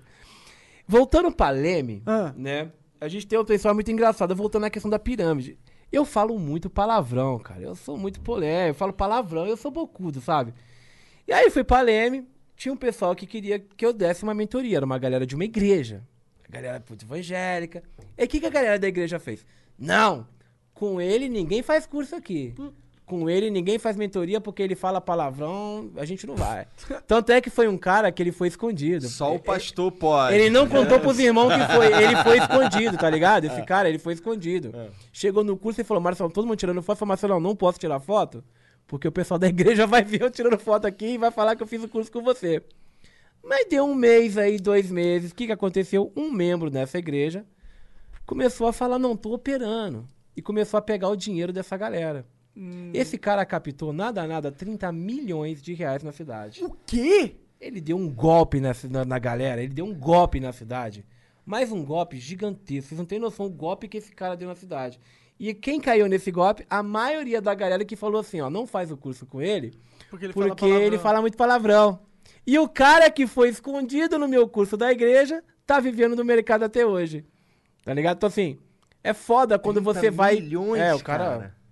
[0.88, 2.34] Voltando pra Leme, Ah.
[2.38, 2.71] né?
[3.01, 5.57] A gente tem outra história muito engraçada, voltando à questão da pirâmide.
[5.93, 7.61] Eu falo muito palavrão, cara.
[7.61, 10.51] Eu sou muito polêmico, eu falo palavrão, eu sou bocudo, sabe?
[11.27, 14.77] E aí fui pra Leme, tinha um pessoal que queria que eu desse uma mentoria,
[14.77, 16.03] era uma galera de uma igreja.
[16.49, 17.83] A galera puta evangélica.
[18.17, 19.45] E o que, que a galera da igreja fez?
[19.77, 20.27] Não!
[20.73, 22.55] Com ele ninguém faz curso aqui.
[23.05, 26.65] Com ele ninguém faz mentoria porque ele fala palavrão, a gente não vai.
[27.05, 29.07] Tanto é que foi um cara que ele foi escondido.
[29.09, 30.33] Só o Ele- pastor pode.
[30.35, 31.87] ele não contou pros irmãos que foi.
[32.01, 33.43] Ele foi escondido, tá ligado?
[33.45, 34.71] Esse cara, ele foi escondido.
[35.11, 36.95] Chegou no curso e falou: Marcelo, todo mundo tirando foto.
[36.95, 38.41] Eu falei, Marcelo, não posso tirar foto,
[38.87, 41.63] porque o pessoal da igreja vai ver eu tirando foto aqui e vai falar que
[41.63, 42.63] eu fiz o curso com você.
[43.43, 45.31] Mas deu um mês aí, dois meses.
[45.31, 46.09] O que, que aconteceu?
[46.15, 47.45] Um membro dessa igreja
[48.25, 50.07] começou a falar: não, tô operando.
[50.35, 52.25] E começou a pegar o dinheiro dessa galera.
[52.93, 56.63] Esse cara captou nada, nada, 30 milhões de reais na cidade.
[56.63, 57.35] O quê?
[57.59, 61.05] Ele deu um golpe nessa, na, na galera, ele deu um golpe na cidade.
[61.45, 62.89] Mas um golpe gigantesco.
[62.89, 64.99] Vocês não têm noção do golpe que esse cara deu na cidade.
[65.39, 66.65] E quem caiu nesse golpe?
[66.69, 69.73] A maioria da galera que falou assim, ó, não faz o curso com ele,
[70.09, 70.87] Porque ele fala porque palavrão.
[70.87, 71.99] ele fala muito palavrão.
[72.45, 76.63] E o cara que foi escondido no meu curso da igreja, tá vivendo no mercado
[76.63, 77.25] até hoje.
[77.83, 78.17] Tá ligado?
[78.17, 78.59] Então assim,
[79.03, 80.35] é foda quando 30 você vai...
[80.35, 81.23] milhões, é, o cara...
[81.23, 81.62] cara.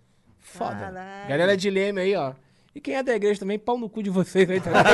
[0.42, 0.76] Foda.
[0.76, 1.28] Caralho.
[1.30, 2.34] Galera de Leme aí, ó.
[2.74, 4.82] E quem é da igreja também, pau no cu de vocês aí também.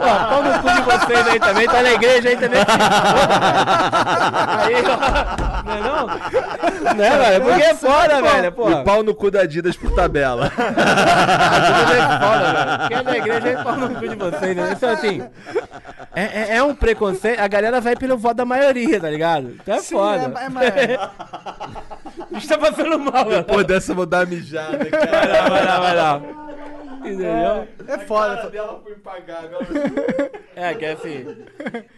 [0.00, 2.60] Ó, pau no cu de vocês aí também, tá na igreja aí também.
[4.58, 5.62] aí, ó.
[5.64, 6.06] Não é não?
[6.96, 7.44] Né, velho?
[7.44, 8.68] Porque é foda, velho, pô.
[8.68, 10.46] E pau no cu da Adidas por tabela.
[10.58, 12.88] é foda, velho.
[12.88, 14.72] Quem é da igreja aí, pau no cu de vocês, né?
[14.72, 15.22] Então, assim,
[16.16, 19.50] é, é- é um preconceito, a galera vai pelo voto da maioria, tá ligado?
[19.62, 20.32] Então é Sim, foda.
[20.36, 20.72] é- é- mas-
[22.30, 23.44] A gente tá passando mal, velho.
[23.44, 25.06] Pô, dessa eu vou dar mijada, cara.
[25.10, 26.48] Vai lá, vai lá, vai lá.
[26.98, 27.68] Entendeu?
[27.86, 28.50] É foda.
[28.50, 29.58] dela foi impagável.
[30.54, 31.44] É, que é assim.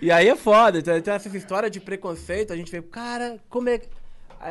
[0.01, 0.78] E aí é foda.
[0.78, 3.81] Então, então essa história de preconceito, a gente vê, cara, como é.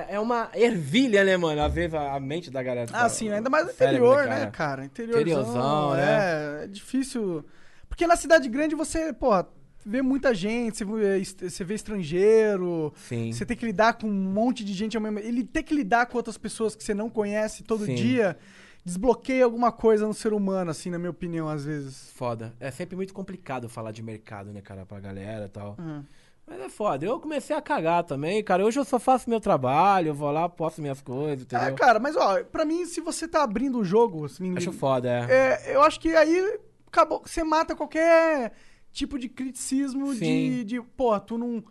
[0.08, 1.64] É uma ervilha, né, mano?
[1.64, 2.88] Às vezes a, a mente da galera.
[2.94, 4.52] Ah, sim, ainda mais no Cérebro, interior, né, né, cara?
[4.52, 4.86] cara?
[4.86, 7.44] Interiorzão, Interiorzão, é, é difícil.
[7.88, 9.48] Porque na cidade grande você, porra,
[9.86, 13.32] vê muita gente, você vê, est- você vê estrangeiro, Sim.
[13.32, 16.06] você tem que lidar com um monte de gente ao mesmo Ele ter que lidar
[16.08, 17.96] com outras pessoas que você não conhece todo Sim.
[17.96, 18.38] dia
[18.86, 22.10] desbloqueia alguma coisa no ser humano, assim, na minha opinião, às vezes.
[22.12, 22.54] Foda.
[22.60, 25.76] É sempre muito complicado falar de mercado, né, cara, pra galera e tal.
[25.78, 26.04] Uhum.
[26.48, 27.06] Mas é foda.
[27.06, 28.66] Eu comecei a cagar também, cara.
[28.66, 31.68] Hoje eu só faço meu trabalho, eu vou lá, posto minhas coisas, entendeu?
[31.68, 35.08] É, cara, mas ó, pra mim, se você tá abrindo o jogo, assim, Acho foda,
[35.30, 35.68] é.
[35.70, 36.58] é, eu acho que aí
[36.88, 38.54] acabou, você mata qualquer
[38.92, 41.64] tipo de criticismo de, de, pô, tu não,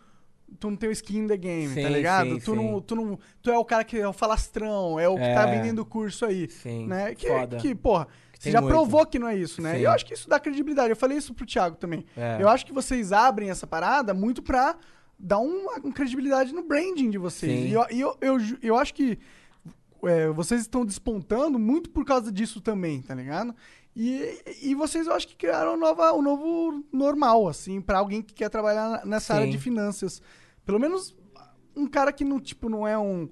[0.58, 2.30] tu não tem o skin in the game, tá Sim, ligado?
[2.30, 2.56] sim, tu, sim.
[2.56, 5.34] Não, tu não, tu é o cara que é o falastrão, é o que É.
[5.34, 7.14] tá vendendo o curso aí, Sim, né?
[7.14, 7.56] Que, foda.
[7.58, 8.08] que porra,
[8.38, 8.72] você já muito.
[8.72, 9.80] provou que não é isso, né?
[9.80, 10.90] E eu acho que isso dá credibilidade.
[10.90, 12.04] Eu falei isso pro Thiago também.
[12.16, 12.38] É.
[12.40, 14.76] Eu acho que vocês abrem essa parada muito pra
[15.18, 17.68] dar uma, uma credibilidade no branding de vocês.
[17.68, 19.18] E eu, eu, eu, eu acho que
[20.04, 23.52] é, vocês estão despontando muito por causa disso também, tá ligado?
[23.96, 28.22] E, e vocês, eu acho que criaram um, nova, um novo normal, assim, pra alguém
[28.22, 29.52] que quer trabalhar nessa área Sim.
[29.52, 30.22] de finanças.
[30.64, 31.16] Pelo menos
[31.74, 33.28] um cara que não, tipo, não é um.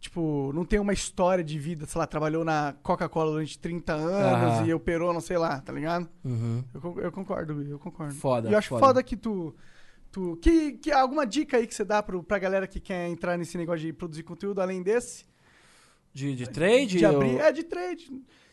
[0.00, 4.66] Tipo, não tem uma história de vida, sei lá, trabalhou na Coca-Cola durante 30 anos
[4.66, 6.08] e operou, não sei lá, tá ligado?
[6.24, 6.64] Uhum.
[6.74, 8.12] Eu, eu concordo, eu concordo.
[8.14, 8.84] Foda, E eu acho foda.
[8.86, 9.54] foda, que tu.
[10.10, 13.38] tu que, que alguma dica aí que você dá pro, pra galera que quer entrar
[13.38, 15.24] nesse negócio de produzir conteúdo além desse?
[16.12, 16.98] De, de trade?
[16.98, 17.34] De abrir.
[17.34, 18.10] eu- É, de trade.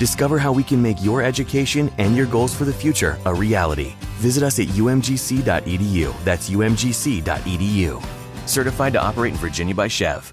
[0.00, 3.92] Discover how we can make your education and your goals for the future a reality.
[4.16, 6.24] Visit us at umgc.edu.
[6.24, 8.02] That's umgc.edu.
[8.48, 10.32] Certified to operate in Virginia by Chev.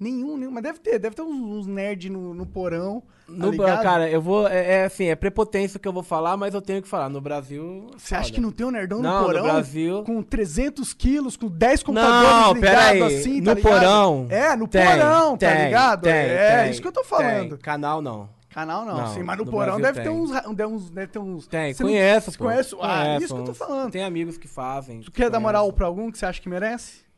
[0.00, 0.50] Nenhum, nenhum.
[0.50, 3.02] Mas deve ter, deve ter uns, uns nerd no, no porão.
[3.26, 3.82] tá No, ligado?
[3.82, 4.48] cara, eu vou.
[4.48, 7.10] É, é assim, é prepotência que eu vou falar, mas eu tenho que falar.
[7.10, 7.86] No Brasil.
[7.98, 9.42] Você acha que não tem um nerdão Não, no no porão?
[9.42, 13.62] Brasil- Com 300 quilos, com 10 computadores Não, ligados assim, tá no ligado?
[13.62, 14.26] porão.
[14.30, 16.02] É, no tem, porão, tá tem, ligado?
[16.02, 17.58] Tem, é, tem, isso que eu tô falando.
[17.58, 18.28] Canal não.
[18.48, 20.90] Canal não, Não, sim, mas no no porão Brasil deve ter uns, deve uns.
[20.90, 22.44] Deve ter uns Tem, Você não- conheço, você pô.
[22.46, 22.74] conhece?
[22.80, 23.92] Ah, Conheço isso que eu tô falando.
[23.92, 25.00] Tem amigos que fazem.
[25.02, 27.08] Tu quer dar moral pra algum que você acha que merece?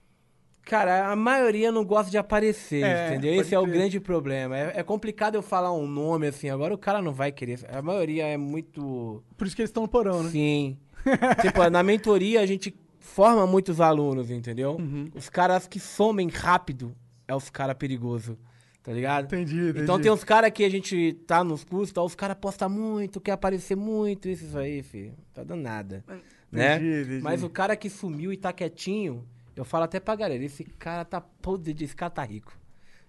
[0.65, 3.41] Cara, a maioria não gosta de aparecer, É, entendeu?
[3.41, 4.57] Esse é o grande problema.
[4.57, 7.61] É, é complicado eu falar um nome assim, agora o cara não vai querer.
[7.69, 9.23] A maioria é muito.
[9.37, 10.31] Por isso que eles estão no porão, né?
[10.31, 10.79] Sim.
[11.43, 14.77] tipo, na mentoria a gente forma muitos alunos, entendeu?
[14.79, 15.11] Uhum.
[15.15, 16.95] Os caras que somem rápido
[17.27, 18.37] é os caras perigosos,
[18.83, 19.25] tá ligado?
[19.27, 19.83] Entendi, entendi.
[19.83, 23.21] Então tem uns caras que a gente tá nos cursos, tá, os caras postam muito,
[23.21, 25.15] quer aparecer muito, isso aí, filho.
[25.35, 26.05] Tá dando nada.
[26.51, 26.77] né?
[26.77, 27.21] entendi.
[27.21, 31.05] Mas o cara que sumiu e tá quietinho, eu falo até pra galera, esse cara
[31.05, 32.53] tá podre, esse cara tá rico.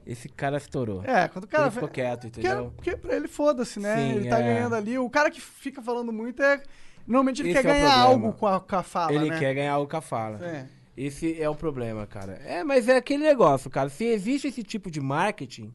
[0.06, 1.04] Esse cara estourou.
[1.06, 1.64] É, quando o cara.
[1.66, 2.74] Ele ficou quieto, Porque, entendeu?
[2.76, 3.96] porque pra ele foda-se, né?
[3.96, 4.44] Sim, ele tá é.
[4.44, 4.98] ganhando ali.
[4.98, 6.62] O cara que fica falando muito é.
[7.08, 9.40] Normalmente ele Esse quer é ganhar algo com a, com a fala, Ele né?
[9.40, 10.46] quer ganhar o que fala.
[10.46, 10.68] É.
[10.96, 12.34] Esse é o problema, cara.
[12.46, 13.90] É, mas é aquele negócio, cara.
[13.90, 15.74] Se existe esse tipo de marketing,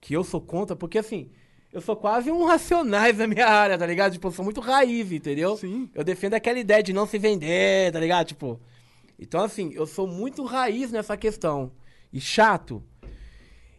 [0.00, 1.30] que eu sou contra, porque assim,
[1.72, 4.12] eu sou quase um racionais na minha área, tá ligado?
[4.12, 5.56] Tipo, eu sou muito raiz, entendeu?
[5.56, 5.88] Sim.
[5.94, 8.26] Eu defendo aquela ideia de não se vender, tá ligado?
[8.26, 8.60] Tipo.
[9.18, 11.72] Então, assim, eu sou muito raiz nessa questão.
[12.12, 12.82] E chato.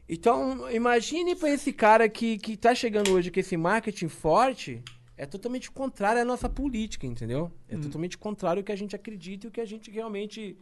[0.07, 4.81] Então, imagine pra esse cara que, que tá chegando hoje com esse marketing forte,
[5.17, 7.51] é totalmente contrário à nossa política, entendeu?
[7.69, 10.57] É totalmente contrário ao que a gente acredita e o que a gente realmente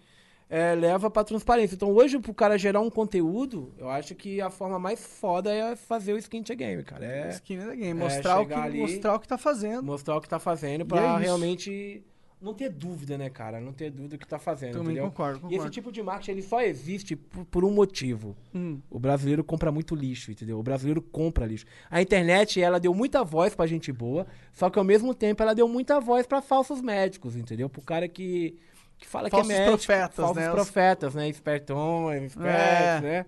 [0.50, 1.76] é, leva pra transparência.
[1.76, 5.76] Então, hoje, pro cara gerar um conteúdo, eu acho que a forma mais foda é
[5.76, 7.06] fazer o skin to game, cara.
[7.06, 8.00] É Esquina da game.
[8.00, 9.84] Mostrar, o que, ali- mostrar o que tá fazendo.
[9.84, 12.04] mostrar o que tá fazendo pra é realmente
[12.42, 13.62] não ter dúvida, né, cara?
[13.62, 15.06] Não ter dúvida do que tá fazendo, Também entendeu?
[15.10, 15.70] concordo, E esse concordo.
[15.72, 18.36] tipo de marketing, ele só existe por, por um motivo.
[18.54, 18.80] Hum.
[18.90, 20.58] O brasileiro compra muito lixo, entendeu?
[20.60, 21.66] O brasileiro compra lixo.
[21.90, 25.54] A internet, ela deu muita voz pra gente boa, só que ao mesmo tempo ela
[25.54, 27.70] deu muita voz pra falsos médicos, entendeu?
[27.70, 28.58] Pro cara que,
[28.98, 29.78] que fala Falsos que é médico.
[29.78, 30.50] profetas, falsos né?
[30.52, 31.30] Profetas, né?
[31.30, 33.02] Espertões, espertos, É.
[33.02, 33.26] né?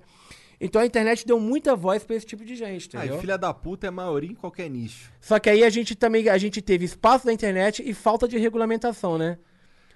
[0.66, 3.18] Então a internet deu muita voz pra esse tipo de gente, Ah, entendeu?
[3.18, 5.12] e filha da puta é maioria em qualquer nicho.
[5.20, 8.38] Só que aí a gente também a gente teve espaço da internet e falta de
[8.38, 9.38] regulamentação, né?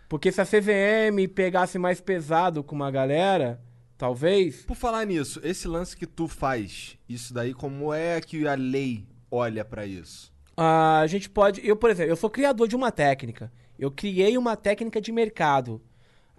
[0.09, 3.61] Porque se a CVM pegasse mais pesado com uma galera,
[3.97, 4.63] talvez.
[4.65, 9.05] Por falar nisso, esse lance que tu faz, isso daí, como é que a lei
[9.31, 10.31] olha pra isso?
[10.57, 11.65] A gente pode.
[11.65, 13.51] Eu, por exemplo, eu sou criador de uma técnica.
[13.77, 15.81] Eu criei uma técnica de mercado.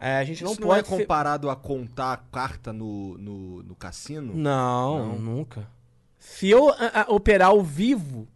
[0.00, 0.88] É, a gente não isso não, é pode.
[0.88, 4.32] comparado a contar carta no, no, no cassino?
[4.34, 5.66] Não, nunca.
[6.18, 8.28] Se eu a- a- operar ao vivo,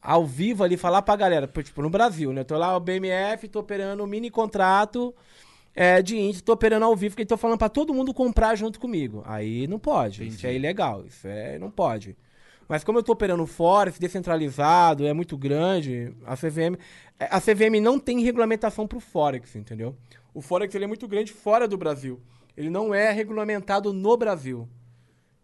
[0.00, 2.42] ao vivo ali, falar pra galera, tipo, no Brasil, né?
[2.42, 5.14] Eu tô lá, o BMF, tô operando um mini contrato
[5.74, 8.78] é, de índice, tô operando ao vivo, que tô falando pra todo mundo comprar junto
[8.78, 9.22] comigo.
[9.26, 12.16] Aí não pode, isso é ilegal, isso é, não pode.
[12.68, 16.76] Mas como eu tô operando Forex, descentralizado, é muito grande, a CVM...
[17.18, 19.96] é, A CVM não tem regulamentação pro Forex, entendeu?
[20.32, 22.20] O Forex ele é muito grande fora do Brasil.
[22.56, 24.68] Ele não é regulamentado no Brasil.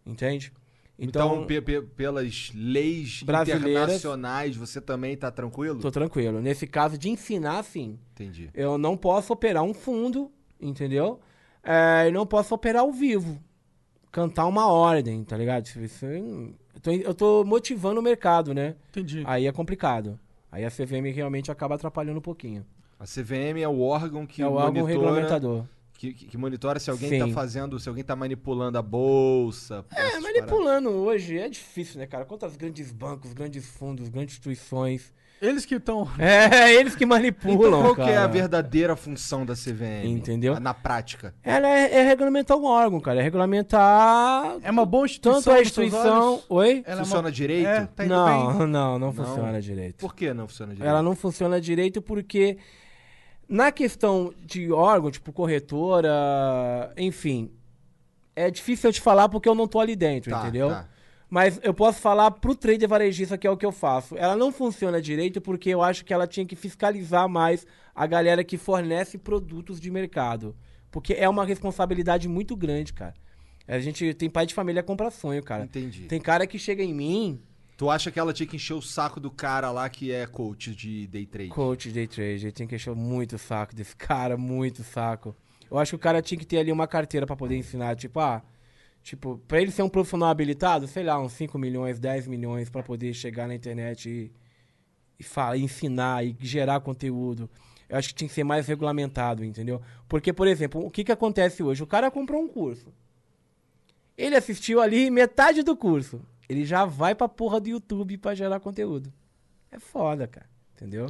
[0.05, 0.53] Entende?
[0.99, 5.81] Então, Então, pe- pe- pelas leis Brasileiras- internacionais, você também tá tranquilo?
[5.81, 6.41] tô tranquilo.
[6.43, 7.99] Nesse caso de ensinar, sim.
[8.13, 8.51] Entendi.
[8.53, 10.31] Eu não posso operar um fundo,
[10.61, 11.19] entendeu?
[11.63, 13.43] É, e não posso operar ao vivo.
[14.13, 15.67] Cantar uma ordem, tá ligado?
[15.67, 18.75] Isso, eu, tô, eu tô motivando o mercado, né?
[18.91, 19.23] Entendi.
[19.25, 20.19] Aí é complicado.
[20.51, 22.67] Aí a CVM realmente acaba atrapalhando um pouquinho.
[22.99, 25.65] A CVM é o órgão que é o órgão monitora, regulamentador.
[25.95, 27.19] que, que- monitora se alguém Sim.
[27.21, 29.85] tá fazendo, se alguém tá manipulando a bolsa.
[29.95, 32.25] É, manipulando hoje é difícil, né, cara?
[32.25, 35.13] Quantos grandes bancos, grandes fundos, grandes instituições.
[35.41, 36.07] Eles que estão.
[36.19, 37.69] É, eles que manipulam.
[37.81, 38.29] Então qual que é a cara.
[38.29, 40.05] verdadeira função da CVM?
[40.07, 40.61] Entendeu?
[40.61, 41.35] Na prática.
[41.43, 43.21] Ela é, é regulamentar o órgão, cara.
[43.21, 45.43] É regulamentar É uma boa instituição.
[45.43, 46.43] tanto a instituição.
[46.49, 46.83] Oi?
[46.87, 47.67] Ela é Funciona uma- direito?
[47.69, 48.59] É, tá indo não, bem.
[48.69, 49.13] não, não, Não?
[49.13, 49.97] funciona direito.
[49.97, 50.91] Por que não funciona direito?
[50.91, 52.59] Ela não funciona direito porque
[53.49, 57.51] na questão de órgão, tipo corretora, enfim,
[58.37, 60.69] é difícil eu te falar porque eu não tô ali dentro, Tá, entendeu?
[60.69, 60.87] tá.
[61.31, 64.17] Mas eu posso falar pro trader varejista que é o que eu faço.
[64.19, 68.43] Ela não funciona direito porque eu acho que ela tinha que fiscalizar mais a galera
[68.43, 70.57] que fornece produtos de mercado.
[70.91, 73.15] Porque é uma responsabilidade muito grande, cara.
[73.69, 75.63] A gente tem pai de família que compra sonho, cara.
[75.63, 76.07] Entendi.
[76.07, 77.41] Tem cara que chega em mim,
[77.81, 80.75] Tu acha que ela tinha que encher o saco do cara lá que é coach
[80.75, 81.49] de day trade?
[81.49, 85.35] Coach de day trade, ele tem que encher muito o saco desse cara, muito saco.
[85.71, 88.21] Eu acho que o cara tinha que ter ali uma carteira pra poder ensinar, tipo,
[88.21, 88.43] ah,
[89.03, 92.83] tipo, pra ele ser um profissional habilitado, sei lá, uns 5 milhões, 10 milhões pra
[92.83, 94.33] poder chegar na internet e,
[95.19, 97.49] e falar, ensinar e gerar conteúdo.
[97.89, 99.83] Eu acho que tinha que ser mais regulamentado, entendeu?
[100.09, 101.83] Porque, por exemplo, o que que acontece hoje?
[101.83, 102.93] O cara comprou um curso.
[104.17, 106.21] Ele assistiu ali metade do curso.
[106.49, 109.13] Ele já vai pra porra do YouTube pra gerar conteúdo.
[109.73, 110.49] É foda, cara.
[110.75, 111.07] Entendeu?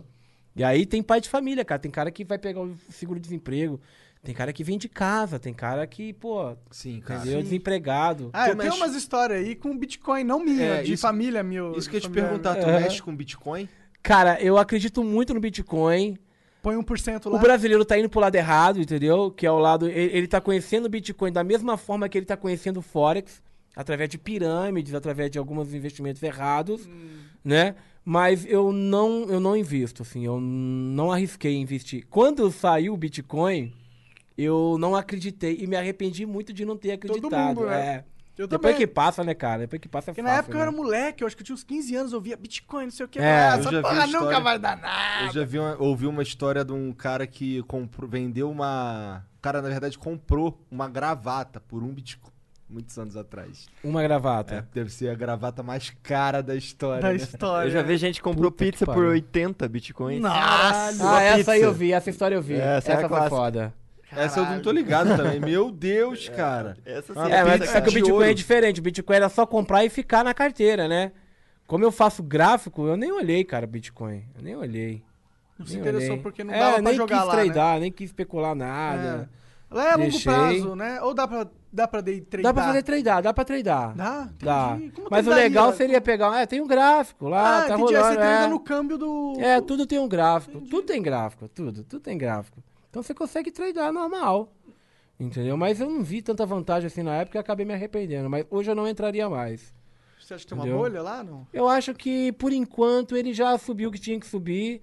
[0.55, 1.81] E aí tem pai de família, cara.
[1.81, 3.81] Tem cara que vai pegar o seguro-desemprego.
[4.23, 5.39] Tem cara que vem de casa.
[5.39, 7.21] Tem cara que, pô, Sim, cara.
[7.21, 7.43] entendeu?
[7.43, 8.31] Desempregado.
[8.33, 11.03] Ah, Tu eu tenho mexe- umas histórias aí com Bitcoin, não minha, É, de isso-
[11.03, 11.73] família meu.
[11.77, 13.69] Isso que eu ia te perguntar, tu mexe com Bitcoin?
[14.03, 16.19] Cara, eu acredito muito no Bitcoin.
[16.63, 17.37] Põe 1% lá.
[17.37, 19.31] O brasileiro tá indo pro lado errado, entendeu?
[19.31, 19.89] Que é o lado.
[19.89, 23.43] Ele, ele tá conhecendo o Bitcoin da mesma forma que ele tá conhecendo o Forex,
[23.75, 26.87] através de pirâmides, através de alguns investimentos errados,
[27.43, 27.75] né?
[28.05, 32.07] Mas eu não, eu não invisto, assim, eu não arrisquei investir.
[32.11, 33.73] Quando saiu o Bitcoin,
[34.43, 37.33] eu não acreditei e me arrependi muito de não ter acreditado.
[37.61, 37.81] mundo, né?
[37.81, 38.05] é.
[38.39, 38.87] Eu Depois também.
[38.89, 39.61] que passa, né, cara?
[39.63, 40.33] Depois que passa é Porque fácil.
[40.35, 40.63] na época eu né?
[40.63, 43.05] era moleque, eu acho que eu tinha uns 15 anos, eu via Bitcoin, não sei
[43.05, 43.19] o que.
[43.19, 43.27] É, eu
[43.59, 45.27] essa porra história- nunca vai dar nada.
[45.27, 49.23] Eu já vi uma- ouvi uma história de um cara que comprou, vendeu uma.
[49.37, 52.33] O cara, na verdade, comprou uma gravata por um Bitcoin.
[52.67, 53.67] Muitos anos atrás.
[53.83, 54.55] Uma gravata.
[54.55, 57.03] É, deve ser a gravata mais cara da história.
[57.03, 57.17] Da né?
[57.17, 57.67] história.
[57.69, 59.11] Eu já vi gente que comprou Puta que pizza por pariu.
[59.11, 60.23] 80 bitcoins.
[60.23, 60.39] Nossa!
[61.11, 61.53] Ah, essa pizza.
[61.53, 62.55] aí eu vi, essa história eu vi.
[62.55, 63.75] Essa Essa, é a foi clássica.
[64.11, 64.23] Foda.
[64.23, 65.39] Essa eu não tô ligado também.
[65.41, 66.77] Meu Deus, cara.
[66.85, 68.25] Essa sim É, mas só que o de Bitcoin ouro.
[68.31, 68.81] é diferente.
[68.81, 71.13] O Bitcoin era só comprar e ficar na carteira, né?
[71.67, 74.25] Como eu faço gráfico, eu nem olhei, cara, Bitcoin.
[74.37, 75.03] Eu nem olhei.
[75.59, 76.23] Não se nem interessou olhei.
[76.23, 77.43] porque não É, dava pra nem jogar quis lá, né?
[77.45, 79.31] tradar, nem quis especular nada.
[79.71, 80.33] Lá é a longo Deixei.
[80.33, 81.01] prazo, né?
[81.01, 82.53] Ou dá pra, dá pra day tradar?
[82.53, 83.95] Dá pra fazer tradar, dá pra tradar.
[83.95, 84.23] Dá?
[84.25, 84.45] Entendi.
[84.45, 84.79] Dá.
[85.09, 86.41] Mas o legal seria pegar.
[86.43, 87.95] É, tem um gráfico lá, Ah, tá entendi.
[87.95, 88.21] Aí rolando.
[88.21, 88.47] você é.
[88.49, 89.37] no câmbio do...
[89.39, 90.61] É, tudo tem um gráfico.
[90.63, 91.85] Tudo tem gráfico, tudo.
[91.85, 92.61] Tudo tem gráfico.
[92.91, 94.53] Então você consegue tradar normal.
[95.19, 95.57] Entendeu?
[95.57, 98.29] Mas eu não vi tanta vantagem assim na época e acabei me arrependendo.
[98.29, 99.73] Mas hoje eu não entraria mais.
[100.19, 101.23] Você acha que tem uma bolha lá?
[101.23, 101.47] Não.
[101.53, 104.83] Eu acho que, por enquanto, ele já subiu o que tinha que subir.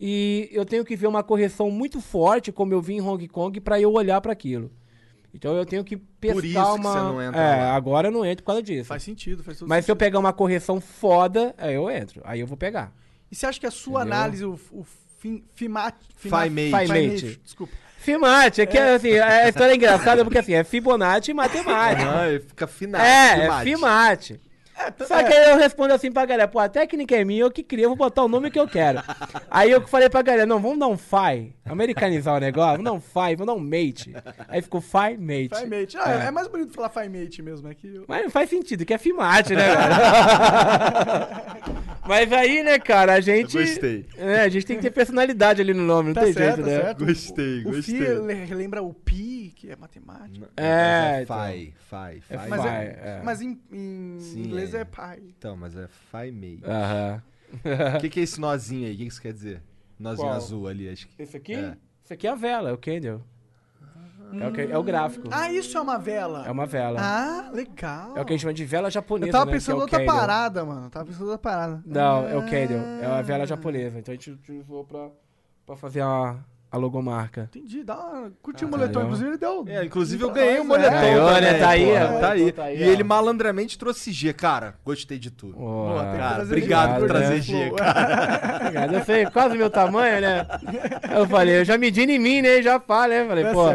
[0.00, 3.60] E eu tenho que ver uma correção muito forte, como eu vi em Hong Kong,
[3.60, 4.70] pra eu olhar pra aquilo.
[5.32, 6.92] Então eu tenho que pescar isso que uma.
[6.92, 7.74] você não entra é, lá.
[7.74, 8.88] agora eu não entro por causa disso.
[8.88, 12.22] Faz sentido, faz todo Mas se eu pegar uma correção foda, aí eu entro.
[12.24, 12.92] Aí eu vou pegar.
[13.30, 14.16] E você acha que a sua Entendeu?
[14.16, 14.84] análise, o, o
[15.24, 16.50] Fim, Fimat, Fimate.
[16.50, 17.40] Fimate.
[17.42, 17.72] Desculpa.
[17.96, 22.04] Fimate, é que assim, a história é engraçada porque assim, é Fibonacci e matemática.
[22.04, 23.00] Não, ele fica final.
[23.00, 24.38] É, é Fimate.
[25.06, 27.62] Só que aí eu respondo assim pra galera, pô, a técnica é minha, eu que
[27.62, 29.00] queria, eu vou botar o nome que eu quero.
[29.50, 32.92] aí eu falei pra galera, não, vamos dar um Fi, americanizar o negócio, vamos dar
[32.92, 34.14] um Fi, vamos dar um Mate.
[34.48, 35.50] Aí ficou Fi Mate.
[35.60, 35.96] Fimate.
[35.98, 36.30] Ah, é.
[36.30, 37.86] mais bonito falar Fimate mesmo, é que...
[37.94, 41.34] eu- Mas não faz sentido, que é Fimate, né, cara?
[42.06, 43.56] Mas aí, né, cara, a gente...
[43.56, 44.06] Gostei.
[44.18, 46.66] É, a gente tem que ter personalidade ali no nome, não Tá tem certo, jeito,
[46.68, 46.82] tá né?
[46.82, 47.04] certo.
[47.06, 47.96] Gostei, o, o gostei.
[47.96, 50.48] Fi le- lembra o Pi, que é matemática.
[50.56, 52.48] É, É, fai, fai, É fai.
[52.48, 52.72] Mas, Fi, é,
[53.02, 53.20] é.
[53.24, 54.80] mas em, em Sim, inglês é.
[54.80, 55.22] é, pai.
[55.38, 56.62] Então, mas é Fimate.
[56.64, 57.22] Aham.
[57.96, 58.94] O que, que é esse nozinho aí?
[58.94, 59.62] O que, que isso quer dizer?
[59.98, 60.36] Nozinho Qual?
[60.36, 61.22] azul ali, acho que.
[61.22, 61.54] Esse aqui?
[61.54, 61.76] É.
[62.04, 63.22] Esse aqui é a vela, é o candle.
[64.40, 65.28] É o, que- é o gráfico.
[65.30, 66.44] Ah, isso é uma vela.
[66.46, 66.98] É uma vela.
[67.00, 68.16] Ah, legal.
[68.16, 69.80] É o que a gente chama de vela japonesa, Eu tava né, é pensando o
[69.82, 70.14] outra candle.
[70.16, 70.90] parada, mano.
[70.90, 71.82] Tava pensando outra parada.
[71.86, 72.78] Não, é o candle.
[73.00, 73.22] É a Ah.
[73.22, 73.98] vela japonesa.
[74.00, 75.08] Então a gente utilizou pra,
[75.64, 76.36] pra fazer a,
[76.74, 77.48] a logomarca.
[77.54, 78.32] Entendi, dá uma...
[78.42, 79.64] Curti o Ah, moletom, inclusive ele deu...
[79.68, 80.96] É, inclusive eu ganhei o nós, moletom.
[80.96, 81.00] é.
[81.02, 81.36] Ganhou, né?
[81.40, 81.86] também, Tá aí.
[82.20, 82.52] Tá aí.
[82.52, 82.86] Tá aí, e ó.
[82.92, 84.32] ele malandramente trouxe G.
[84.32, 85.54] Cara, gostei de tudo.
[85.54, 87.06] Que Cara, obrigado por né?
[87.08, 87.76] trazer G, Flow.
[87.76, 88.56] cara.
[88.60, 88.94] Obrigado.
[88.94, 90.46] Eu sei quase meu tamanho, né?
[91.16, 92.60] Eu falei, eu já medi em mim, né?
[92.60, 93.24] Já falo, né?
[93.24, 93.66] Falei, Tá pô.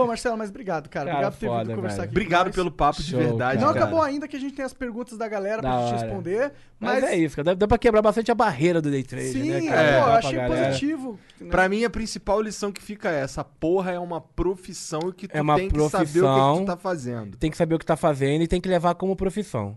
[0.00, 1.06] Pô, Marcelo, mas obrigado, cara.
[1.06, 2.04] Cara, obrigado por ter foda, vindo conversar velho.
[2.08, 2.12] aqui.
[2.16, 3.84] Obrigado pelo papo de Show, verdade, Não cara.
[3.84, 6.04] acabou ainda que a gente tem as perguntas da galera pra Da gente hora.
[6.04, 6.52] responder.
[6.78, 7.44] Mas, Mas, é isso, cara.
[7.46, 10.02] Dá, dá pra quebrar bastante a barreira do day trade, Sim, né, é, cara?
[10.02, 10.66] pô, eu achei galera.
[10.66, 11.18] positivo.
[11.40, 11.48] né?
[11.50, 15.28] Pra mim, a principal lição que fica é essa porra é uma profissão e que
[15.28, 16.56] tu É uma tem que saber o que, que profissão.
[16.58, 17.36] tu tá fazendo.
[17.36, 19.76] Tem que saber o que tá fazendo e tem que levar como profissão.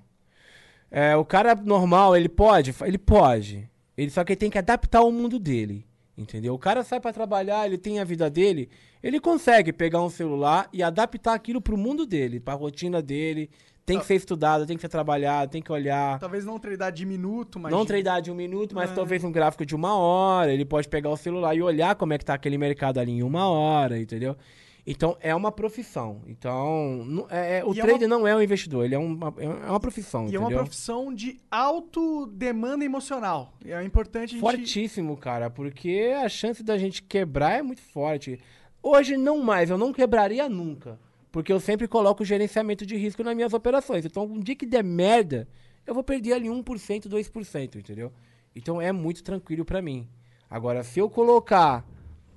[0.90, 2.74] É, o cara normal, ele pode?
[2.84, 3.68] Ele pode.
[3.98, 5.86] Ele só que ele tem que adaptar ao mundo dele.
[6.18, 6.54] Entendeu?
[6.54, 8.70] O cara sai pra trabalhar, ele tem a vida dele,
[9.02, 13.50] ele consegue pegar um celular e adaptar aquilo pro mundo dele, pra rotina dele.
[13.86, 16.18] Tem que ser estudado, tem que ser trabalhado, tem que olhar.
[16.18, 17.70] Talvez não treinar de minuto, mas...
[17.70, 18.94] Não treinar de um minuto, mas É.
[18.94, 20.54] talvez um gráfico de uma hora.
[20.54, 23.24] Ele pode pegar o celular e olhar como é que tá aquele mercado ali em
[23.24, 24.38] uma hora, entendeu?
[24.86, 26.22] Então é uma profissão.
[26.28, 29.34] Então, não- é- é- o E é trader não é um investidor, ele é uma,
[29.38, 30.64] é uma profissão, E é uma entendeu?
[30.66, 33.54] profissão de alto demanda emocional.
[33.66, 34.42] É importante a gente...
[34.42, 38.40] Fortíssimo, cara, porque a chance da gente quebrar é muito forte.
[38.82, 41.00] Hoje não mais, eu não quebraria nunca.
[41.32, 44.06] Porque eu sempre coloco o gerenciamento de risco nas minhas operações.
[44.06, 45.48] Então, um dia que der merda,
[45.88, 48.12] eu vou perder ali 1%, 2%, entendeu?
[48.56, 50.08] Então é muito tranquilo pra mim.
[50.50, 51.84] Agora, se eu colocar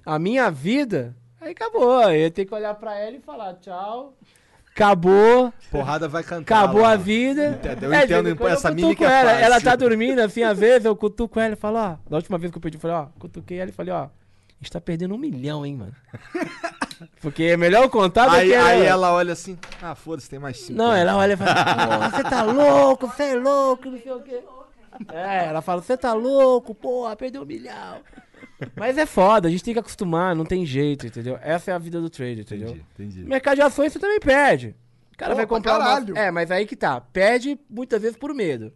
[0.04, 1.14] a minha vida,
[1.46, 1.98] aí acabou.
[2.00, 4.14] Aí Eu tenho que olhar pra ela e falar tchau.
[4.74, 5.52] Acabou.
[5.70, 6.58] Porrada vai cantar.
[6.64, 6.90] Acabou lá.
[6.92, 7.58] a vida.
[7.64, 7.88] Entendeu?
[7.90, 9.30] Eu É, entendo, essa mímica é ela.
[9.30, 9.44] fácil.
[9.46, 11.96] Ela tá dormindo, assim, às vezes eu cutuco ela e falo, ó.
[12.08, 14.10] Da última vez que eu pedi, eu falei, ó, cutuquei ela e falei, ó, a
[14.60, 15.94] gente tá perdendo um milhão, hein, mano.
[17.20, 20.38] Porque é melhor eu contar do Aí, que aí ela olha assim, ah, foda-se, tem
[20.38, 20.78] mais cinco.
[20.78, 20.98] Não, anos.
[21.00, 24.42] ela olha e fala, você tá louco, você é louco, não sei o quê.
[25.12, 27.98] É, ela fala, você tá louco, porra, perdeu um milhão.
[28.74, 31.38] Mas é foda, a gente tem que acostumar, não tem jeito, entendeu?
[31.42, 32.68] Essa é a vida do trader, entendeu?
[32.68, 33.24] Entendi, entendi.
[33.24, 34.74] Mercado de ações você também perde.
[35.12, 36.18] O cara Pô, vai pra comprar uma...
[36.18, 37.00] É, mas aí que tá.
[37.00, 38.72] Perde muitas vezes por medo.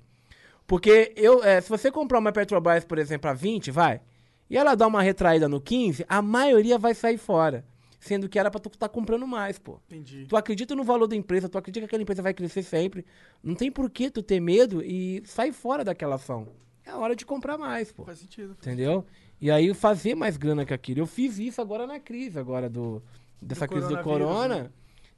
[0.67, 4.01] Porque eu, é, se você comprar uma Petrobras, por exemplo, a 20, vai,
[4.49, 7.65] e ela dá uma retraída no 15, a maioria vai sair fora.
[7.99, 9.79] Sendo que era pra tu estar comprando mais, pô.
[9.89, 10.25] Entendi.
[10.27, 13.05] Tu acredita no valor da empresa, tu acredita que aquela empresa vai crescer sempre.
[13.43, 16.49] Não tem por que tu ter medo e sair fora daquela ação.
[16.85, 18.05] É a hora de comprar mais, pô.
[18.05, 18.57] Faz sentido.
[18.59, 19.05] Entendeu?
[19.41, 21.01] E aí fazer mais grana que aquilo.
[21.01, 23.03] Eu fiz isso agora na crise, agora do
[23.41, 24.65] dessa Do crise do corona.
[24.65, 24.71] né?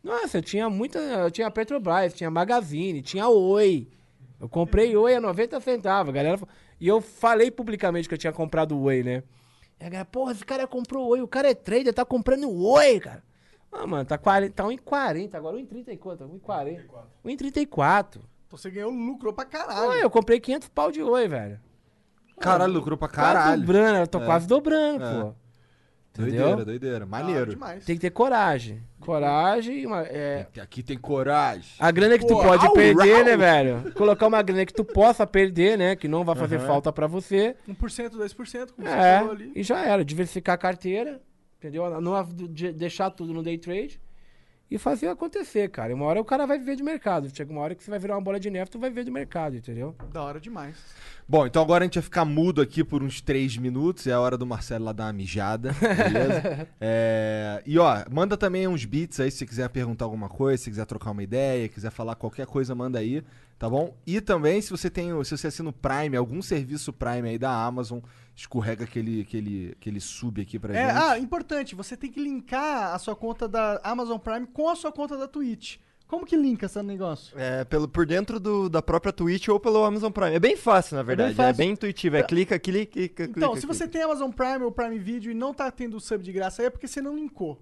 [0.02, 3.88] Nossa, eu tinha muita, eu tinha Petrobras, tinha Magazine, tinha Oi.
[4.40, 6.40] Eu comprei Oi a 90 centavos, galera.
[6.80, 9.22] E eu falei publicamente que eu tinha comprado Oi, né?
[9.80, 13.00] E a galera, porra, esse cara comprou Oi, o cara é trader, tá comprando Oi,
[13.00, 13.22] cara.
[13.72, 16.24] Ah, mano, tá, 40, tá 1,40 agora, 1,30 e quanto?
[16.24, 16.84] 1,40.
[17.24, 18.20] 1,34.
[18.46, 19.94] Então você ganhou lucro pra caralho.
[19.94, 21.58] eu comprei 500 pau de Oi, velho.
[22.42, 23.60] Caralho, lucrou pra Quase caralho.
[23.60, 24.24] dobrando, eu tô É.
[24.26, 25.20] quase dobrando, É.
[25.22, 25.34] pô.
[26.14, 26.64] Doideira, Entendeu?
[26.66, 26.98] doideira.
[26.98, 27.50] Da hora Maneiro.
[27.52, 27.84] demais.
[27.86, 28.82] Tem que ter coragem.
[29.00, 30.02] Coragem e uma.
[30.02, 31.72] é, Aqui tem coragem.
[31.78, 33.24] a grana que tu Pô, pode au, perder, rau.
[33.24, 33.92] né, velho?
[33.94, 35.96] Colocar uma grana que tu possa perder, né?
[35.96, 37.56] Que não vai fazer falta pra você.
[37.66, 39.18] 1%, 2%, como você É.
[39.20, 39.52] falou ali.
[39.56, 40.04] E já era.
[40.04, 41.18] Diversificar a carteira.
[41.58, 41.88] Entendeu?
[42.00, 43.98] Não de- deixar tudo no day trade.
[44.72, 45.90] E fazer acontecer, cara.
[45.90, 47.28] E Uma hora o cara vai viver de mercado.
[47.28, 49.12] Chega uma hora que você vai virar uma bola de neve, tu vai viver do
[49.12, 49.94] mercado, entendeu?
[50.10, 50.76] Da hora demais.
[51.28, 54.06] Bom, então agora a gente vai ficar mudo aqui por uns três minutos.
[54.06, 56.66] É a hora do Marcelo lá dar uma mijada, beleza?
[56.80, 60.70] É, E ó, manda também uns beats aí se você quiser perguntar alguma coisa, se
[60.70, 63.22] quiser trocar uma ideia, quiser falar qualquer coisa, manda aí,
[63.62, 63.96] tá bom?
[64.04, 67.38] E também se você tem, o- se você assina o Prime, algum serviço Prime aí
[67.38, 68.00] da Amazon,
[68.34, 71.02] escorrega aquele, aquele, aquele sub aqui pra É, gente.
[71.04, 74.90] ah, importante, você tem que linkar a sua conta da Amazon Prime com a sua
[74.90, 75.76] conta da Twitch.
[76.08, 77.38] Como que linka esse negócio?
[77.38, 80.34] É, pelo, por dentro do, da própria Twitch ou pelo Amazon Prime.
[80.34, 81.32] É bem fácil, na verdade.
[81.32, 81.64] É bem, fácil.
[81.72, 82.16] intuitivo.
[82.16, 83.92] É clica, clica, clica, Então, clica, se você clica.
[83.92, 86.70] tem Amazon Prime ou Prime Video e não tá tendo sub de graça aí, é
[86.70, 87.58] porque você não linkou.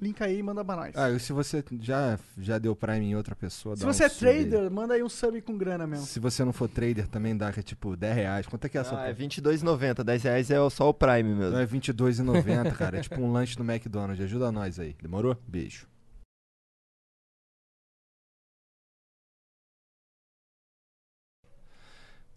[0.00, 0.92] Linka aí e manda pra nós.
[0.96, 4.04] Ah, e se você já, já deu Prime em outra pessoa, se dá um você
[4.04, 4.44] é sub aí.
[4.44, 6.04] trader, manda aí um sub com grana mesmo.
[6.04, 8.46] Se você não for trader, também dá, que é tipo 10 reais.
[8.46, 8.90] Quanto é que é essa?
[8.90, 9.26] Ah, é porra?
[9.28, 10.04] R$22,90.
[10.04, 11.46] 10 reais é só o Prime mesmo.
[11.46, 12.98] Então é R$22,90, cara.
[12.98, 14.24] É tipo um lanche no McDonald's.
[14.24, 14.96] Ajuda nós aí.
[15.00, 15.36] Demorou?
[15.46, 15.86] Beijo.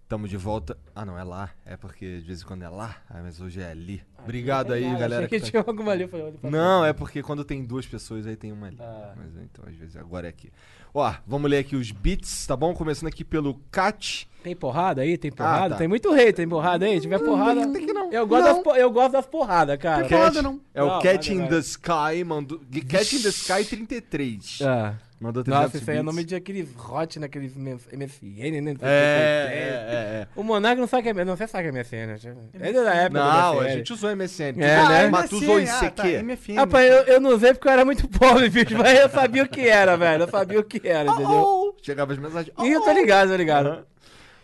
[0.07, 0.77] Tamo de volta.
[0.95, 1.49] Ah, não, é lá.
[1.65, 2.95] É porque de vez em quando é lá.
[3.09, 4.01] Ah, mas hoje é ali.
[4.23, 5.25] Obrigado aí, Ah, galera.
[5.25, 6.03] Achei que que tá- tinha alguma ali.
[6.03, 8.77] eu olha pra Não, é porque quando tem duas pessoas aí tem uma ali.
[8.79, 9.13] Ah.
[9.17, 10.49] Mas então, às vezes, agora é aqui.
[10.93, 12.73] Ó, vamos ler aqui os beats, tá bom?
[12.73, 14.29] Começando aqui pelo Cat.
[14.41, 15.17] Tem porrada aí?
[15.17, 15.71] Tem porrada?
[15.71, 15.75] tá.
[15.75, 16.95] Tem muito rei, tem porrada aí?
[16.95, 17.67] Se tiver porrada.
[17.67, 18.09] Tem que não.
[18.11, 18.53] Eu gosto, Não.
[18.55, 20.07] das, po- eu gosto das porradas, cara.
[20.07, 20.61] Tem porrada, não.
[20.73, 22.59] É o Não, Cat in the Sky, mandou.
[22.87, 24.59] Cat in the Sky 33.
[24.63, 24.95] Ah.
[25.19, 26.05] Mandou 300 Nossa, isso aí é bits.
[26.13, 28.75] nome de aqueles hot naqueles MSN, né?
[28.81, 30.27] É, é, é.
[30.35, 32.51] O Monark não sabe que é não você sabe que é MSN.
[32.59, 33.73] É da época Não, a MSN.
[33.73, 34.43] gente usou MSN.
[34.43, 35.09] É, né?
[35.09, 35.95] Mas tu usou MSN, ah, ICQ?
[35.95, 36.55] tá, MFN.
[36.55, 39.49] Rapaz, eu, eu não usei porque eu era muito pobre, bicho, mas eu sabia o
[39.49, 40.23] que era, velho.
[40.23, 41.41] Eu sabia o que era, entendeu?
[41.43, 42.53] Oh, Chegava as mensagens.
[42.59, 43.85] E eu tô ligado, tô ligado.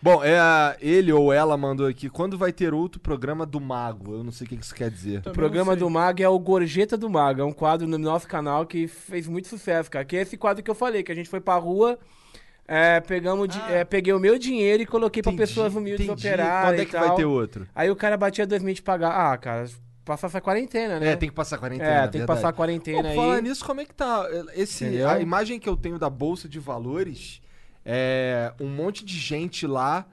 [0.03, 2.09] Bom, é, a- ele ou ela mandou aqui.
[2.09, 4.15] Quando vai ter outro programa do Mago?
[4.15, 5.21] Eu não sei o que que isso quer dizer.
[5.25, 7.39] O programa do Mago é o Gorjeta do Mago.
[7.39, 10.03] É um quadro no nosso canal que fez muito sucesso, cara.
[10.03, 11.97] Que é esse quadro que eu falei, que a gente foi pra rua,
[12.67, 16.27] é, pegamos, di- é, peguei o meu dinheiro e coloquei pra pessoas humildes entendi.
[16.27, 17.07] operarem Quando é e que tal.
[17.07, 17.65] vai ter outro?
[17.73, 19.11] Aí o cara batia dois mil de pagar.
[19.31, 19.69] Ah, cara,
[20.03, 21.11] passar essa quarentena, né?
[21.11, 21.89] É, tem que passar a quarentena.
[21.89, 22.27] É, tem que verdade.
[22.41, 23.15] passar a quarentena Pô, aí.
[23.15, 24.27] Falar nisso, como é que tá?
[24.53, 25.07] Esse, Entendeu?
[25.09, 27.41] a imagem que eu tenho da Bolsa de Valores
[27.85, 30.05] é um monte de gente lá,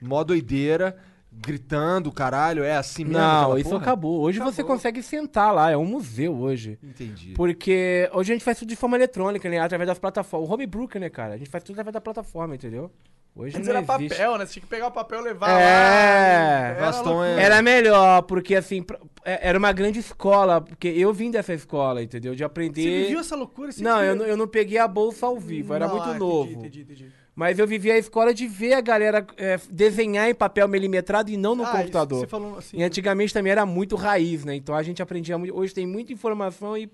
[0.00, 0.96] mó doideira,
[1.40, 3.18] gritando, caralho, é assim mesmo?
[3.18, 3.82] Não, isso porra?
[3.82, 4.20] acabou.
[4.20, 6.78] Hoje você consegue sentar lá, é um museu hoje.
[6.82, 7.32] Entendi.
[7.34, 9.58] Porque hoje a gente faz tudo de forma eletrônica, né?
[9.58, 10.48] Através das plataformas.
[10.48, 11.34] O Homebrew, né, cara?
[11.34, 12.90] A gente faz tudo através da plataforma, entendeu?
[13.36, 14.08] Hoje Antes não era existe.
[14.16, 14.46] papel, né?
[14.46, 16.74] Você tinha que pegar o papel e levar É.
[16.74, 16.80] lá.
[16.80, 17.42] Gastão é- loucura.
[17.42, 22.02] Era melhor, porque assim, pra- é- era uma grande escola, porque eu vim dessa escola,
[22.02, 22.32] entendeu?
[22.32, 23.04] De Você aprender.
[23.04, 23.70] viveu essa loucura?
[23.70, 26.04] Você Não, eu, que- não- eu não peguei a bolsa ao vivo, era Não, muito
[26.06, 26.50] ah, entendi, novo.
[26.52, 27.12] Entendi, entendi.
[27.38, 31.36] Mas eu vivi a escola de ver a galera é, desenhar em papel milimetrado e
[31.36, 32.18] não no Ah, isso, computador.
[32.18, 32.76] Você falou assim.
[32.78, 34.56] E antigamente também era muito raiz, né?
[34.56, 35.54] Então a gente aprendia muito.
[35.56, 36.90] Hoje tem muita informação e,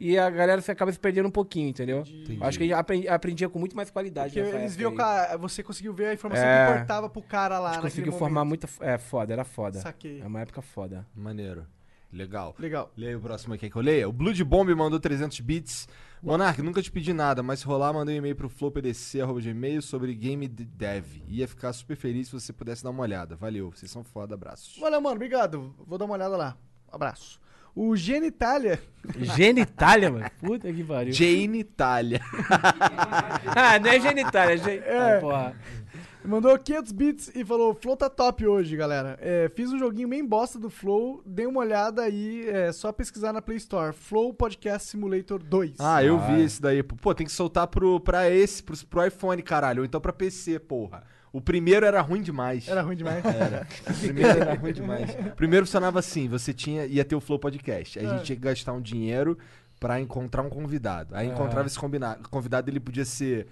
[0.00, 2.00] e a galera se acaba se perdendo um pouquinho, entendeu?
[2.40, 4.34] Acho que a gente aprendi- aprendia com muito mais qualidade.
[4.34, 6.66] Porque eles viam que você conseguiu ver a informação É.
[6.66, 8.68] que importava pro cara lá A gente naquele conseguiu formar momento.
[8.68, 8.84] muita.
[8.92, 9.78] É foda, era foda.
[9.78, 10.20] Saquei.
[10.20, 11.06] É uma época foda.
[11.14, 11.64] Maneiro.
[12.12, 12.54] Legal.
[12.58, 12.92] Legal.
[12.96, 14.08] Leia o próximo aqui que eu leia.
[14.08, 15.88] O Blood Bomb mandou 300 bits.
[16.24, 20.48] Monark, nunca te pedi nada, mas se rolar, mandei um e-mail pro flowpdc.gmail sobre game
[20.48, 21.04] de dev.
[21.28, 23.36] Ia ficar super feliz se você pudesse dar uma olhada.
[23.36, 24.78] Valeu, vocês são foda, abraços.
[24.78, 25.16] Valeu, mano.
[25.16, 25.74] Obrigado.
[25.86, 26.56] Vou dar uma olhada lá.
[26.90, 27.38] Abraço.
[27.76, 28.80] O Genitalia.
[29.18, 30.30] Genitália, mano.
[30.40, 31.12] Puta que pariu.
[31.12, 32.22] Jane Itália.
[33.54, 34.78] ah, não é genitália, é gen...
[34.78, 35.16] É.
[35.16, 35.56] Ah, porra.
[36.26, 39.18] Mandou 500 bits e falou: Flow tá top hoje, galera.
[39.20, 41.22] É, fiz um joguinho bem bosta do Flow.
[41.26, 43.92] Dei uma olhada aí, é só pesquisar na Play Store.
[43.92, 45.74] Flow Podcast Simulator 2.
[45.78, 46.82] Ah, eu vi esse daí.
[46.82, 49.80] Pô, tem que soltar pro, pra esse, pro, pro iPhone, caralho.
[49.80, 51.04] Ou então pra PC, porra.
[51.30, 52.68] O primeiro era ruim demais.
[52.68, 53.22] Era ruim demais.
[53.24, 53.66] Era.
[53.90, 55.10] O primeiro era ruim demais.
[55.32, 57.98] O primeiro funcionava assim: você tinha, ia ter o Flow Podcast.
[57.98, 58.12] Aí a É.
[58.16, 59.36] gente tinha que gastar um dinheiro
[59.78, 61.14] pra encontrar um convidado.
[61.14, 63.46] Aí encontrava esse combina- convidado, ele podia ser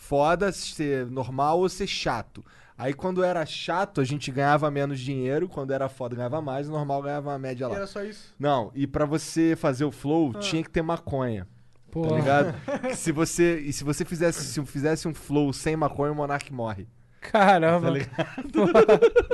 [0.00, 2.44] foda, ser normal ou ser chato.
[2.78, 7.02] Aí quando era chato, a gente ganhava menos dinheiro, quando era foda ganhava mais, normal
[7.02, 7.74] ganhava uma média E lá.
[7.74, 8.32] era só isso.
[8.38, 11.46] Não, e pra você fazer o flow, tinha que ter maconha.
[11.90, 12.10] Porra.
[12.10, 12.54] Tá ligado?
[12.94, 16.86] Se você, e se você fizesse, se fizesse um flow sem maconha, o Monark morre.
[17.20, 17.88] Caramba.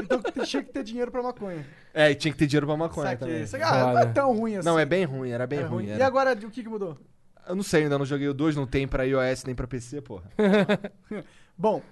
[0.02, 1.66] Então tinha que ter dinheiro pra maconha.
[1.92, 3.44] É, e tinha que ter dinheiro pra maconha Saquei.
[3.44, 3.62] também.
[3.62, 4.68] Ah, não é tão ruim assim.
[4.68, 5.84] Não, é bem ruim, era bem Era ruim.
[5.84, 5.90] ruim.
[5.92, 5.98] era.
[5.98, 6.96] E agora, o que, que mudou?
[7.46, 10.00] Eu não sei, ainda não joguei o 2, não tem pra iOS nem pra PC,
[10.00, 10.30] porra.
[11.56, 11.82] Bom,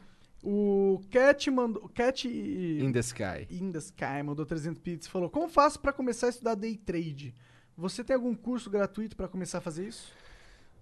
[0.43, 1.89] o Cat mandou.
[1.89, 3.47] Cat In the Sky.
[3.51, 6.77] In the Sky mandou 300 bits e falou: Como faço pra começar a estudar day
[6.77, 7.35] trade?
[7.77, 10.13] Você tem algum curso gratuito pra começar a fazer isso?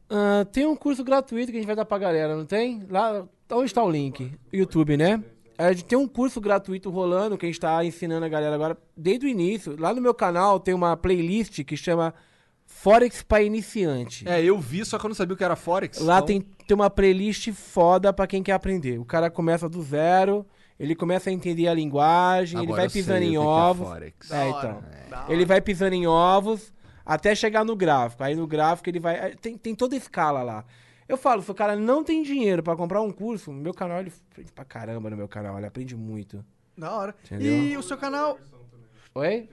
[0.09, 2.85] Ah, tem um curso gratuito que a gente vai dar pra galera, não tem?
[2.91, 4.33] Lá, onde está o link?
[4.53, 5.23] YouTube, né?
[5.57, 8.77] A gente tem um curso gratuito rolando que a gente tá ensinando a galera agora
[8.97, 9.77] desde o início.
[9.79, 12.15] Lá no meu canal tem uma playlist que chama
[12.81, 14.27] Forex para iniciante.
[14.27, 15.99] É, eu vi, só que eu não sabia o que era Forex.
[15.99, 18.99] Lá então- tem, tem uma playlist foda pra quem quer aprender.
[18.99, 20.47] O cara começa do zero,
[20.79, 23.31] ele começa a entender a linguagem, ele Agora vai eu sei pisando o que em
[23.33, 23.89] que é ovos.
[23.89, 24.31] Forex.
[24.31, 24.83] É, então.
[25.29, 26.73] Ele vai pisando em ovos
[27.05, 28.23] até chegar no gráfico.
[28.25, 29.19] Aí no gráfico ele vai.
[29.21, 30.65] aí Tem, tem toda a escala lá.
[31.07, 33.99] Eu falo, se o cara não tem dinheiro pra comprar um curso, no meu canal
[34.01, 36.43] ele aprende pra caramba no meu canal, ele aprende muito.
[36.79, 37.15] Da hora.
[37.25, 37.53] Entendeu?
[37.53, 38.39] E o seu canal.
[39.15, 39.49] Oi?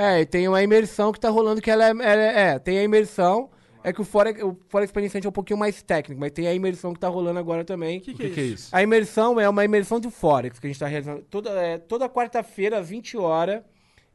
[0.00, 2.78] É, e tem uma imersão que tá rolando que ela é, ela é, é, tem
[2.78, 3.50] a imersão.
[3.82, 6.46] É que o Forex, o Forex pra iniciante é um pouquinho mais técnico, mas tem
[6.46, 7.98] a imersão que tá rolando agora também.
[7.98, 8.68] O que, que, que é isso?
[8.74, 11.22] A imersão é uma imersão do Forex que a gente tá realizando.
[11.30, 13.62] Toda, é, toda quarta-feira, às 20 horas,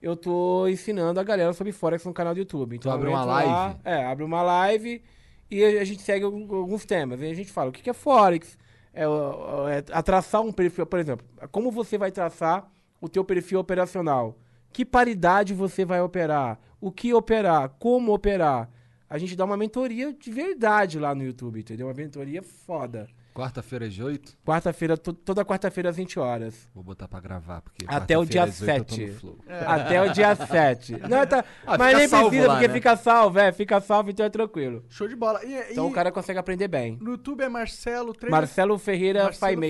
[0.02, 2.76] eu tô ensinando a galera sobre Forex no canal do YouTube.
[2.76, 3.80] Então, Tu abre uma entro lá- live?
[3.86, 5.02] é, abre uma live
[5.50, 7.22] e a a gente segue alguns temas.
[7.22, 8.58] Aí a gente fala o que que é Forex,
[8.94, 12.70] é, é a traçar um perfil, por exemplo, como você vai traçar
[13.02, 14.38] o teu perfil operacional.
[14.74, 16.60] Que paridade você vai operar?
[16.82, 17.70] O que operar?
[17.80, 18.70] Como operar?
[19.10, 21.86] A gente dá uma mentoria de verdade lá no YouTube, entendeu?
[21.88, 23.08] Uma mentoria foda.
[23.36, 24.38] Quarta-feira às 8?
[24.46, 26.68] Quarta-feira, to- toda quarta-feira às 20 horas.
[26.74, 29.16] Vou botar pra gravar, porque Até o dia às 8 eu tô 7.
[29.46, 29.70] Flow.
[29.70, 30.94] Até o dia 7.
[31.10, 32.74] Não, tá, Ah, mas nem precisa, lá, porque né?
[32.74, 34.84] fica salvo, é, fica salvo, então é tranquilo.
[34.90, 35.40] Show de bola.
[35.46, 36.98] E, Então e o cara consegue aprender bem.
[37.02, 38.32] no YouTube é Marcelo Trader.
[38.32, 39.64] Marcelo Ferreira Marcelo.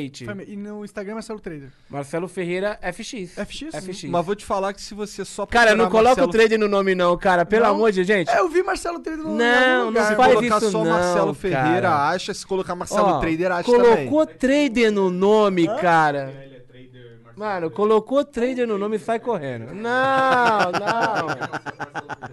[0.48, 1.70] E no Instagram é Marcelo Trader.
[1.90, 3.34] Marcelo Ferreira FX.
[3.36, 3.76] FX?
[3.86, 4.04] FX.
[4.06, 6.68] Mas vou te falar que se você só Cara, não coloca Marcelo o trade no
[6.68, 7.46] nome não, cara.
[7.46, 7.72] Pelo Não?
[7.76, 8.30] amor de gente.
[8.30, 10.08] É, eu vi Marcelo Trader no Não, algum não.
[10.08, 12.10] Se faz colocar isso só não, Marcelo Ferreira, cara.
[12.10, 12.34] acha.
[12.34, 14.08] Se colocar Marcelo Ó, Trader, acha também.
[14.10, 16.53] colocou trader no nome, cara.
[17.36, 19.74] Mano, colocou trader no nome e sai correndo.
[19.74, 21.28] Não, não.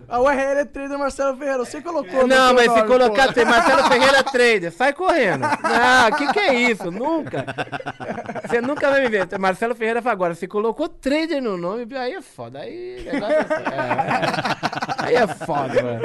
[0.09, 1.59] A URL é Trader Marcelo Ferreira.
[1.59, 2.27] Você colocou.
[2.27, 3.45] Não, mas se colocar pô.
[3.47, 5.41] Marcelo Ferreira Trader, sai correndo.
[5.43, 6.91] Não, o que, que é isso?
[6.91, 7.47] Nunca.
[8.47, 9.39] Você nunca vai me ver.
[9.39, 12.59] Marcelo Ferreira fala agora, se colocou trader no nome, aí é foda.
[12.59, 16.01] Aí, negócio é, é, aí é foda, mano.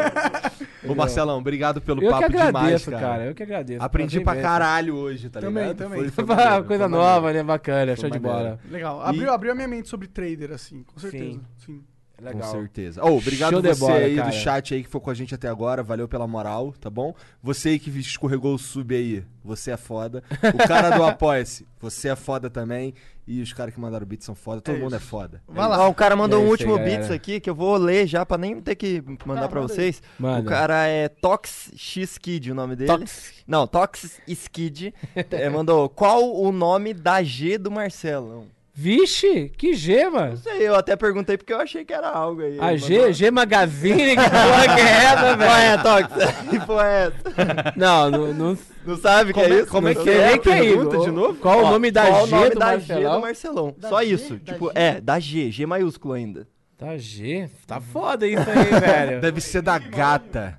[0.91, 3.02] Ô, Marcelão, obrigado pelo Eu que papo demais, agradeço, cara.
[3.07, 3.26] cara.
[3.26, 3.84] Eu que agradeço.
[3.84, 4.48] Aprendi pra imenso.
[4.48, 5.78] caralho hoje, tá Também, ligado?
[5.78, 5.99] também.
[5.99, 7.38] Foi, foi Uma maneiro, coisa foi nova, maneiro.
[7.40, 7.44] né?
[7.53, 8.45] Bacana, Foi show de maneiro.
[8.48, 8.60] bola.
[8.70, 9.02] Legal.
[9.02, 11.40] Abriu, abriu a minha mente sobre trader, assim, com certeza.
[11.57, 11.82] Sim.
[12.22, 12.42] Legal.
[12.52, 13.04] Com certeza.
[13.04, 14.30] Ô, obrigado Show você bola, aí cara.
[14.30, 15.84] do chat aí que foi com a gente até agora.
[15.84, 17.14] Valeu pela moral, tá bom?
[17.44, 20.24] Você aí que escorregou o sub aí, você é foda.
[20.54, 22.94] O cara do Apoia-se, você é foda também.
[23.28, 24.62] E os caras que mandaram beat são foda.
[24.62, 25.04] Todo É mundo isso.
[25.04, 25.42] é foda.
[25.48, 25.80] Vai lá.
[25.88, 27.16] Ó, o cara mandou É um último aí, galera.
[27.16, 30.00] aqui que eu vou ler já pra nem ter que mandar Tá, pra manda vocês.
[30.20, 30.42] Manda.
[30.42, 32.88] O cara é Tox X Kid, o nome dele.
[32.92, 33.34] Tox.
[33.48, 34.94] Não, Tox Skid.
[35.32, 38.46] é, mandou qual o nome da G do Marcelão?
[38.77, 40.31] Vixe, que G, mano.
[40.31, 42.60] Não sei, eu até perguntei porque eu achei que era algo aí.
[42.60, 45.52] A G, mandou- G Magazine, que porra que é essa, Qual velho?
[45.52, 46.49] é, Tox?
[46.49, 47.73] Que porra é essa?
[47.77, 49.68] Não, não, não Não sabe o que é é- isso?
[49.72, 50.38] como é que é?
[50.38, 51.06] que é Pergunta isso.
[51.06, 51.35] de novo?
[51.35, 53.02] Qual o Ó, nome da qual G o nome do da Marcelão?
[53.02, 53.76] G do Marcelão?
[53.77, 54.10] Da Só G?
[54.10, 54.34] isso.
[54.35, 54.72] Da Tipo, G?
[54.76, 56.45] é, da G, G maiúsculo ainda.
[56.77, 57.49] Tá G?
[57.65, 59.22] Tá foda isso aí, velho.
[59.22, 60.57] Deve ser da gata.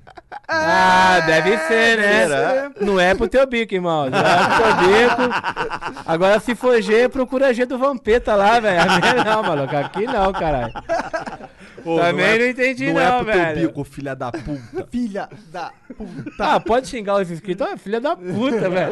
[0.49, 2.27] Ah, deve ser, né?
[2.27, 2.71] Será?
[2.81, 4.09] Não é pro teu bico, irmão.
[4.09, 6.03] Não é pro teu bico.
[6.07, 8.81] Agora, se for G, procura G do Vampeta lá, velho.
[8.81, 9.77] A Não, maluco.
[9.77, 10.73] Aqui não, caralho.
[11.87, 13.59] Pô, Também não entendi, Não não, é pro velho.
[13.61, 14.87] teu bico, filha da puta.
[14.91, 16.33] Filha da puta.
[16.41, 17.65] Ah, pode xingar os inscritos.
[17.65, 18.91] Ah, filha da puta, velho.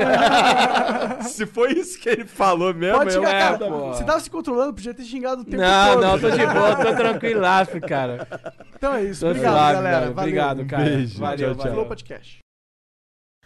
[1.28, 3.58] Se foi isso que ele falou mesmo, Pode xingar, é, cara.
[3.58, 3.88] pô.
[3.88, 6.02] Você tava se controlando, podia ter xingado o tempo Não, todo.
[6.02, 8.28] não, tô de boa, tô tranquilaço, cara.
[8.76, 9.22] Então é isso.
[9.24, 9.98] Tô Obrigado, suave, galera.
[9.98, 10.12] Valeu.
[10.12, 10.84] Obrigado, cara.
[10.84, 11.18] Beijo.
[11.18, 11.56] Valeu, Tchau, tchau.
[11.56, 11.72] valeu.
[11.74, 12.43] Flow Podcast.